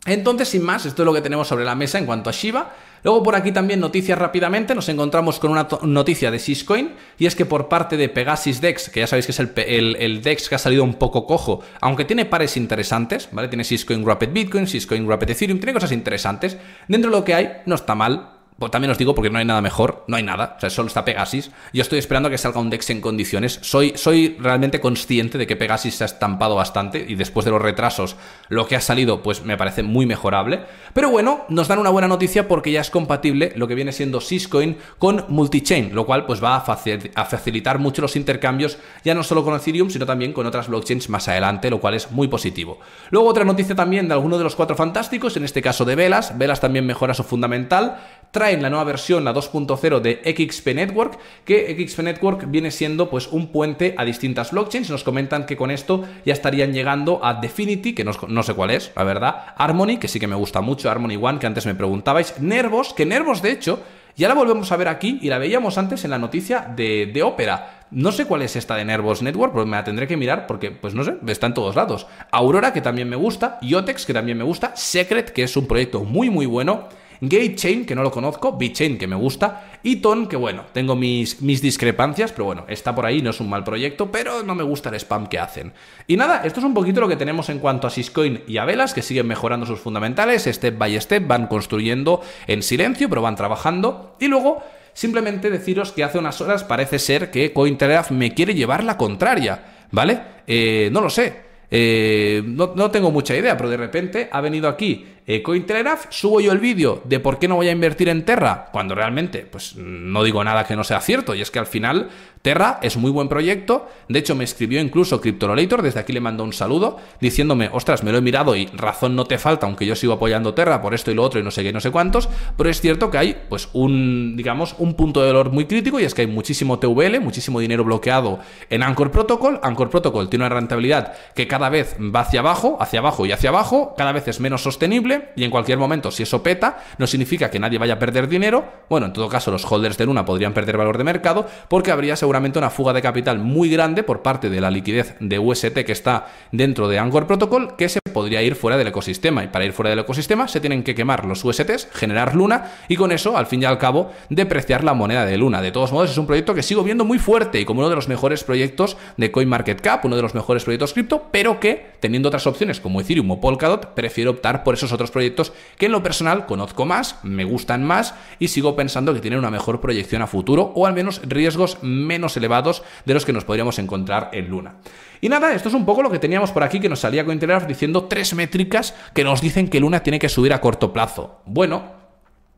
[0.07, 2.75] Entonces, sin más, esto es lo que tenemos sobre la mesa en cuanto a Shiba.
[3.03, 7.35] Luego por aquí también noticias rápidamente, nos encontramos con una noticia de Syscoin y es
[7.35, 10.59] que por parte de Pegasus Dex, que ya sabéis que es el, Dex que ha
[10.59, 13.49] salido un poco cojo, aunque tiene pares interesantes, ¿vale?
[13.49, 16.59] Tiene Syscoin Rapid Bitcoin, Syscoin Rapid Ethereum, tiene cosas interesantes.
[16.89, 19.47] Dentro de lo que hay, no está mal, pues también os digo porque no hay
[19.47, 21.51] nada mejor, no hay nada, o sea, solo está Pegasus.
[21.73, 23.59] Yo estoy esperando a que salga un Dex en condiciones.
[23.63, 27.63] Soy, soy realmente consciente de que Pegasus se ha estampado bastante y después de los
[27.63, 28.17] retrasos,
[28.51, 30.61] lo que ha salido, pues me parece muy mejorable.
[30.93, 34.21] Pero bueno, nos dan una buena noticia porque ya es compatible lo que viene siendo
[34.21, 39.43] Syscoin con Multichain, lo cual pues va a, facilitar mucho los intercambios, ya no solo
[39.43, 42.79] con Ethereum, sino también con otras blockchains más adelante, lo cual es muy positivo.
[43.09, 46.37] Luego otra noticia también de alguno de los cuatro fantásticos, en este caso de Velas.
[46.37, 47.97] Velas también mejora su fundamental
[48.31, 53.29] traen la nueva versión, la 2.0 de XP Network, que XP Network viene siendo pues
[53.29, 54.91] un puente a distintas blockchains.
[54.91, 58.93] Nos comentan que con esto ya estarían llegando a Definity, que no, sé cuál es,
[58.95, 62.41] la verdad, Harmony, que sí que me gusta mucho, Harmony One, que antes me preguntabais,
[62.41, 63.83] Nervos, que Nervos de hecho
[64.17, 67.23] ya la volvemos a ver aquí y la veíamos antes en la noticia de, de
[67.23, 67.87] Opera.
[67.91, 70.71] No sé cuál es esta de Nervos Network, pero me la tendré que mirar porque,
[70.71, 72.07] pues no sé, está en todos lados.
[72.31, 76.05] Aurora, que también me gusta, Yotex, que también me gusta, Secret, que es un proyecto
[76.05, 76.89] muy muy bueno
[77.21, 81.43] GateChain, que no lo conozco, BitChain, que me gusta, y Ton, que bueno, tengo mis,
[81.43, 84.63] mis discrepancias, pero bueno, está por ahí, no es un mal proyecto, pero no me
[84.63, 85.73] gusta el spam que hacen.
[86.07, 88.65] Y nada, esto es un poquito lo que tenemos en cuanto a Syscoin y a
[88.65, 93.37] Velas, que siguen mejorando sus fundamentales, step by step, van construyendo en silencio, pero van
[93.37, 94.63] trabajando, y luego...
[94.93, 99.87] Simplemente deciros que hace unas horas parece ser que Cointelegraph me quiere llevar la contraria,
[99.93, 100.21] ¿vale?
[100.47, 101.51] Eh, no lo sé.
[101.71, 106.41] Eh, no, no, tengo mucha idea, pero de repente ha venido aquí eh, Cointelegraph, subo
[106.41, 109.77] yo el vídeo de por qué no voy a invertir en Terra, cuando realmente pues
[109.77, 112.09] no digo nada que no sea cierto, y es que al final
[112.43, 116.43] Terra es muy buen proyecto, de hecho me escribió incluso Cryptorolator, desde aquí le mando
[116.43, 119.95] un saludo, diciéndome, ostras, me lo he mirado y razón no te falta, aunque yo
[119.95, 122.31] sigo apoyando Terra por esto y lo otro y no sé qué, no sé cuántos,
[122.57, 126.05] pero es cierto que hay pues un, digamos, un punto de dolor muy crítico y
[126.05, 128.39] es que hay muchísimo TVL, muchísimo dinero bloqueado
[128.71, 133.01] en Anchor Protocol, Anchor Protocol tiene una rentabilidad que cada vez va hacia abajo, hacia
[133.01, 136.43] abajo y hacia abajo, cada vez es menos sostenible, y en cualquier momento, si eso
[136.43, 138.65] peta, no significa que nadie vaya a perder dinero.
[138.89, 142.17] Bueno, en todo caso, los holders de Luna podrían perder valor de mercado porque habría
[142.17, 145.93] seguramente una fuga de capital muy grande por parte de la liquidez de UST que
[145.93, 149.45] está dentro de Anchor Protocol que se podría ir fuera del ecosistema.
[149.45, 152.97] Y para ir fuera del ecosistema se tienen que quemar los USTs, generar Luna y
[152.97, 155.63] con eso, al fin y al cabo, depreciar la moneda de Luna.
[155.63, 157.97] De todos modos, es un proyecto que sigo viendo muy fuerte y como uno de
[157.97, 162.47] los mejores proyectos de CoinMarketCap, uno de los mejores proyectos cripto, pero que, teniendo otras
[162.47, 166.47] opciones como Ethereum o Polkadot, prefiero optar por esos otros proyectos que en lo personal
[166.47, 170.73] conozco más, me gustan más y sigo pensando que tienen una mejor proyección a futuro
[170.75, 174.75] o al menos riesgos menos elevados de los que nos podríamos encontrar en Luna.
[175.21, 177.67] Y nada, esto es un poco lo que teníamos por aquí que nos salía Cointelegraph
[177.67, 181.41] diciendo tres métricas que nos dicen que Luna tiene que subir a corto plazo.
[181.45, 181.93] Bueno,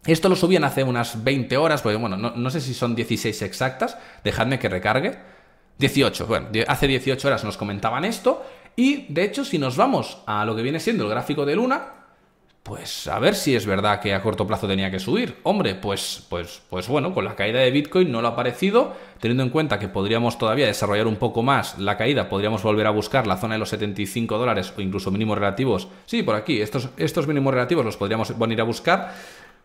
[0.06, 3.42] esto lo subían hace unas 20 horas, porque bueno, no, no, sé si son 16
[3.42, 5.18] exactas, dejadme que recargue.
[5.78, 8.44] 18, bueno, hace 18 horas nos comentaban esto,
[8.76, 12.01] y de hecho si nos vamos a lo que viene siendo el gráfico de Luna,
[12.62, 15.36] pues a ver si es verdad que a corto plazo tenía que subir.
[15.42, 18.94] Hombre, pues, pues, pues bueno, con la caída de Bitcoin no lo ha parecido.
[19.18, 22.90] Teniendo en cuenta que podríamos todavía desarrollar un poco más la caída, podríamos volver a
[22.90, 25.88] buscar la zona de los 75 dólares o incluso mínimos relativos.
[26.06, 29.12] Sí, por aquí, estos, estos mínimos relativos los podríamos venir a buscar.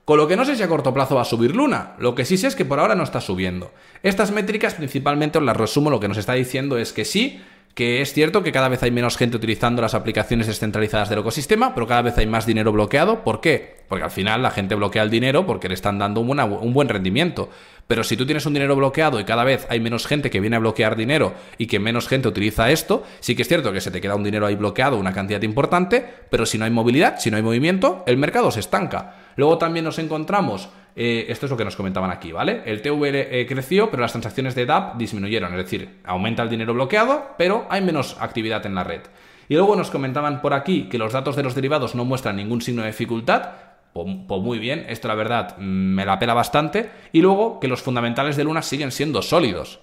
[0.04, 1.94] Con lo que no sé si a corto plazo va a subir Luna.
[2.00, 3.74] Lo que sí sé es que por ahora no está subiendo.
[4.02, 7.42] Estas métricas principalmente os las resumo, lo que nos está diciendo es que sí,
[7.78, 11.76] que es cierto que cada vez hay menos gente utilizando las aplicaciones descentralizadas del ecosistema,
[11.76, 13.24] pero cada vez hay más dinero bloqueado.
[13.24, 13.76] ¿Por qué?
[13.88, 17.52] Porque al final la gente bloquea el dinero porque le están dando un, buen rendimiento.
[17.86, 20.56] Pero si tú tienes un dinero bloqueado y cada vez hay menos gente que viene
[20.56, 23.92] a bloquear dinero y que menos gente utiliza esto, sí que es cierto que se
[23.92, 27.30] te queda un dinero ahí bloqueado, una cantidad importante, pero si no hay movilidad, si
[27.30, 29.18] no hay movimiento, el mercado se estanca.
[29.36, 30.70] Luego también nos encontramos
[31.00, 32.64] eh, esto es lo que nos comentaban aquí, ¿vale?
[32.66, 36.74] El TVL eh, creció, pero las transacciones de DAP disminuyeron, es decir, aumenta el dinero
[36.74, 39.02] bloqueado, pero hay menos actividad en la red.
[39.48, 42.64] Y luego nos comentaban por aquí que los datos de los derivados no muestran ningún
[42.64, 43.50] signo de dificultad.
[43.94, 46.90] Pues, muy bien, esto la verdad mm, me la pela bastante.
[47.14, 49.80] Y luego que los fundamentales de Luna siguen siendo sólidos.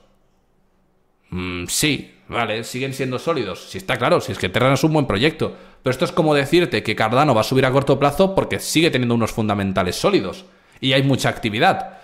[1.31, 3.71] Mm, sí, vale, siguen siendo sólidos.
[3.71, 5.57] Si está claro, si es que Terra es un buen proyecto.
[5.81, 8.91] Pero esto es como decirte que Cardano va a subir a corto plazo porque sigue
[8.91, 10.45] teniendo unos fundamentales sólidos
[10.85, 11.99] y hay mucha actividad.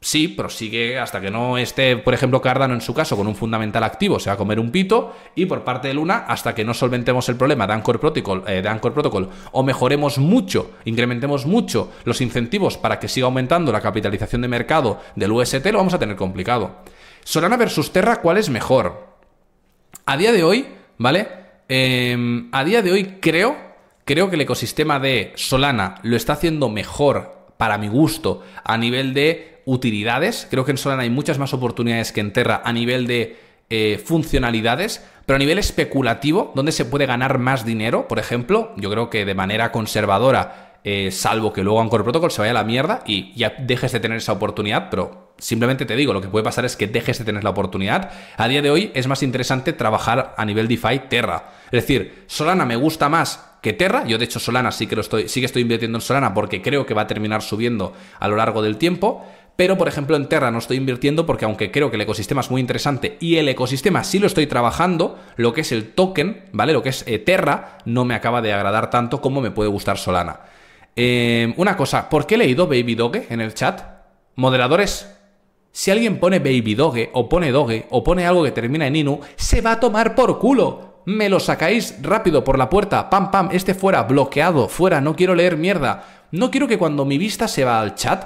[0.00, 3.82] Sí, prosigue hasta que no esté, por ejemplo, Cardano en su caso con un fundamental
[3.82, 6.74] activo, se va a comer un pito, y por parte de Luna, hasta que no
[6.74, 11.90] solventemos el problema de Anchor Protocol, eh, de Anchor Protocol o mejoremos mucho, incrementemos mucho
[12.04, 15.98] los incentivos para que siga aumentando la capitalización de mercado del UST, lo vamos a
[15.98, 16.82] tener complicado.
[17.24, 19.16] Solana versus Terra, ¿cuál es mejor?
[20.04, 20.68] A día de hoy,
[20.98, 21.28] ¿vale?
[21.66, 23.56] Em, a día de hoy creo,
[24.04, 29.12] creo que el ecosistema de Solana lo está haciendo mejor para mi gusto, a nivel
[29.12, 30.46] de utilidades.
[30.50, 33.36] Creo que en Solana hay muchas más oportunidades que en Terra a nivel de
[33.68, 38.90] eh, funcionalidades, pero a nivel especulativo, donde se puede ganar más dinero, por ejemplo, yo
[38.90, 42.64] creo que de manera conservadora, eh, salvo que luego Anchor Protocol se vaya a la
[42.64, 46.44] mierda y ya dejes de tener esa oportunidad, pero simplemente te digo, lo que puede
[46.44, 48.10] pasar es que dejes de tener la oportunidad.
[48.38, 51.50] A día de hoy es más interesante trabajar a nivel DeFi Terra.
[51.66, 54.06] Es decir, Solana me gusta más que Terra.
[54.06, 56.62] Yo, de hecho, Solana sí que, lo estoy, sí que estoy invirtiendo en Solana porque
[56.62, 59.26] creo que va a terminar subiendo a lo largo del tiempo.
[59.56, 62.50] Pero, por ejemplo, en Terra no estoy invirtiendo porque aunque creo que el ecosistema es
[62.50, 66.72] muy interesante y el ecosistema sí lo estoy trabajando, lo que es el token, ¿vale?
[66.72, 69.98] Lo que es eh, Terra no me acaba de agradar tanto como me puede gustar
[69.98, 70.40] Solana.
[71.00, 73.82] Eh, una cosa, ¿por qué he leído Baby Doge en el chat?
[74.34, 75.08] Moderadores,
[75.70, 79.20] si alguien pone Baby Doge o pone Doge o pone algo que termina en Inu,
[79.36, 83.48] se va a tomar por culo me lo sacáis rápido por la puerta, pam, pam,
[83.52, 86.26] este fuera, bloqueado, fuera, no quiero leer mierda.
[86.32, 88.24] No quiero que cuando mi vista se va al chat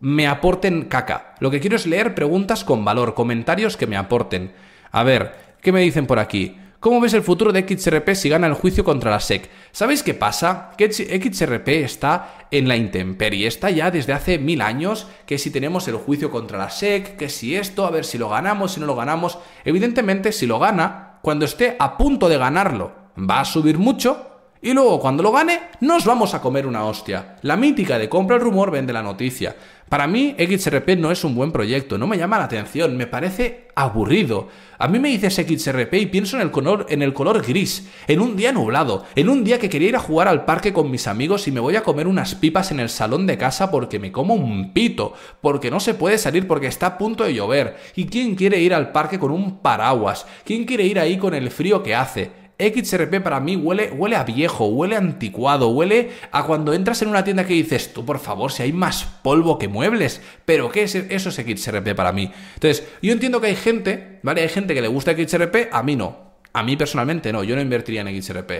[0.00, 1.36] me aporten caca.
[1.38, 4.52] Lo que quiero es leer preguntas con valor, comentarios que me aporten.
[4.90, 6.56] A ver, ¿qué me dicen por aquí?
[6.80, 9.50] ¿Cómo ves el futuro de XRP si gana el juicio contra la SEC?
[9.72, 10.70] ¿Sabéis qué pasa?
[10.78, 15.88] Que XRP está en la intemperie, está ya desde hace mil años, que si tenemos
[15.88, 18.86] el juicio contra la SEC, que si esto, a ver si lo ganamos, si no
[18.86, 19.40] lo ganamos.
[19.64, 24.72] Evidentemente, si lo gana, cuando esté a punto de ganarlo, va a subir mucho, y
[24.72, 27.36] luego cuando lo gane, nos vamos a comer una hostia.
[27.42, 29.54] La mítica de compra el rumor vende la noticia.
[29.88, 33.68] Para mí, XRP no es un buen proyecto, no me llama la atención, me parece
[33.74, 34.48] aburrido.
[34.78, 38.20] A mí me dices XRP y pienso en el, color, en el color gris, en
[38.20, 41.06] un día nublado, en un día que quería ir a jugar al parque con mis
[41.06, 44.12] amigos y me voy a comer unas pipas en el salón de casa porque me
[44.12, 47.76] como un pito, porque no se puede salir porque está a punto de llover.
[47.96, 50.26] ¿Y quién quiere ir al parque con un paraguas?
[50.44, 52.47] ¿Quién quiere ir ahí con el frío que hace?
[52.58, 57.08] XRP para mí huele, huele a viejo, huele a anticuado, huele a cuando entras en
[57.08, 60.82] una tienda que dices, tú por favor, si hay más polvo que muebles, pero ¿qué
[60.82, 62.32] es eso es XRP para mí?
[62.54, 64.42] Entonces, yo entiendo que hay gente, ¿vale?
[64.42, 66.28] Hay gente que le gusta XRP, a mí no.
[66.52, 68.50] A mí personalmente no, yo no invertiría en XRP.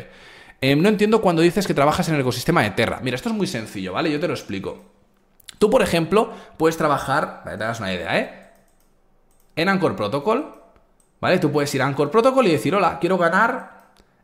[0.61, 3.01] Em, no entiendo cuando dices que trabajas en el ecosistema de Terra.
[3.03, 4.13] Mira, esto es muy sencillo, ¿vale?
[4.13, 4.85] Yo te lo explico.
[5.59, 8.31] Tú, por ejemplo, puedes trabajar, para que te hagas una idea, ¿eh?
[9.57, 10.55] En Anchor Protocol,
[11.21, 11.39] ¿vale?
[11.41, 13.78] Tú puedes ir a Anchor Protocol y decir, hola, quiero ganar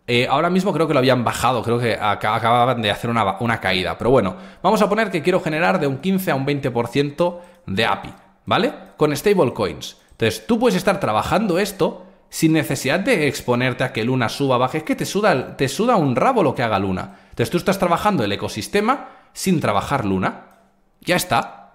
[0.06, 3.97] eh, ahora mismo creo que lo habían bajado, creo que acababan de hacer una, caída.
[3.97, 7.86] Pero bueno, vamos a poner que quiero generar de un 15 a un 20% de
[7.86, 8.14] API,
[8.44, 8.72] ¿vale?
[8.97, 9.97] Con stablecoins.
[10.10, 14.78] Entonces, tú puedes estar trabajando esto sin necesidad de exponerte a que Luna suba, baje.
[14.78, 17.20] Es que te suda, te suda un rabo lo que haga Luna.
[17.31, 20.59] Entonces, tú estás trabajando el ecosistema sin trabajar Luna.
[21.01, 21.72] Ya está.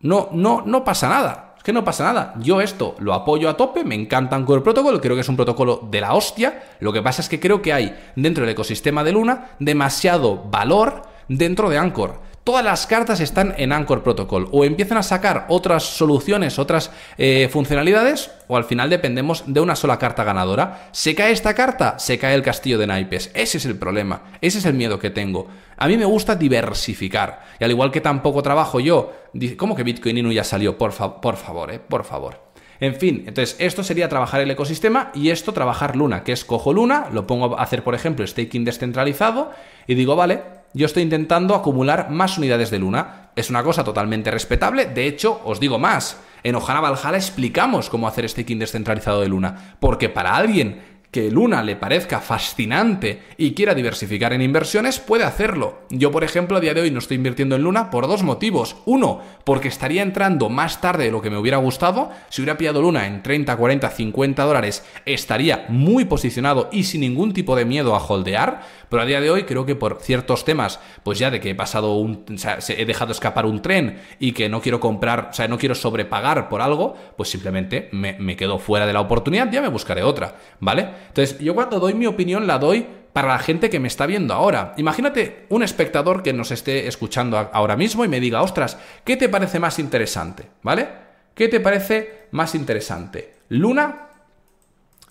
[0.00, 2.34] No, no, no pasa nada que no pasa nada.
[2.38, 5.80] Yo esto lo apoyo a tope, me encanta Anchor Protocol, creo que es un protocolo
[5.90, 6.62] de la hostia.
[6.78, 11.02] Lo que pasa es que creo que hay dentro del ecosistema de Luna demasiado valor
[11.26, 14.48] dentro de Anchor todas las cartas están en Anchor Protocol.
[14.52, 19.74] O empiezan a sacar otras soluciones, otras eh, funcionalidades, o al final dependemos de una
[19.74, 20.88] sola carta ganadora.
[20.92, 23.30] Se cae esta carta, se cae el castillo de naipes.
[23.34, 25.48] Ese es el problema, ese es el miedo que tengo.
[25.76, 27.42] A mí me gusta diversificar.
[27.58, 29.12] Y al igual que tampoco trabajo yo,
[29.56, 30.78] ¿cómo que Bitcoin Inu ya salió?
[30.78, 32.44] Por, por favor, eh, por favor.
[32.80, 36.72] En fin, entonces esto sería trabajar el ecosistema y esto trabajar Luna, que es cojo
[36.72, 39.52] Luna, lo pongo a hacer, por ejemplo, staking descentralizado
[39.86, 40.42] y digo, vale,
[40.74, 43.30] yo estoy intentando acumular más unidades de Luna.
[43.36, 44.86] Es una cosa totalmente respetable.
[44.86, 46.18] De hecho, os digo más.
[46.42, 49.76] En Ohana Valhalla explicamos cómo hacer staking descentralizado de Luna.
[49.78, 50.82] Porque para alguien
[51.14, 55.78] que Luna le parezca fascinante y quiera diversificar en inversiones, puede hacerlo.
[55.88, 58.74] Yo, por ejemplo, a día de hoy no estoy invirtiendo en Luna por dos motivos.
[58.84, 62.10] Uno, porque estaría entrando más tarde de lo que me hubiera gustado.
[62.30, 67.32] Si hubiera pillado Luna en 30, 40, 50 dólares, estaría muy posicionado y sin ningún
[67.32, 68.62] tipo de miedo a holdear.
[68.88, 71.54] Pero a día de hoy creo que por ciertos temas, pues ya de que he
[71.54, 72.24] pasado un...
[72.68, 76.48] He dejado escapar un tren y que no quiero comprar, o sea, no quiero sobrepagar
[76.48, 80.34] por algo, pues simplemente me, me quedo fuera de la oportunidad, ya me buscaré otra,
[80.58, 81.03] ¿vale?
[81.08, 84.34] Entonces, yo cuando doy mi opinión la doy para la gente que me está viendo
[84.34, 84.74] ahora.
[84.76, 89.28] Imagínate un espectador que nos esté escuchando ahora mismo y me diga, ostras, ¿qué te
[89.28, 90.48] parece más interesante?
[90.62, 90.88] ¿Vale?
[91.34, 93.36] ¿Qué te parece más interesante?
[93.50, 94.08] ¿Luna?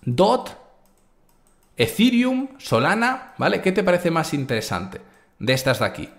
[0.01, 0.57] ¿Dot?
[1.77, 2.49] ¿Ethereum?
[2.57, 3.33] ¿Solana?
[3.37, 3.61] ¿Vale?
[3.61, 4.99] ¿Qué te parece más interesante
[5.39, 6.09] de estas de aquí?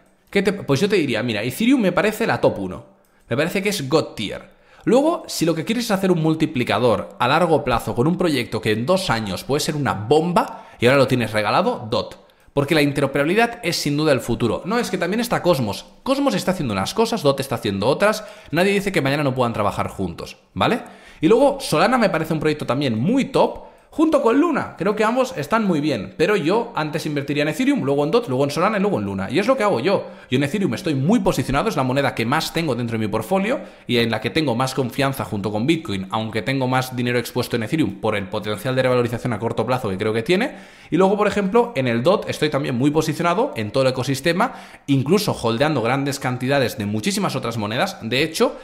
[0.67, 2.87] Pues yo te diría, mira, Ethereum me parece la top 1.
[3.29, 4.54] Me parece que es God tier.
[4.85, 8.61] Luego, si lo que quieres es hacer un multiplicador a largo plazo con un proyecto
[8.61, 12.19] que en dos años puede ser una bomba y ahora lo tienes regalado, DOT.
[12.52, 14.62] Porque la interoperabilidad es sin duda el futuro.
[14.65, 15.86] No, es que también está Cosmos.
[16.02, 18.24] Cosmos está haciendo unas cosas, DOT está haciendo otras.
[18.52, 20.82] Nadie dice que mañana no puedan trabajar juntos, ¿vale?
[21.20, 24.75] Y luego Solana me parece un proyecto también muy top junto con Luna.
[24.77, 28.27] Creo que ambos están muy bien, pero yo antes invertiría en Ethereum, luego en DOT,
[28.27, 29.31] luego en Solana y luego en Luna.
[29.31, 30.09] Y es lo que hago yo.
[30.29, 33.09] Yo en Ethereum estoy muy posicionado, es la moneda que más tengo dentro de mi
[33.09, 37.21] portfolio y en la que tengo más confianza junto con Bitcoin, aunque tengo más dinero
[37.21, 40.57] expuesto en Ethereum por el potencial de revalorización a corto plazo que creo que tiene.
[40.91, 44.55] Y luego, por ejemplo, en el DOT estoy también muy posicionado en todo el ecosistema,
[44.89, 47.99] incluso holdeando grandes cantidades de muchísimas otras monedas.
[48.03, 48.57] De hecho,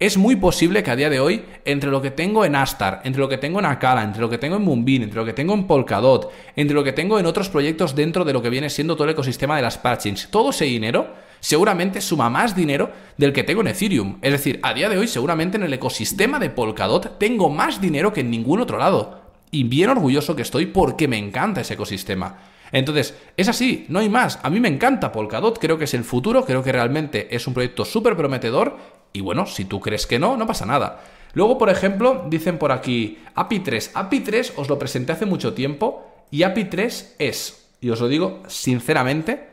[0.00, 3.20] es muy posible que a día de hoy, entre lo que tengo en Astar, entre
[3.20, 5.54] lo que tengo en Akala, entre lo que tengo en Moonbeam, entre lo que tengo
[5.54, 8.96] en Polkadot, entre lo que tengo en otros proyectos dentro de lo que viene siendo
[8.96, 13.44] todo el ecosistema de las patchings, todo ese dinero seguramente suma más dinero del que
[13.44, 14.18] tengo en Ethereum.
[14.22, 18.12] Es decir, a día de hoy seguramente en el ecosistema de Polkadot tengo más dinero
[18.12, 19.20] que en ningún otro lado.
[19.50, 22.38] Y bien orgulloso que estoy porque me encanta ese ecosistema.
[22.72, 24.40] Entonces, es así, no hay más.
[24.42, 27.54] A mí me encanta Polkadot, creo que es el futuro, creo que realmente es un
[27.54, 31.00] proyecto súper prometedor y bueno, si tú crees que no, no pasa nada.
[31.34, 33.92] Luego, por ejemplo, dicen por aquí API 3.
[33.94, 38.08] API 3 os lo presenté hace mucho tiempo y API 3 es, y os lo
[38.08, 39.48] digo sinceramente,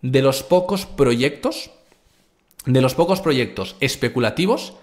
[0.00, 1.70] de los pocos proyectos,
[2.64, 4.74] de los pocos proyectos especulativos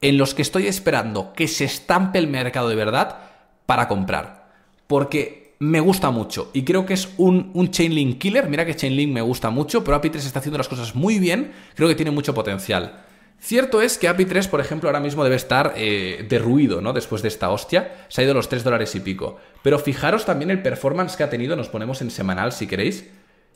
[0.00, 3.18] en los que estoy esperando que se estampe el mercado de verdad
[3.66, 4.52] para comprar.
[4.86, 8.48] Porque me gusta mucho y creo que es un, un Chainlink killer.
[8.48, 11.50] Mira que Chainlink me gusta mucho, pero API3 está haciendo las cosas muy bien.
[11.74, 13.06] Creo que tiene mucho potencial.
[13.44, 16.92] Cierto es que API 3, por ejemplo, ahora mismo debe estar eh, derruido, ¿no?
[16.92, 18.06] Después de esta hostia.
[18.06, 19.36] Se ha ido los 3 dólares y pico.
[19.64, 23.10] Pero fijaros también el performance que ha tenido, nos ponemos en semanal si queréis.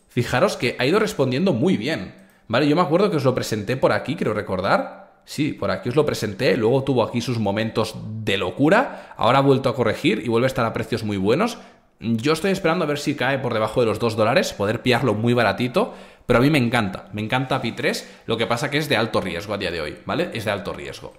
[0.08, 2.16] Fijaros que ha ido respondiendo muy bien.
[2.48, 2.68] ¿Vale?
[2.68, 5.20] Yo me acuerdo que os lo presenté por aquí, creo recordar.
[5.24, 7.94] Sí, por aquí os lo presenté, luego tuvo aquí sus momentos
[8.24, 11.58] de locura, ahora ha vuelto a corregir y vuelve a estar a precios muy buenos.
[11.98, 15.14] Yo estoy esperando a ver si cae por debajo de los 2 dólares, poder pillarlo
[15.14, 15.94] muy baratito,
[16.26, 18.96] pero a mí me encanta, me encanta Pi 3, lo que pasa que es de
[18.96, 20.30] alto riesgo a día de hoy, ¿vale?
[20.34, 21.14] Es de alto riesgo.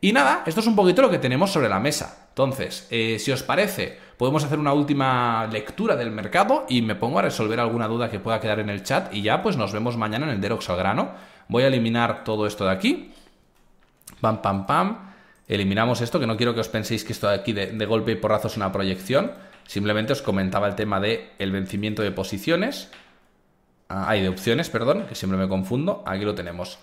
[0.00, 2.26] Y nada, esto es un poquito lo que tenemos sobre la mesa.
[2.30, 7.20] Entonces, eh, si os parece, podemos hacer una última lectura del mercado y me pongo
[7.20, 9.96] a resolver alguna duda que pueda quedar en el chat y ya pues nos vemos
[9.96, 11.12] mañana en el Derox al grano.
[11.46, 13.12] Voy a eliminar todo esto de aquí.
[14.20, 15.12] Pam, pam, pam.
[15.46, 18.16] Eliminamos esto, que no quiero que os penséis que esto de aquí de, golpe y
[18.16, 19.32] porrazo es una proyección.
[19.66, 22.90] Simplemente os comentaba el tema de el vencimiento de posiciones.
[23.94, 26.02] Ah, hay de opciones, perdón, que siempre me confundo.
[26.06, 26.78] Aquí lo tenemos.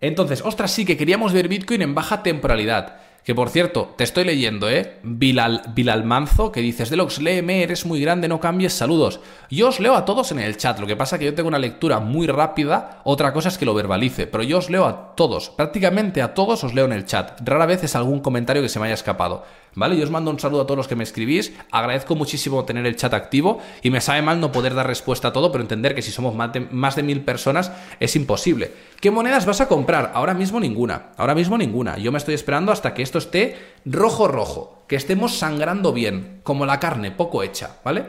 [0.00, 2.96] Entonces, ostras, sí que queríamos ver Bitcoin en baja temporalidad.
[3.22, 4.98] Que por cierto, te estoy leyendo, ¿eh?
[5.02, 9.20] Bilal, Manzo, que dices, Delox, léeme, eres muy grande, no cambies, saludos.
[9.50, 11.58] Yo os leo a todos en el chat, lo que pasa que yo tengo una
[11.58, 15.48] lectura muy rápida, otra cosa es que lo verbalice, pero yo os leo a todos,
[15.48, 17.40] prácticamente a todos os leo en el chat.
[17.42, 19.44] Rara vez es algún comentario que se me haya escapado.
[19.76, 19.96] ¿Vale?
[19.96, 22.96] Yo os mando un saludo a todos los que me escribís, agradezco muchísimo tener el
[22.96, 26.02] chat activo y me sabe mal no poder dar respuesta a todo, pero entender que
[26.02, 28.70] si somos más de, más de mil personas es imposible.
[29.00, 30.12] ¿Qué monedas vas a comprar?
[30.14, 31.98] Ahora mismo ninguna, ahora mismo ninguna.
[31.98, 36.66] Yo me estoy esperando hasta que esto esté rojo rojo, que estemos sangrando bien, como
[36.66, 38.04] la carne, poco hecha, ¿vale?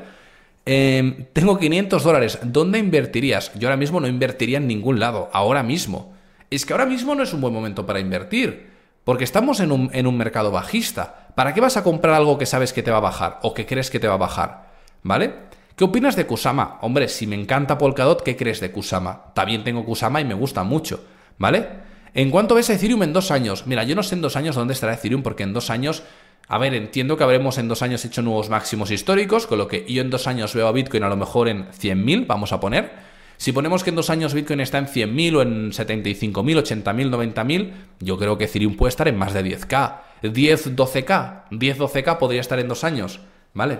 [0.66, 3.52] Em, tengo 500 dólares, ¿dónde invertirías?
[3.54, 6.14] Yo ahora mismo no invertiría en ningún lado, ahora mismo.
[6.50, 8.70] Es que ahora mismo no es un buen momento para invertir,
[9.04, 11.25] porque estamos en un, en un mercado bajista.
[11.36, 13.66] ¿Para qué vas a comprar algo que sabes que te va a bajar o que
[13.66, 14.72] crees que te va a bajar?
[15.04, 15.34] ¿Vale?
[15.76, 16.80] ¿Qué opinas de Kusama?
[16.82, 19.34] Hombre, si me encanta Polkadot, ¿qué crees de Kusama?
[19.34, 21.04] También tengo Kusama y me gusta mucho,
[21.38, 21.68] ¿vale?
[22.14, 23.68] ¿En cuánto ves a Ethereum en dos años?
[23.68, 26.04] Mira, yo no sé en dos años dónde estará Ethereum, porque en dos años,
[26.48, 29.86] a ver, entiendo que habremos en dos años hecho nuevos máximos históricos, con lo que
[29.86, 32.94] yo en dos años veo a Bitcoin a lo mejor en 100.000, vamos a poner.
[33.36, 37.72] Si ponemos que en dos años Bitcoin está en 100.000 o en 75.000, 80.000, 90.000,
[38.00, 39.98] yo creo que Ethereum puede estar en más de 10k.
[40.30, 41.44] 10, 12k.
[41.52, 43.20] 10, 12k podría estar en dos años,
[43.54, 43.80] ¿vale?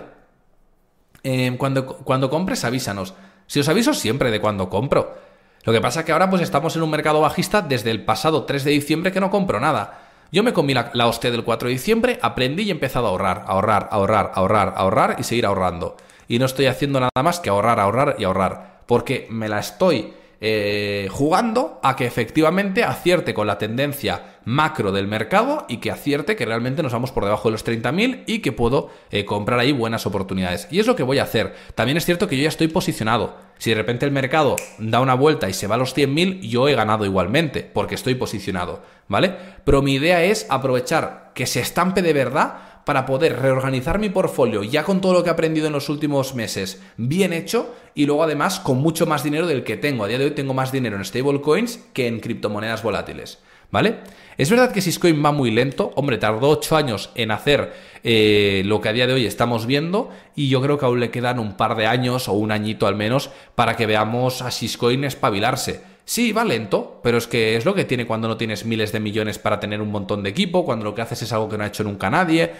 [1.22, 3.14] Eh, cuando, cuando compres, avísanos.
[3.46, 5.16] Si os aviso siempre de cuando compro.
[5.64, 8.44] Lo que pasa es que ahora pues estamos en un mercado bajista desde el pasado
[8.44, 10.06] 3 de diciembre que no compro nada.
[10.30, 13.44] Yo me comí la, hostia del 4 de diciembre, aprendí y he empezado a ahorrar,
[13.46, 15.96] ahorrar, ahorrar, ahorrar, ahorrar y seguir ahorrando.
[16.28, 18.82] Y no estoy haciendo nada más que ahorrar, ahorrar y ahorrar.
[18.86, 25.08] Porque me la estoy eh, jugando a que efectivamente acierte con la tendencia macro del
[25.08, 28.52] mercado y que acierte que realmente nos vamos por debajo de los 30.000 y que
[28.52, 30.68] puedo eh, comprar ahí buenas oportunidades.
[30.70, 31.54] Y es lo que voy a hacer.
[31.74, 33.36] También es cierto que yo ya estoy posicionado.
[33.58, 36.68] Si de repente el mercado da una vuelta y se va a los 100.000, yo
[36.68, 39.34] he ganado igualmente, porque estoy posicionado, ¿vale?
[39.64, 44.62] Pero mi idea es aprovechar que se estampe de verdad para poder reorganizar mi portfolio
[44.62, 48.22] ya con todo lo que he aprendido en los últimos meses bien hecho y luego
[48.22, 50.04] además con mucho más dinero del que tengo.
[50.04, 53.40] A día de hoy tengo más dinero en stablecoins que en criptomonedas volátiles.
[53.70, 53.96] ¿Vale?
[54.38, 55.92] Es verdad que Syscoin va muy lento.
[55.96, 57.72] Hombre, tardó 8 años en hacer
[58.04, 60.10] eh, lo que a día de hoy estamos viendo.
[60.34, 62.96] Y yo creo que aún le quedan un par de años o un añito al
[62.96, 65.80] menos para que veamos a Syscoin espabilarse.
[66.04, 69.00] Sí, va lento, pero es que es lo que tiene cuando no tienes miles de
[69.00, 71.64] millones para tener un montón de equipo, cuando lo que haces es algo que no
[71.64, 72.52] ha hecho nunca nadie.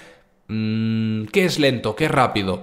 [0.48, 1.94] Mm, ¿Qué es lento?
[1.94, 2.62] ¿Qué es rápido?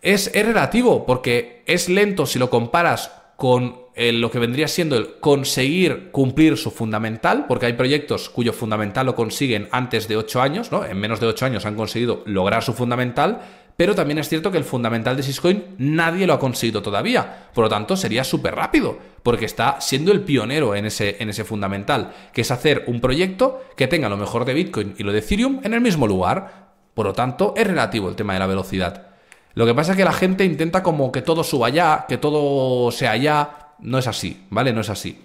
[0.00, 5.14] Es, es, relativo, porque es lento si lo comparas con lo que vendría siendo el
[5.20, 10.72] conseguir cumplir su fundamental, porque hay proyectos cuyo fundamental lo consiguen antes de 8 años,
[10.72, 10.84] ¿no?
[10.84, 13.40] En menos de 8 años han conseguido lograr su fundamental,
[13.76, 17.48] pero también es cierto que el fundamental de Syscoin nadie lo ha conseguido todavía.
[17.54, 21.44] Por lo tanto, sería súper rápido, porque está siendo el pionero en ese, en ese
[21.44, 25.18] fundamental, que es hacer un proyecto que tenga lo mejor de Bitcoin y lo de
[25.18, 26.72] Ethereum en el mismo lugar.
[26.94, 29.06] Por lo tanto, es relativo el tema de la velocidad.
[29.54, 32.90] Lo que pasa es que la gente intenta como que todo suba ya, que todo
[32.90, 33.61] sea ya.
[33.82, 34.72] No es así, ¿vale?
[34.72, 35.18] No es así.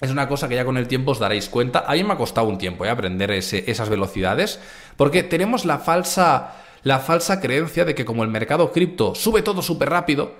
[0.00, 1.84] Es una cosa que ya con el tiempo os daréis cuenta.
[1.86, 2.90] A mí me ha costado un tiempo ¿eh?
[2.90, 4.60] aprender esas velocidades,
[4.96, 9.60] porque tenemos la falsa, la falsa creencia de que como el mercado cripto sube todo
[9.60, 10.32] súper rápido,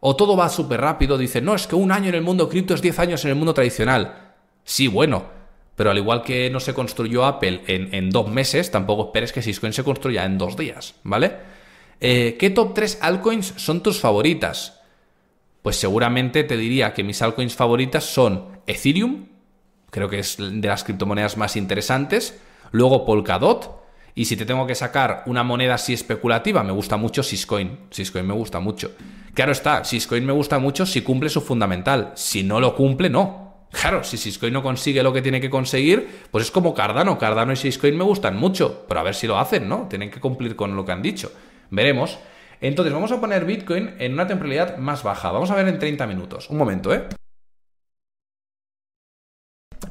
[0.00, 2.74] o todo va súper rápido, dicen, no, es que un año en el mundo cripto
[2.74, 4.34] es 10 años en el mundo tradicional.
[4.62, 5.24] Sí, bueno,
[5.74, 9.72] pero al igual que no se construyó Apple en, dos meses, tampoco esperes que Syscoin
[9.72, 11.32] se construya en dos días, ¿vale?
[12.00, 14.77] Eh, ¿Qué top 3 altcoins son tus favoritas?
[15.68, 19.26] Pues seguramente te diría que mis altcoins favoritas son Ethereum,
[19.90, 22.40] creo que es de las criptomonedas más interesantes,
[22.70, 23.78] luego Polkadot,
[24.14, 27.80] Y si te tengo que sacar una moneda así especulativa, me gusta mucho Syscoin.
[27.90, 28.92] Syscoin me gusta mucho.
[29.34, 32.12] Claro está, Syscoin me gusta mucho si cumple su fundamental.
[32.14, 33.66] Si no lo cumple, no.
[33.70, 37.18] Claro, si Syscoin no consigue lo que tiene que conseguir, pues es como Cardano.
[37.18, 39.86] Cardano y Syscoin me gustan mucho, pero a ver si lo hacen, ¿no?
[39.86, 41.30] Tienen que cumplir con lo que han dicho.
[41.68, 42.18] Veremos.
[42.60, 45.30] Entonces, vamos a poner Bitcoin en una temporalidad más baja.
[45.30, 46.50] Vamos a ver en 30 minutos.
[46.50, 47.04] Un momento, ¿eh?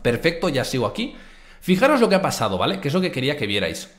[0.02, 1.16] Perfecto, ya sigo aquí.
[1.62, 2.80] Fijaros lo que ha pasado, ¿vale?
[2.80, 3.94] Que es lo que quería que vierais.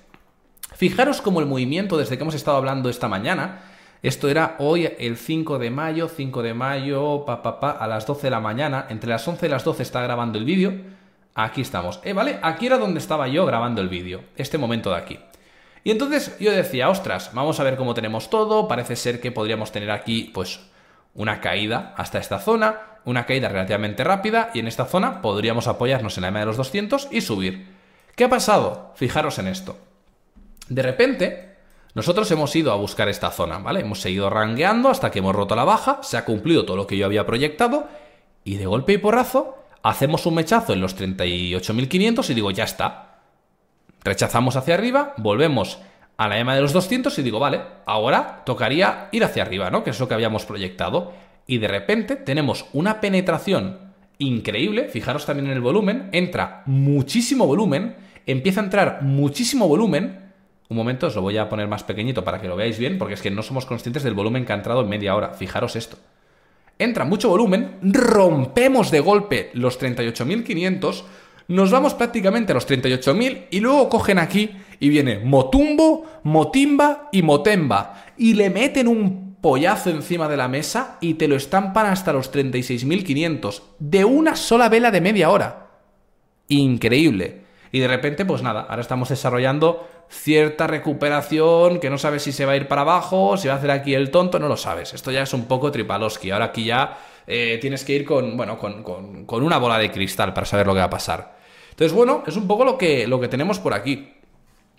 [0.75, 3.63] Fijaros cómo el movimiento desde que hemos estado hablando esta mañana,
[4.03, 8.07] esto era hoy el 5 de mayo, 5 de mayo, pa, pa, pa, a las
[8.07, 10.73] 12 de la mañana, entre las 11 y las 12 está grabando el vídeo.
[11.35, 12.39] Aquí estamos, eh, ¿vale?
[12.43, 15.19] Aquí era donde estaba yo grabando el vídeo, este momento de aquí.
[15.85, 19.73] Y entonces yo decía, ostras, vamos a ver cómo tenemos todo, parece ser que podríamos
[19.73, 20.61] tener aquí, pues,
[21.15, 26.17] una caída hasta esta zona, una caída relativamente rápida, y en esta zona podríamos apoyarnos
[26.17, 27.67] en la EMA de los 200 y subir.
[28.17, 28.93] ¿Qué ha pasado?
[28.97, 29.79] Fijaros en esto.
[30.69, 31.57] De repente,
[31.95, 33.81] nosotros hemos ido a buscar esta zona, ¿vale?
[33.81, 36.97] Hemos seguido rangueando hasta que hemos roto la baja, se ha cumplido todo lo que
[36.97, 37.89] yo había proyectado
[38.45, 43.08] y de golpe y porrazo hacemos un mechazo en los 38.500 y digo, ya está.
[44.05, 45.79] Rechazamos hacia arriba, volvemos
[46.17, 49.85] a la EMA de los 200 y digo, vale, ahora tocaría ir hacia arriba, ¿no?
[49.85, 51.13] Que es lo que habíamos proyectado.
[51.47, 53.79] Y de repente tenemos una penetración
[54.19, 57.97] increíble, fijaros también en el volumen, entra muchísimo volumen,
[58.27, 60.29] empieza a entrar muchísimo volumen,
[60.69, 63.15] un momento, os lo voy a poner más pequeñito para que lo veáis bien, porque
[63.15, 65.31] es que no somos conscientes del volumen que ha entrado en media hora.
[65.31, 65.97] Fijaros esto.
[66.79, 71.05] Entra mucho volumen, rompemos de golpe los 38.500,
[71.49, 74.51] nos vamos prácticamente a los 38.000 y luego cogen aquí
[74.81, 80.99] y viene Motumbo, Motimba y Motemba y le meten un pollazo encima de la mesa
[81.01, 85.69] y te lo estampan hasta los 36.500 de una sola vela de media hora.
[86.49, 87.43] Increíble.
[87.71, 92.47] Y de repente, pues nada, ahora estamos desarrollando cierta recuperación que no sabes si se
[92.47, 94.95] va a ir para abajo, si va a hacer aquí el tonto, no lo sabes.
[94.95, 96.31] Esto ya es un poco tripaloski.
[96.31, 100.33] Ahora aquí ya eh, tienes que ir con, bueno, con, con, una bola de cristal
[100.33, 101.38] para saber lo que va a pasar.
[101.79, 104.09] Entonces, bueno, es un poco lo que, lo que tenemos por aquí.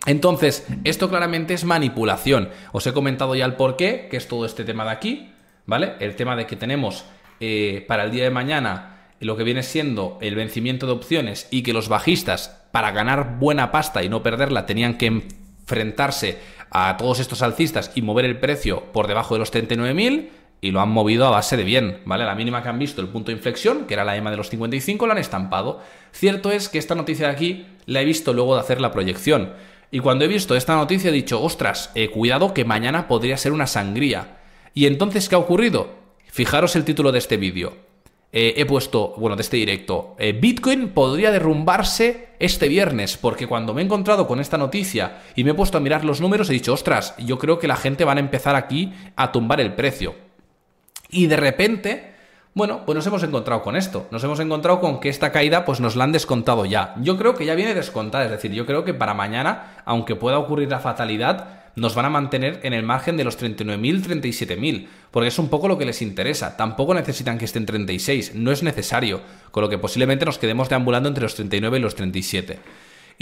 [0.05, 2.49] Entonces, esto claramente es manipulación.
[2.73, 5.31] Os he comentado ya el porqué, que es todo este tema de aquí,
[5.65, 5.93] ¿vale?
[6.01, 7.05] El tema de que tenemos
[7.39, 11.63] eh, para el día de mañana lo que viene siendo el vencimiento de opciones y
[11.63, 16.37] que los bajistas, para ganar buena pasta y no perderla, tenían que enfrentarse
[16.69, 20.27] a todos estos alcistas y mover el precio por debajo de los 39.000
[20.61, 22.25] y lo han movido a base de bien, ¿vale?
[22.25, 24.49] La mínima que han visto, el punto de inflexión, que era la EMA de los
[24.49, 25.81] 55, la han estampado.
[26.11, 29.53] Cierto es que esta noticia de aquí la he visto luego de hacer la proyección.
[29.91, 33.53] Y cuando he visto esta noticia he dicho, ostras, eh, cuidado que mañana podría ser
[33.53, 34.37] una sangría.
[34.73, 35.95] ¿Y entonces qué ha ocurrido?
[36.25, 37.89] Fijaros el título de este vídeo.
[38.31, 43.73] Eh, he puesto, bueno, de este directo, eh, Bitcoin podría derrumbarse este viernes, porque cuando
[43.73, 46.53] me he encontrado con esta noticia y me he puesto a mirar los números, he
[46.53, 50.28] dicho, ostras, yo creo que la gente va a empezar aquí a tumbar el precio.
[51.09, 52.13] Y de repente,
[52.53, 54.07] bueno, pues nos hemos encontrado con esto.
[54.11, 56.93] Nos hemos encontrado con que esta caída, pues nos la han descontado ya.
[57.01, 60.37] Yo creo que ya viene descontada, es decir, yo creo que para mañana, aunque pueda
[60.39, 65.29] ocurrir la fatalidad, nos van a mantener en el margen de los 39.000, 37.000, porque
[65.29, 66.57] es un poco lo que les interesa.
[66.57, 69.21] Tampoco necesitan que estén 36, no es necesario,
[69.51, 72.59] con lo que posiblemente nos quedemos deambulando entre los 39 y los 37.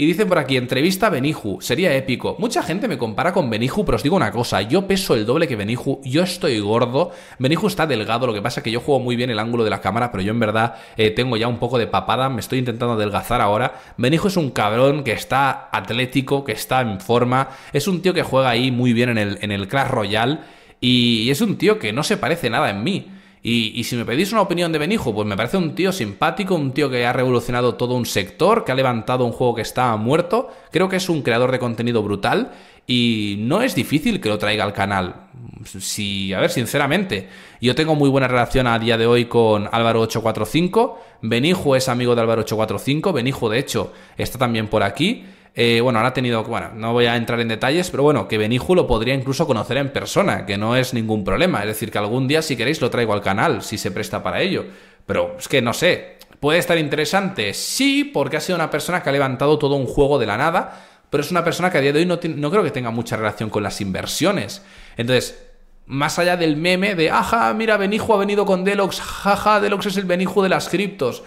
[0.00, 2.36] Y dicen por aquí, entrevista a Beniju, sería épico.
[2.38, 5.48] Mucha gente me compara con Beniju, pero os digo una cosa, yo peso el doble
[5.48, 7.10] que Beniju, yo estoy gordo,
[7.40, 9.70] Beniju está delgado, lo que pasa es que yo juego muy bien el ángulo de
[9.70, 12.60] la cámara, pero yo en verdad eh, tengo ya un poco de papada, me estoy
[12.60, 13.74] intentando adelgazar ahora.
[13.96, 18.22] Beniju es un cabrón que está atlético, que está en forma, es un tío que
[18.22, 20.38] juega ahí muy bien en el, en el Clash Royale
[20.80, 23.17] y es un tío que no se parece nada en mí.
[23.42, 26.72] Y, si me pedís una opinión de Benijo, pues me parece un tío simpático, un
[26.72, 30.48] tío que ha revolucionado todo un sector, que ha levantado un juego que estaba muerto.
[30.70, 32.52] Creo que es un creador de contenido brutal
[32.86, 35.28] y no es difícil que lo traiga al canal.
[35.64, 37.28] Si, a ver, sinceramente,
[37.60, 40.94] yo tengo muy buena relación a día de hoy con Álvaro845.
[41.22, 43.12] Benijo es amigo de Álvaro845.
[43.12, 45.24] Benijo, de hecho, está también por aquí.
[45.60, 48.38] Eh, bueno, ahora ha tenido, bueno, no voy a entrar en detalles, pero bueno, que
[48.38, 51.62] Beniju lo podría incluso conocer en persona, que no es ningún problema.
[51.62, 54.40] Es decir, que algún día, si queréis, lo traigo al canal, si se presta para
[54.40, 54.66] ello.
[55.04, 57.54] Pero es que no sé, ¿puede estar interesante?
[57.54, 60.80] Sí, porque ha sido una persona que ha levantado todo un juego de la nada,
[61.10, 63.50] pero es una persona que a día de hoy no, creo que tenga mucha relación
[63.50, 64.62] con las inversiones.
[64.96, 65.44] Entonces,
[65.86, 69.96] más allá del meme de, ajá, mira, Benijo ha venido con Delox, jaja, Delox es
[69.96, 71.24] el Benijo de las criptos.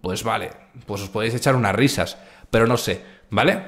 [0.00, 0.50] Pues vale,
[0.84, 2.18] pues os podéis echar unas risas,
[2.50, 3.11] pero no sé.
[3.32, 3.58] ¿Vale?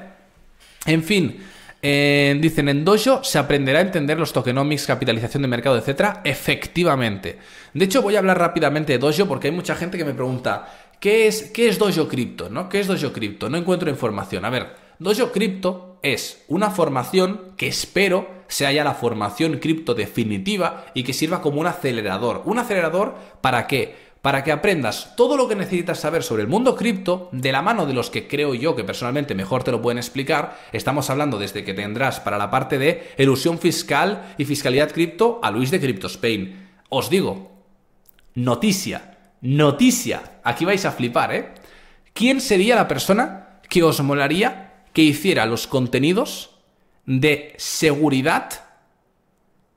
[0.85, 1.43] En fin,
[1.81, 6.21] eh, dicen en Dojo se aprenderá a entender los tokenomics, capitalización de mercado, etcétera.
[6.23, 7.39] Efectivamente.
[7.73, 10.67] De hecho, voy a hablar rápidamente de Dojo porque hay mucha gente que me pregunta
[10.99, 12.47] ¿qué es, qué es Dojo Crypto?
[12.47, 12.69] ¿no?
[12.69, 13.49] ¿Qué es Dojo Crypto?
[13.49, 14.45] No encuentro información.
[14.45, 20.85] A ver, Dojo Crypto es una formación que espero sea ya la formación cripto definitiva
[20.93, 22.43] y que sirva como un acelerador.
[22.45, 24.04] ¿Un acelerador para qué?
[24.25, 27.85] Para que aprendas todo lo que necesitas saber sobre el mundo cripto de la mano
[27.85, 30.57] de los que creo yo que personalmente mejor te lo pueden explicar.
[30.73, 35.51] Estamos hablando desde que tendrás para la parte de ilusión fiscal y fiscalidad cripto a
[35.51, 36.69] Luis de Crypto Spain.
[36.89, 37.51] Os digo,
[38.33, 40.39] noticia, noticia.
[40.43, 41.53] Aquí vais a flipar, ¿eh?
[42.15, 46.49] ¿Quién sería la persona que os molaría que hiciera los contenidos
[47.05, 48.49] de seguridad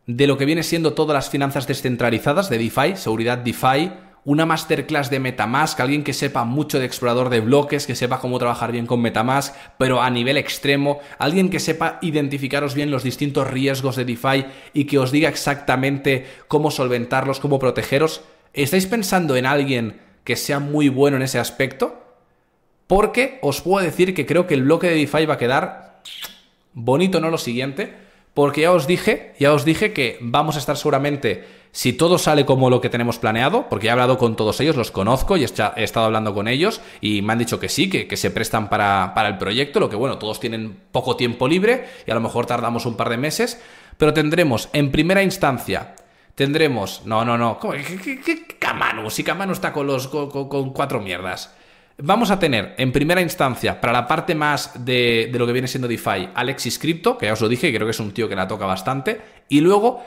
[0.06, 5.10] de lo que viene siendo todas las finanzas descentralizadas de DeFi, seguridad DeFi, una masterclass
[5.10, 8.86] de Metamask, alguien que sepa mucho de explorador de bloques, que sepa cómo trabajar bien
[8.86, 14.04] con Metamask, pero a nivel extremo, alguien que sepa identificaros bien los distintos riesgos de
[14.04, 18.22] DeFi y que os diga exactamente cómo solventarlos, cómo protegeros.
[18.52, 22.02] ¿Estáis pensando en alguien que sea muy bueno en ese aspecto?
[22.86, 26.02] Porque os puedo decir que creo que el bloque de DeFi va a quedar
[26.72, 27.92] bonito, no lo siguiente,
[28.34, 32.44] porque ya os dije, ya os dije que vamos a estar seguramente, si todo sale
[32.44, 35.84] como lo que tenemos planeado, porque he hablado con todos ellos, los conozco y he
[35.84, 39.28] estado hablando con ellos y me han dicho que sí, que, se prestan para, para
[39.28, 42.86] el proyecto, lo que bueno, todos tienen poco tiempo libre y a lo mejor tardamos
[42.86, 43.60] un par de meses,
[43.96, 45.94] pero tendremos en primera instancia
[46.38, 47.02] tendremos.
[47.04, 47.58] No, no, no.
[47.58, 49.10] ¿Qué, qué, Camanu?
[49.10, 51.52] Si Camanu está con, los, con cuatro mierdas.
[52.00, 55.88] Vamos a tener en primera instancia, para la parte más de, lo que viene siendo
[55.88, 58.46] DeFi, Alexis Crypto, que ya os lo dije, creo que es un tío que la
[58.46, 59.20] toca bastante.
[59.48, 60.00] Y luego,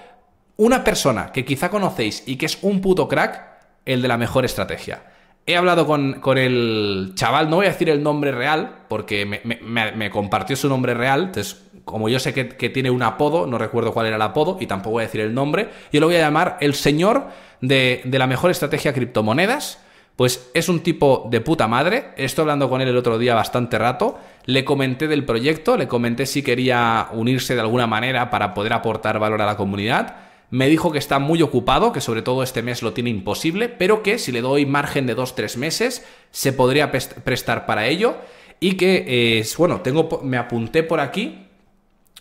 [0.62, 3.42] una persona que quizá conocéis y que es un puto crack,
[3.84, 5.02] el de la mejor estrategia.
[5.48, 10.56] He hablado con, el chaval, no voy a decir el nombre real, porque me, compartió
[10.56, 14.18] su nombre real, entonces como yo sé que, tiene un apodo, no recuerdo cuál era
[14.18, 16.76] el apodo y tampoco voy a decir el nombre, yo lo voy a llamar el
[16.76, 17.30] señor
[17.60, 19.80] de, de la mejor estrategia criptomonedas
[20.16, 22.10] pues es un tipo de puta madre.
[22.18, 24.20] Estoy hablando con él el otro día bastante rato.
[24.46, 29.18] Le comenté del proyecto, le comenté si quería unirse de alguna manera para poder aportar
[29.18, 30.31] valor a la comunidad.
[30.52, 34.04] Me dijo que está muy ocupado, que sobre todo este mes lo tiene imposible, pero
[34.04, 38.18] que si le doy margen de 2-3 meses, se podría prestar para ello.
[38.60, 41.48] Y que, eh, bueno, tengo, me apunté por aquí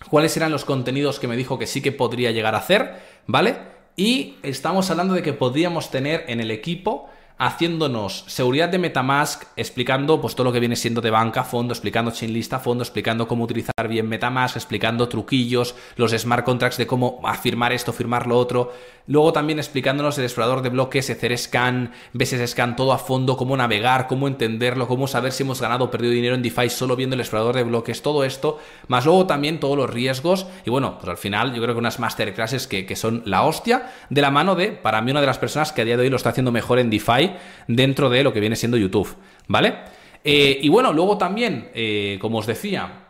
[0.08, 2.94] cuáles eran los contenidos que me dijo que sí que podría llegar a hacer,
[3.26, 3.56] ¿vale?
[3.96, 7.10] Y estamos hablando de que podríamos tener en el equipo
[7.40, 11.72] haciéndonos seguridad de Metamask, explicando pues todo lo que viene siendo de banca a fondo,
[11.72, 16.86] explicando chainlist a fondo, explicando cómo utilizar bien Metamask, explicando truquillos, los smart contracts de
[16.86, 18.74] cómo afirmar esto, firmar lo otro.
[19.06, 21.92] Luego también explicándonos el explorador de bloques, Etherscan,
[22.46, 26.12] Scan, todo a fondo, cómo navegar, cómo entenderlo, cómo saber si hemos ganado o perdido
[26.12, 29.78] dinero en DeFi solo viendo el explorador de bloques, todo esto, más luego también todos
[29.78, 30.46] los riesgos.
[30.66, 33.90] Y bueno, pues al final yo creo que unas masterclasses que, que son la hostia,
[34.10, 36.10] de la mano de, para mí, una de las personas que a día de hoy
[36.10, 37.29] lo está haciendo mejor en DeFi
[37.66, 39.14] dentro de lo que viene siendo YouTube,
[39.48, 39.74] ¿vale?
[40.22, 43.06] Eh, y bueno, luego también, eh, como os decía,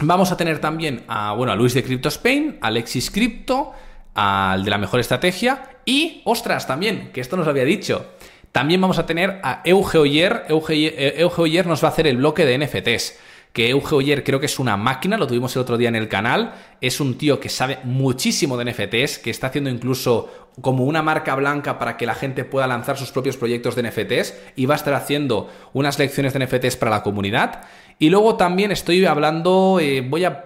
[0.00, 3.72] vamos a tener también a, bueno, a Luis de Crypto Spain, Alexis Crypto,
[4.14, 8.06] al de la mejor estrategia y, ostras, también, que esto nos había dicho,
[8.50, 12.44] también vamos a tener a Euge Oyer, Euge Oyer nos va a hacer el bloque
[12.44, 13.18] de NFTs
[13.52, 16.08] que Euge Oyer creo que es una máquina, lo tuvimos el otro día en el
[16.08, 21.02] canal, es un tío que sabe muchísimo de NFTs, que está haciendo incluso como una
[21.02, 24.74] marca blanca para que la gente pueda lanzar sus propios proyectos de NFTs y va
[24.74, 27.62] a estar haciendo unas lecciones de NFTs para la comunidad.
[27.98, 30.42] Y luego también estoy hablando, eh, voy a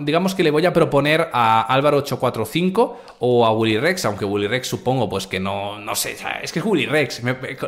[0.00, 4.46] digamos que le voy a proponer a Álvaro 845 o a Willy Rex, aunque Willy
[4.46, 7.22] Rex supongo pues que no, no sé, es que es Willy Rex,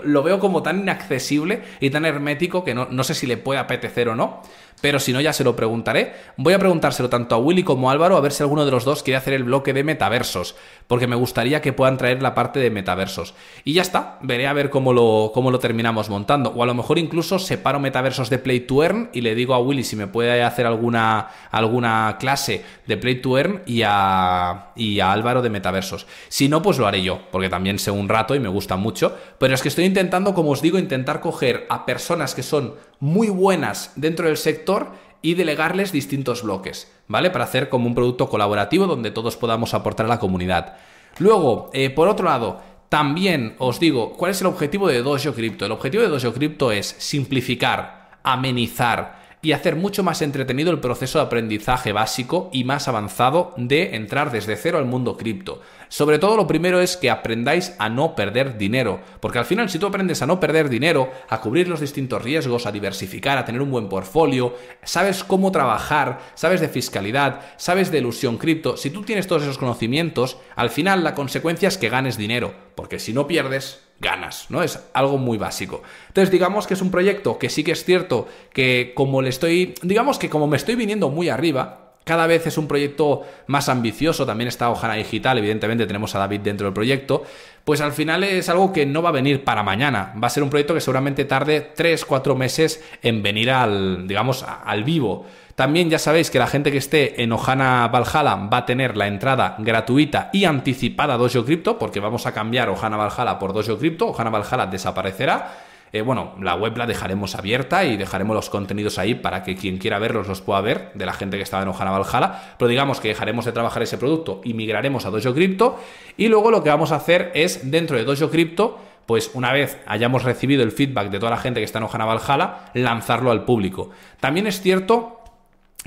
[0.04, 3.60] lo veo como tan inaccesible y tan hermético que no, no sé si le puede
[3.60, 4.40] apetecer o no
[4.80, 6.14] pero si no ya se lo preguntaré.
[6.36, 8.84] Voy a preguntárselo tanto a Willy como a Álvaro a ver si alguno de los
[8.84, 10.56] dos quiere hacer el bloque de metaversos,
[10.86, 13.34] porque me gustaría que puedan traer la parte de metaversos.
[13.64, 16.50] Y ya está, veré a ver cómo lo, cómo lo terminamos montando.
[16.50, 19.58] O a lo mejor incluso separo metaversos de Play to Earn y le digo a
[19.58, 25.00] Willy si me puede hacer alguna, alguna clase de Play to Earn y a, y
[25.00, 26.06] a Álvaro de metaversos.
[26.28, 29.16] Si no, pues lo haré yo, porque también sé un rato y me gusta mucho.
[29.38, 33.28] Pero es que estoy intentando, como os digo, intentar coger a personas que son muy
[33.28, 34.92] buenas dentro del sector
[35.22, 37.30] y delegarles distintos bloques, ¿vale?
[37.30, 40.76] Para hacer como un producto colaborativo donde todos podamos aportar a la comunidad.
[41.18, 45.66] Luego, eh, por otro lado, también os digo, ¿cuál es el objetivo de Dojo Crypto?
[45.66, 51.18] El objetivo de Dojo Crypto es simplificar, amenizar, y hacer mucho más entretenido el proceso
[51.18, 55.60] de aprendizaje básico y más avanzado de entrar desde cero al mundo cripto.
[55.88, 59.78] Sobre todo lo primero es que aprendáis a no perder dinero, porque al final si
[59.78, 63.62] tú aprendes a no perder dinero, a cubrir los distintos riesgos, a diversificar, a tener
[63.62, 69.02] un buen portfolio, sabes cómo trabajar, sabes de fiscalidad, sabes de ilusión cripto, si tú
[69.02, 73.26] tienes todos esos conocimientos, al final la consecuencia es que ganes dinero, porque si no
[73.26, 74.62] pierdes, ganas, ¿no?
[74.62, 75.82] Es algo muy básico.
[76.08, 79.74] Entonces, digamos que es un proyecto que sí que es cierto que como le estoy,
[79.82, 84.24] digamos que como me estoy viniendo muy arriba, cada vez es un proyecto más ambicioso,
[84.24, 87.24] también está Ojana Digital, evidentemente tenemos a David dentro del proyecto,
[87.64, 90.44] pues al final es algo que no va a venir para mañana, va a ser
[90.44, 95.26] un proyecto que seguramente tarde 3, 4 meses en venir al, digamos, al vivo.
[95.56, 99.08] También ya sabéis que la gente que esté en Ojana Valhalla va a tener la
[99.08, 103.78] entrada gratuita y anticipada a Dojo Crypto, porque vamos a cambiar Ojana Valhalla por Dojo
[103.78, 105.65] Crypto, Ojana Valhalla desaparecerá
[105.96, 109.78] eh, bueno, la web la dejaremos abierta y dejaremos los contenidos ahí para que quien
[109.78, 113.00] quiera verlos los pueda ver, de la gente que estaba en Ojana Valhalla, pero digamos
[113.00, 115.78] que dejaremos de trabajar ese producto y migraremos a Dojo Crypto
[116.16, 119.78] y luego lo que vamos a hacer es dentro de Dojo Crypto pues una vez
[119.86, 123.44] hayamos recibido el feedback de toda la gente que está en Ojana Valhalla, lanzarlo al
[123.44, 123.90] público.
[124.20, 125.15] También es cierto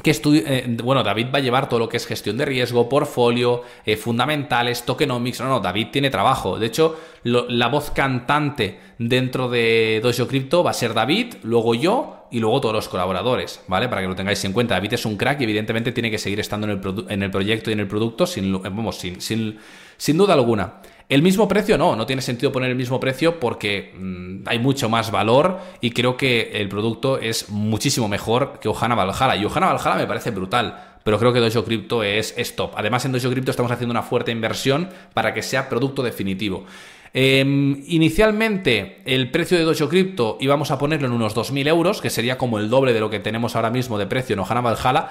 [0.01, 3.63] que eh, bueno, David va a llevar todo lo que es gestión de riesgo, portfolio,
[3.85, 5.41] eh, fundamentales, tokenomics.
[5.41, 6.59] No, no, David tiene trabajo.
[6.59, 12.27] De hecho, la voz cantante dentro de Dojo Crypto va a ser David, luego yo
[12.31, 13.89] y luego todos los colaboradores, ¿vale?
[13.89, 14.75] Para que lo tengáis en cuenta.
[14.75, 17.69] David es un crack y evidentemente tiene que seguir estando en el, en el proyecto
[17.69, 19.57] y en el producto sin, vamos, sin, sin,
[19.97, 20.75] sin duda alguna.
[21.09, 24.89] El mismo precio no, no tiene sentido poner el mismo precio porque mm, hay mucho
[24.89, 29.35] más valor y creo que el producto es muchísimo mejor que Ohana Valhalla.
[29.35, 32.73] Y Ohana Valhalla me parece brutal, pero creo que Dojo Crypto es, es top.
[32.75, 36.65] Además, en Dojo Crypto estamos haciendo una fuerte inversión para que sea producto definitivo.
[37.11, 42.11] Em, inicialmente el precio de Dojo Crypto íbamos a ponerlo en unos 2.000 euros, que
[42.11, 45.09] sería como el doble de lo que tenemos ahora mismo de precio en Ohana Valhalla,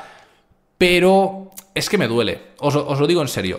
[0.79, 3.59] pero es que me duele, os, os lo digo en serio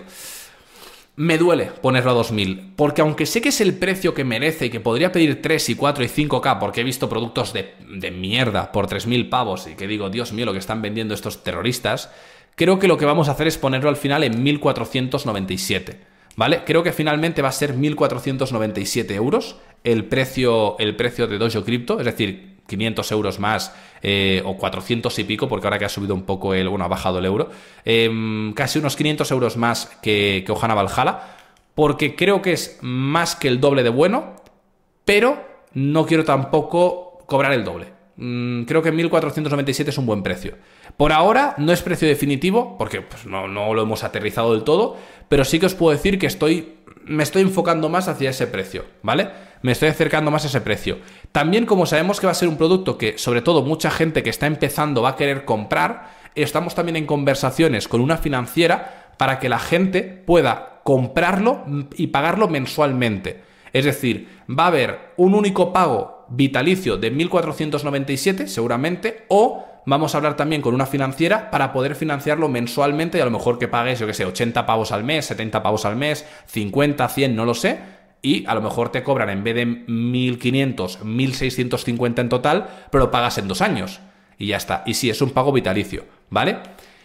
[1.20, 4.70] me duele ponerlo a 2000, porque aunque sé que es el precio que merece y
[4.70, 8.72] que podría pedir 3 y 4 y 5K, porque he visto productos de, de mierda
[8.72, 12.10] por 3000 pavos y que digo, Dios mío, lo que están vendiendo estos terroristas,
[12.56, 16.00] creo que lo que vamos a hacer es ponerlo al final en 1497.
[16.38, 16.62] ¿Vale?
[16.66, 22.00] Creo que finalmente va a ser 1497 euros el precio, el precio de Dojo Crypto,
[22.00, 26.16] es decir, 500 euros más eh, o 400 y pico, porque ahora que ha subido
[26.16, 27.50] un poco el, bueno, ha bajado el euro,
[27.84, 31.20] em, casi unos 500 euros más que, que Valhalla,
[31.76, 34.36] porque creo que es más que el doble de bueno,
[35.04, 35.44] pero
[35.74, 38.00] no quiero tampoco cobrar el doble.
[38.22, 40.56] Mm, creo que 1497 es un buen precio.
[40.98, 44.98] Por ahora no es precio definitivo, porque pues, no, no, lo hemos aterrizado del todo,
[45.30, 48.84] pero sí que os puedo decir que estoy, me estoy enfocando más hacia ese precio,
[49.02, 49.30] ¿vale?
[49.62, 51.00] Me estoy acercando más a ese precio.
[51.32, 54.30] También como sabemos que va a ser un producto que sobre todo mucha gente que
[54.30, 59.50] está empezando va a querer comprar, estamos también en conversaciones con una financiera para que
[59.50, 61.66] la gente pueda comprarlo
[61.96, 63.42] y pagarlo mensualmente.
[63.74, 70.18] Es decir, va a haber un único pago vitalicio de 1.497 seguramente o vamos a
[70.18, 74.00] hablar también con una financiera para poder financiarlo mensualmente y a lo mejor que pagues,
[74.00, 77.54] yo que sé, 80 pavos al mes, 70 pavos al mes, 50, 100, no lo
[77.54, 77.99] sé.
[78.22, 83.38] Y a lo mejor te cobran en vez de 1.500, 1.650 en total, pero pagas
[83.38, 84.02] en dos años.
[84.38, 84.84] Y ya está.
[84.86, 86.58] Y sí, es un pago vitalicio, ¿vale?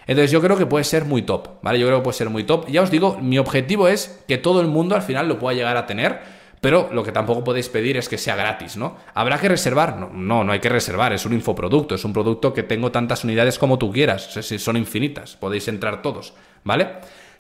[0.06, 1.78] Entonces yo creo que puede ser muy top, ¿vale?
[1.78, 2.68] Yo creo que puede ser muy top.
[2.68, 5.76] Ya os digo, mi objetivo es que todo el mundo al final lo pueda llegar
[5.76, 8.96] a tener pero lo que tampoco podéis pedir es que sea gratis, ¿no?
[9.12, 9.98] ¿Habrá que reservar?
[9.98, 13.58] No, no, hay que reservar, es un infoproducto, es un producto que tengo tantas unidades
[13.58, 16.32] como tú quieras, son infinitas, podéis entrar todos,
[16.62, 16.88] ¿vale?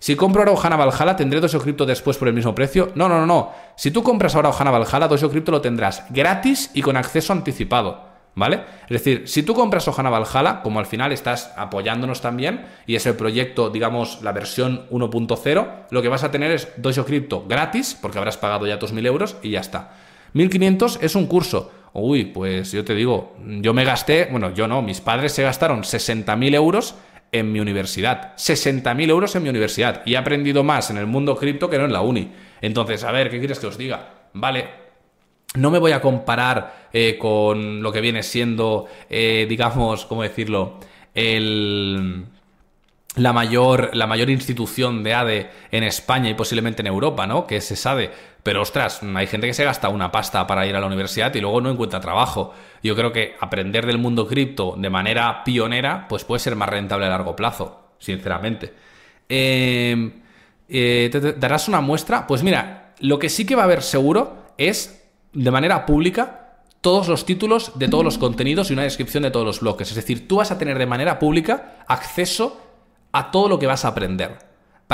[0.04, 2.92] Si compro ahora Ojana Valhalla, ¿tendré Dojo Crypto después por el mismo precio?
[2.94, 3.52] No, no, no, no.
[3.74, 8.02] Si tú compras ahora Ojana Valhalla, Dojo Crypto lo tendrás gratis y con acceso anticipado.
[8.34, 8.64] ¿Vale?
[8.82, 13.06] Es decir, si tú compras Ohana Valhalla, como al final estás apoyándonos también, y es
[13.06, 17.96] el proyecto, digamos, la versión 1.0, lo que vas a tener es Dojo Crypto gratis,
[17.98, 19.94] porque habrás pagado ya tus 1000 euros y ya está.
[20.34, 21.72] 1500 es un curso.
[21.94, 25.82] Uy, pues yo te digo, yo me gasté, bueno, yo no, mis padres se gastaron
[25.82, 26.94] 60.000 euros
[27.34, 28.34] en mi universidad.
[28.36, 30.02] 60.000 euros en mi universidad.
[30.06, 32.30] Y he aprendido más en el mundo cripto que no en la uni.
[32.60, 34.28] Entonces, a ver, ¿qué quieres que os diga?
[34.34, 34.68] Vale,
[35.56, 40.78] no me voy a comparar eh, con lo que viene siendo, eh, digamos, ¿cómo decirlo?
[41.12, 42.24] El,
[43.16, 47.48] la, mayor, la mayor institución de ADE en España y posiblemente en Europa, ¿no?
[47.48, 48.12] Que es SADE.
[48.44, 51.40] Pero ostras, hay gente que se gasta una pasta para ir a la universidad y
[51.40, 52.52] luego no encuentra trabajo.
[52.82, 57.06] Yo creo que aprender del mundo cripto de manera pionera, pues puede ser más rentable
[57.06, 58.74] a largo plazo, sinceramente.
[59.26, 60.10] Eh,
[60.68, 62.26] ¿Te darás una muestra?
[62.26, 67.08] Pues mira, lo que sí que va a haber seguro es de manera pública todos
[67.08, 69.88] los títulos de todos los contenidos y una descripción de todos los bloques.
[69.88, 72.60] Es decir, tú vas a tener de manera pública acceso
[73.10, 74.36] a todo lo que vas a aprender.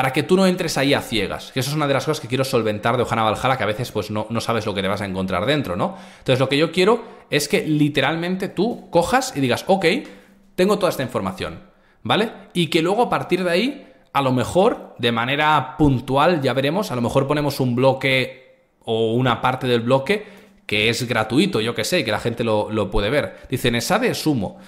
[0.00, 1.52] Para que tú no entres ahí a ciegas.
[1.52, 3.66] Que eso es una de las cosas que quiero solventar de Ojana Valhalla, que a
[3.66, 5.94] veces pues no, no sabes lo que te vas a encontrar dentro, ¿no?
[6.20, 9.84] Entonces lo que yo quiero es que literalmente tú cojas y digas, ok,
[10.54, 11.64] tengo toda esta información,
[12.02, 12.32] ¿vale?
[12.54, 16.90] Y que luego a partir de ahí, a lo mejor, de manera puntual, ya veremos,
[16.90, 20.24] a lo mejor ponemos un bloque o una parte del bloque
[20.64, 23.40] que es gratuito, yo que sé, que la gente lo, lo puede ver.
[23.50, 24.58] Dicen, ¿ESADE es sumo?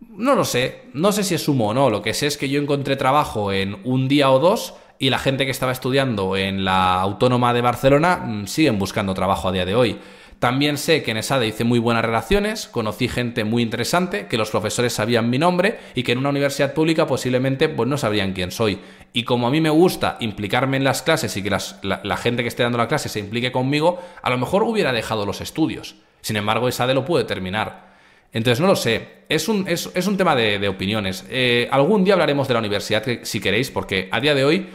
[0.00, 2.48] No lo sé, no sé si es sumo o no, lo que sé es que
[2.48, 6.64] yo encontré trabajo en un día o dos y la gente que estaba estudiando en
[6.64, 9.98] la Autónoma de Barcelona mm, siguen buscando trabajo a día de hoy.
[10.38, 14.50] También sé que en ESADE hice muy buenas relaciones, conocí gente muy interesante, que los
[14.50, 18.52] profesores sabían mi nombre y que en una universidad pública posiblemente pues no sabrían quién
[18.52, 18.78] soy.
[19.12, 22.48] Y como a mí me gusta implicarme en las clases y que la, gente que
[22.48, 25.96] esté dando la clase se implique conmigo, a lo mejor hubiera dejado los estudios.
[26.20, 27.88] Sin embargo, ESADE lo puede terminar.
[28.32, 29.18] Entonces, no lo sé.
[29.28, 31.24] Es un, es, un tema de, opiniones.
[31.28, 34.68] Eh, algún día hablaremos de la universidad, si queréis, porque a día de hoy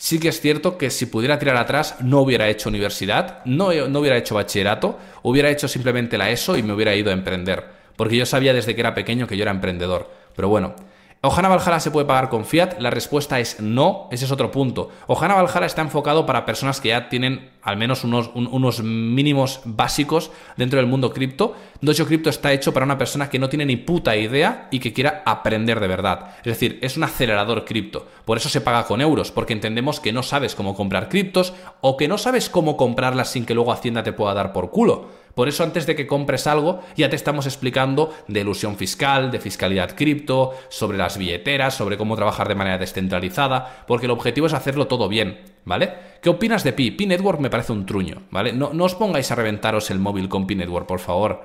[0.00, 4.00] Sí que es cierto que si pudiera tirar atrás no hubiera hecho universidad, no, no
[4.00, 7.66] hubiera hecho bachillerato, hubiera hecho simplemente la ESO y me hubiera ido a emprender.
[7.96, 10.10] Porque yo sabía desde que era pequeño que yo era emprendedor.
[10.34, 10.74] Pero bueno,
[11.20, 12.78] ¿Ojana Valhalla se puede pagar con fiat?
[12.78, 14.88] La respuesta es no, ese es otro punto.
[15.06, 20.78] Ojana Valhalla está enfocado para personas que ya tienen al menos unos, mínimos básicos dentro
[20.78, 21.54] del mundo cripto.
[21.80, 24.92] Dojo Cripto está hecho para una persona que no tiene ni puta idea y que
[24.92, 26.36] quiera aprender de verdad.
[26.38, 28.06] Es decir, es un acelerador cripto.
[28.24, 31.96] Por eso se paga con euros, porque entendemos que no sabes cómo comprar criptos o
[31.96, 35.20] que no sabes cómo comprarlas sin que luego Hacienda te pueda dar por culo.
[35.34, 39.40] Por eso antes de que compres algo ya te estamos explicando de ilusión fiscal, de
[39.40, 44.52] fiscalidad cripto, sobre las billeteras, sobre cómo trabajar de manera descentralizada, porque el objetivo es
[44.52, 45.92] hacerlo todo bien, ¿vale?
[46.22, 46.90] ¿Qué opinas de Pi?
[46.90, 48.52] Pi Network me parece un truño, ¿vale?
[48.52, 51.42] No, os pongáis a reventaros el móvil con Pi Network, por favor.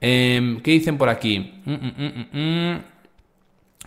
[0.00, 1.60] Em, ¿Qué dicen por aquí?
[1.64, 2.82] Mm, mm, mm,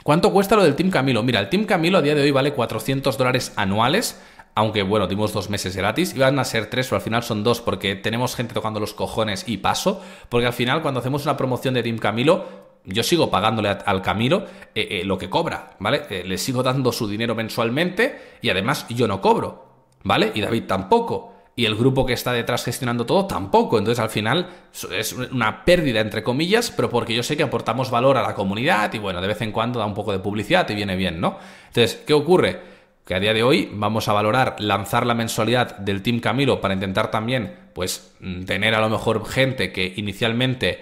[0.03, 1.23] ¿Cuánto cuesta lo del Team Camilo?
[1.23, 4.19] Mira, el Team Camilo a día de hoy vale 400 dólares anuales
[4.55, 7.61] aunque bueno, dimos dos meses gratis, iban a ser tres, pero al final son dos
[7.61, 11.73] porque tenemos gente tocando los cojones y paso, porque al final cuando hacemos una promoción
[11.73, 16.03] de Team Camilo, yo sigo pagándole al Camilo eh, eh, lo que cobra, ¿vale?
[16.09, 19.65] Eh, le sigo dando su dinero mensualmente y además yo no cobro,
[20.03, 20.31] ¿vale?
[20.33, 21.29] Y David tampoco.
[21.53, 23.77] Y el grupo que está detrás gestionando todo tampoco.
[23.77, 24.47] Entonces al final
[24.91, 28.93] es una pérdida entre comillas, pero porque yo sé que aportamos valor a la comunidad
[28.93, 31.37] y bueno, de vez en cuando da un poco de publicidad y viene bien, ¿no?
[31.67, 32.71] Entonces, ¿qué ocurre?
[33.05, 36.75] que a día de hoy vamos a valorar lanzar la mensualidad del Team Camilo para
[36.75, 40.79] intentar también, pues, mm, tener a lo mejor gente que inicialmente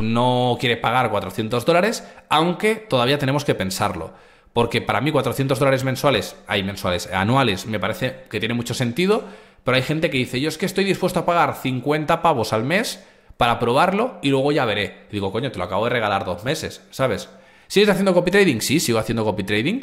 [0.00, 4.12] no quiere pagar 400 dólares, aunque todavía tenemos que pensarlo.
[4.52, 9.24] Porque para mí 400 dólares mensuales, hay mensuales, anuales, me parece que tiene mucho sentido,
[9.64, 12.64] pero hay gente que dice, yo es que estoy dispuesto a pagar 50 pavos al
[12.64, 13.04] mes
[13.36, 15.06] para probarlo y luego ya veré.
[15.12, 17.28] digo, coño, te lo acabo de regalar dos meses, ¿sabes?
[17.68, 18.60] ¿Sigues haciendo copy trading?
[18.60, 19.80] Sí, sigo haciendo copy trading.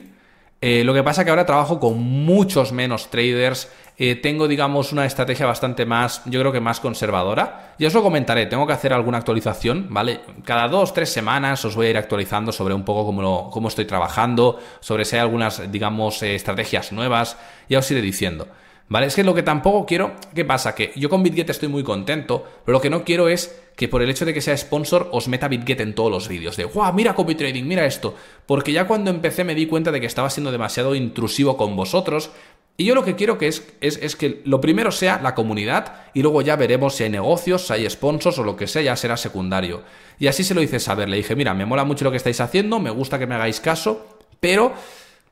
[0.62, 3.72] Eh, lo que pasa es que ahora trabajo con muchos menos traders.
[3.98, 7.76] Eh, tengo, digamos, una estrategia bastante más, yo creo que más conservadora.
[7.80, 10.20] Ya os lo comentaré, tengo que hacer alguna actualización, ¿vale?
[10.44, 13.86] Cada dos, tres semanas os voy a ir actualizando sobre un poco cómo, cómo estoy
[13.86, 17.38] trabajando, sobre si hay algunas, digamos, eh, estrategias nuevas.
[17.70, 18.48] Ya os iré diciendo.
[18.88, 19.08] ¿Vale?
[19.08, 20.76] Es que lo que tampoco quiero, ¿qué pasa?
[20.76, 24.04] Que yo con BitGet estoy muy contento, pero lo que no quiero es que por
[24.04, 26.56] el hecho de que sea sponsor os meta BitGet en todos los vídeos.
[26.56, 26.94] De, ¡guau!
[26.94, 28.14] Mira copy trading, mira esto.
[28.46, 32.30] Porque ya cuando empecé me di cuenta de que estaba siendo demasiado intrusivo con vosotros.
[32.78, 36.22] Y yo lo que quiero que es, es, que lo primero sea la comunidad y
[36.22, 39.16] luego ya veremos si hay negocios, si hay sponsors o lo que sea, ya será
[39.16, 39.84] secundario.
[40.20, 41.08] Y así se lo hice saber.
[41.08, 43.62] Le dije, mira, me mola mucho lo que estáis haciendo, me gusta que me hagáis
[43.62, 44.74] caso, pero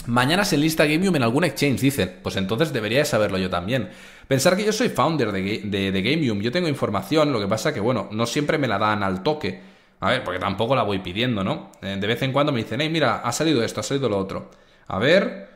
[0.06, 2.18] Mañana se lista Gameium en algún exchange, dicen.
[2.24, 3.90] Pues entonces debería de saberlo yo también.
[4.26, 7.78] Pensar que yo soy founder de, de, Gameium, yo tengo información, lo que pasa que,
[7.78, 9.60] bueno, no siempre me la dan al toque.
[10.00, 11.70] A ver, porque tampoco la voy pidiendo, ¿no?
[11.80, 14.18] Eh, de vez en cuando me dicen, hey, mira, ha salido esto, ha salido lo
[14.18, 14.50] otro.
[14.88, 15.51] A ver.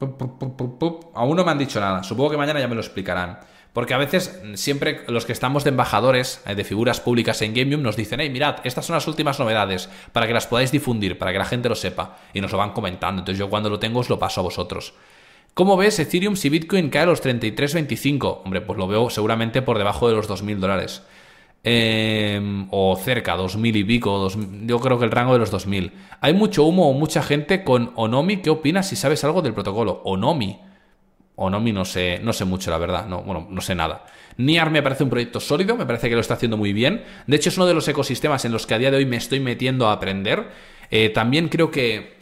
[0.00, 2.02] Aún no me han dicho nada.
[2.02, 3.38] Supongo que mañana ya me lo explicarán.
[3.72, 7.82] Porque a veces, siempre los que estamos de embajadores, eh, de figuras públicas en Gameium,
[7.82, 11.32] nos dicen, hey, mirad, estas son las últimas novedades, para que las podáis difundir, para
[11.32, 12.18] que la gente lo sepa.
[12.32, 13.20] Y nos lo van comentando.
[13.20, 14.94] Entonces yo cuando lo tengo os lo paso a vosotros.
[15.54, 18.42] ¿Cómo ves Ethereum si Bitcoin cae a los 33.25?
[18.44, 21.02] Hombre, pues lo veo seguramente por debajo de los 2.000 dólares.
[21.66, 24.28] Em, o cerca, 2.000 y pico,
[24.66, 25.92] yo creo que el rango de los 2.000.
[26.20, 28.38] Hay mucho humo o mucha gente con Onomi.
[28.38, 30.02] ¿Qué opinas si sabes algo del protocolo?
[30.04, 30.60] Onomi.
[31.36, 33.06] Onomi no sé, no sé mucho, la verdad.
[33.06, 34.04] No, bueno, no sé nada.
[34.36, 37.02] Niar me parece un proyecto sólido, me parece que lo está haciendo muy bien.
[37.26, 39.16] De hecho, es uno de los ecosistemas en los que a día de hoy me
[39.16, 40.50] estoy metiendo a aprender.
[40.90, 42.18] Eh, también creo que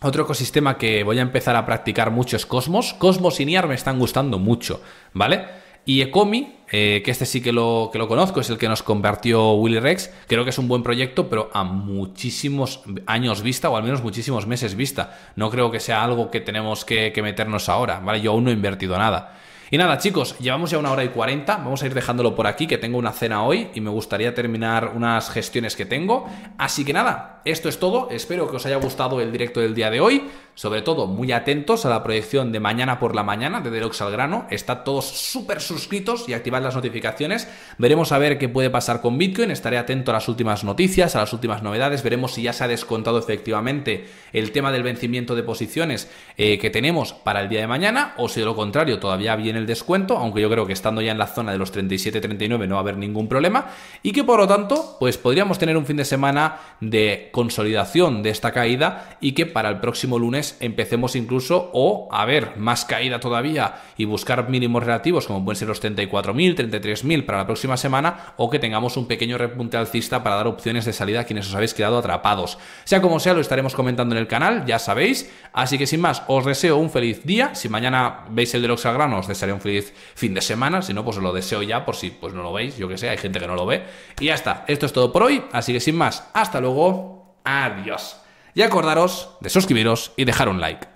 [0.00, 2.94] otro ecosistema que voy a empezar a practicar mucho es Cosmos.
[2.94, 4.82] Cosmos y Niar me están gustando mucho,
[5.12, 5.61] ¿vale?
[5.84, 8.82] Y Ecomi, eh, que este sí que lo, que lo conozco, es el que nos
[8.82, 13.76] compartió Willy Rex, creo que es un buen proyecto, pero a muchísimos años vista, o
[13.76, 15.18] al menos muchísimos meses vista.
[15.34, 18.20] No creo que sea algo que tenemos que, que meternos ahora, ¿vale?
[18.20, 19.38] Yo aún no he invertido nada.
[19.72, 21.56] Y nada, chicos, llevamos ya una hora y cuarenta.
[21.56, 24.92] Vamos a ir dejándolo por aquí, que tengo una cena hoy y me gustaría terminar
[24.94, 26.28] unas gestiones que tengo.
[26.58, 28.10] Así que nada, esto es todo.
[28.10, 30.28] Espero que os haya gustado el directo del día de hoy.
[30.54, 34.12] Sobre todo, muy atentos a la proyección de mañana por la mañana de Deluxe al
[34.12, 34.46] grano.
[34.50, 37.48] Estad todos súper suscritos y activad las notificaciones.
[37.78, 39.50] Veremos a ver qué puede pasar con Bitcoin.
[39.50, 42.02] Estaré atento a las últimas noticias, a las últimas novedades.
[42.02, 46.68] Veremos si ya se ha descontado efectivamente el tema del vencimiento de posiciones eh, que
[46.68, 50.18] tenemos para el día de mañana o si de lo contrario todavía viene el descuento,
[50.18, 52.82] aunque yo creo que estando ya en la zona de los 37-39 no va a
[52.82, 53.68] haber ningún problema
[54.02, 58.30] y que por lo tanto pues podríamos tener un fin de semana de consolidación de
[58.30, 63.20] esta caída y que para el próximo lunes empecemos incluso o a ver más caída
[63.20, 68.34] todavía y buscar mínimos relativos como pueden ser los 34.000, 33.000 para la próxima semana
[68.36, 71.54] o que tengamos un pequeño repunte alcista para dar opciones de salida a quienes os
[71.54, 72.58] habéis quedado atrapados.
[72.84, 75.32] Sea como sea, lo estaremos comentando en el canal, ya sabéis.
[75.52, 77.54] Así que sin más, os deseo un feliz día.
[77.54, 80.82] Si mañana veis el de los Grano, os desearé un feliz fin de semana.
[80.82, 82.76] Si no, pues os lo deseo ya por si pues no lo veis.
[82.76, 83.84] Yo que sé, hay gente que no lo ve.
[84.20, 84.64] Y ya está.
[84.66, 85.42] Esto es todo por hoy.
[85.52, 87.36] Así que sin más, hasta luego.
[87.44, 88.21] Adiós.
[88.54, 90.91] Y acordaros de suscribiros y dejar un like.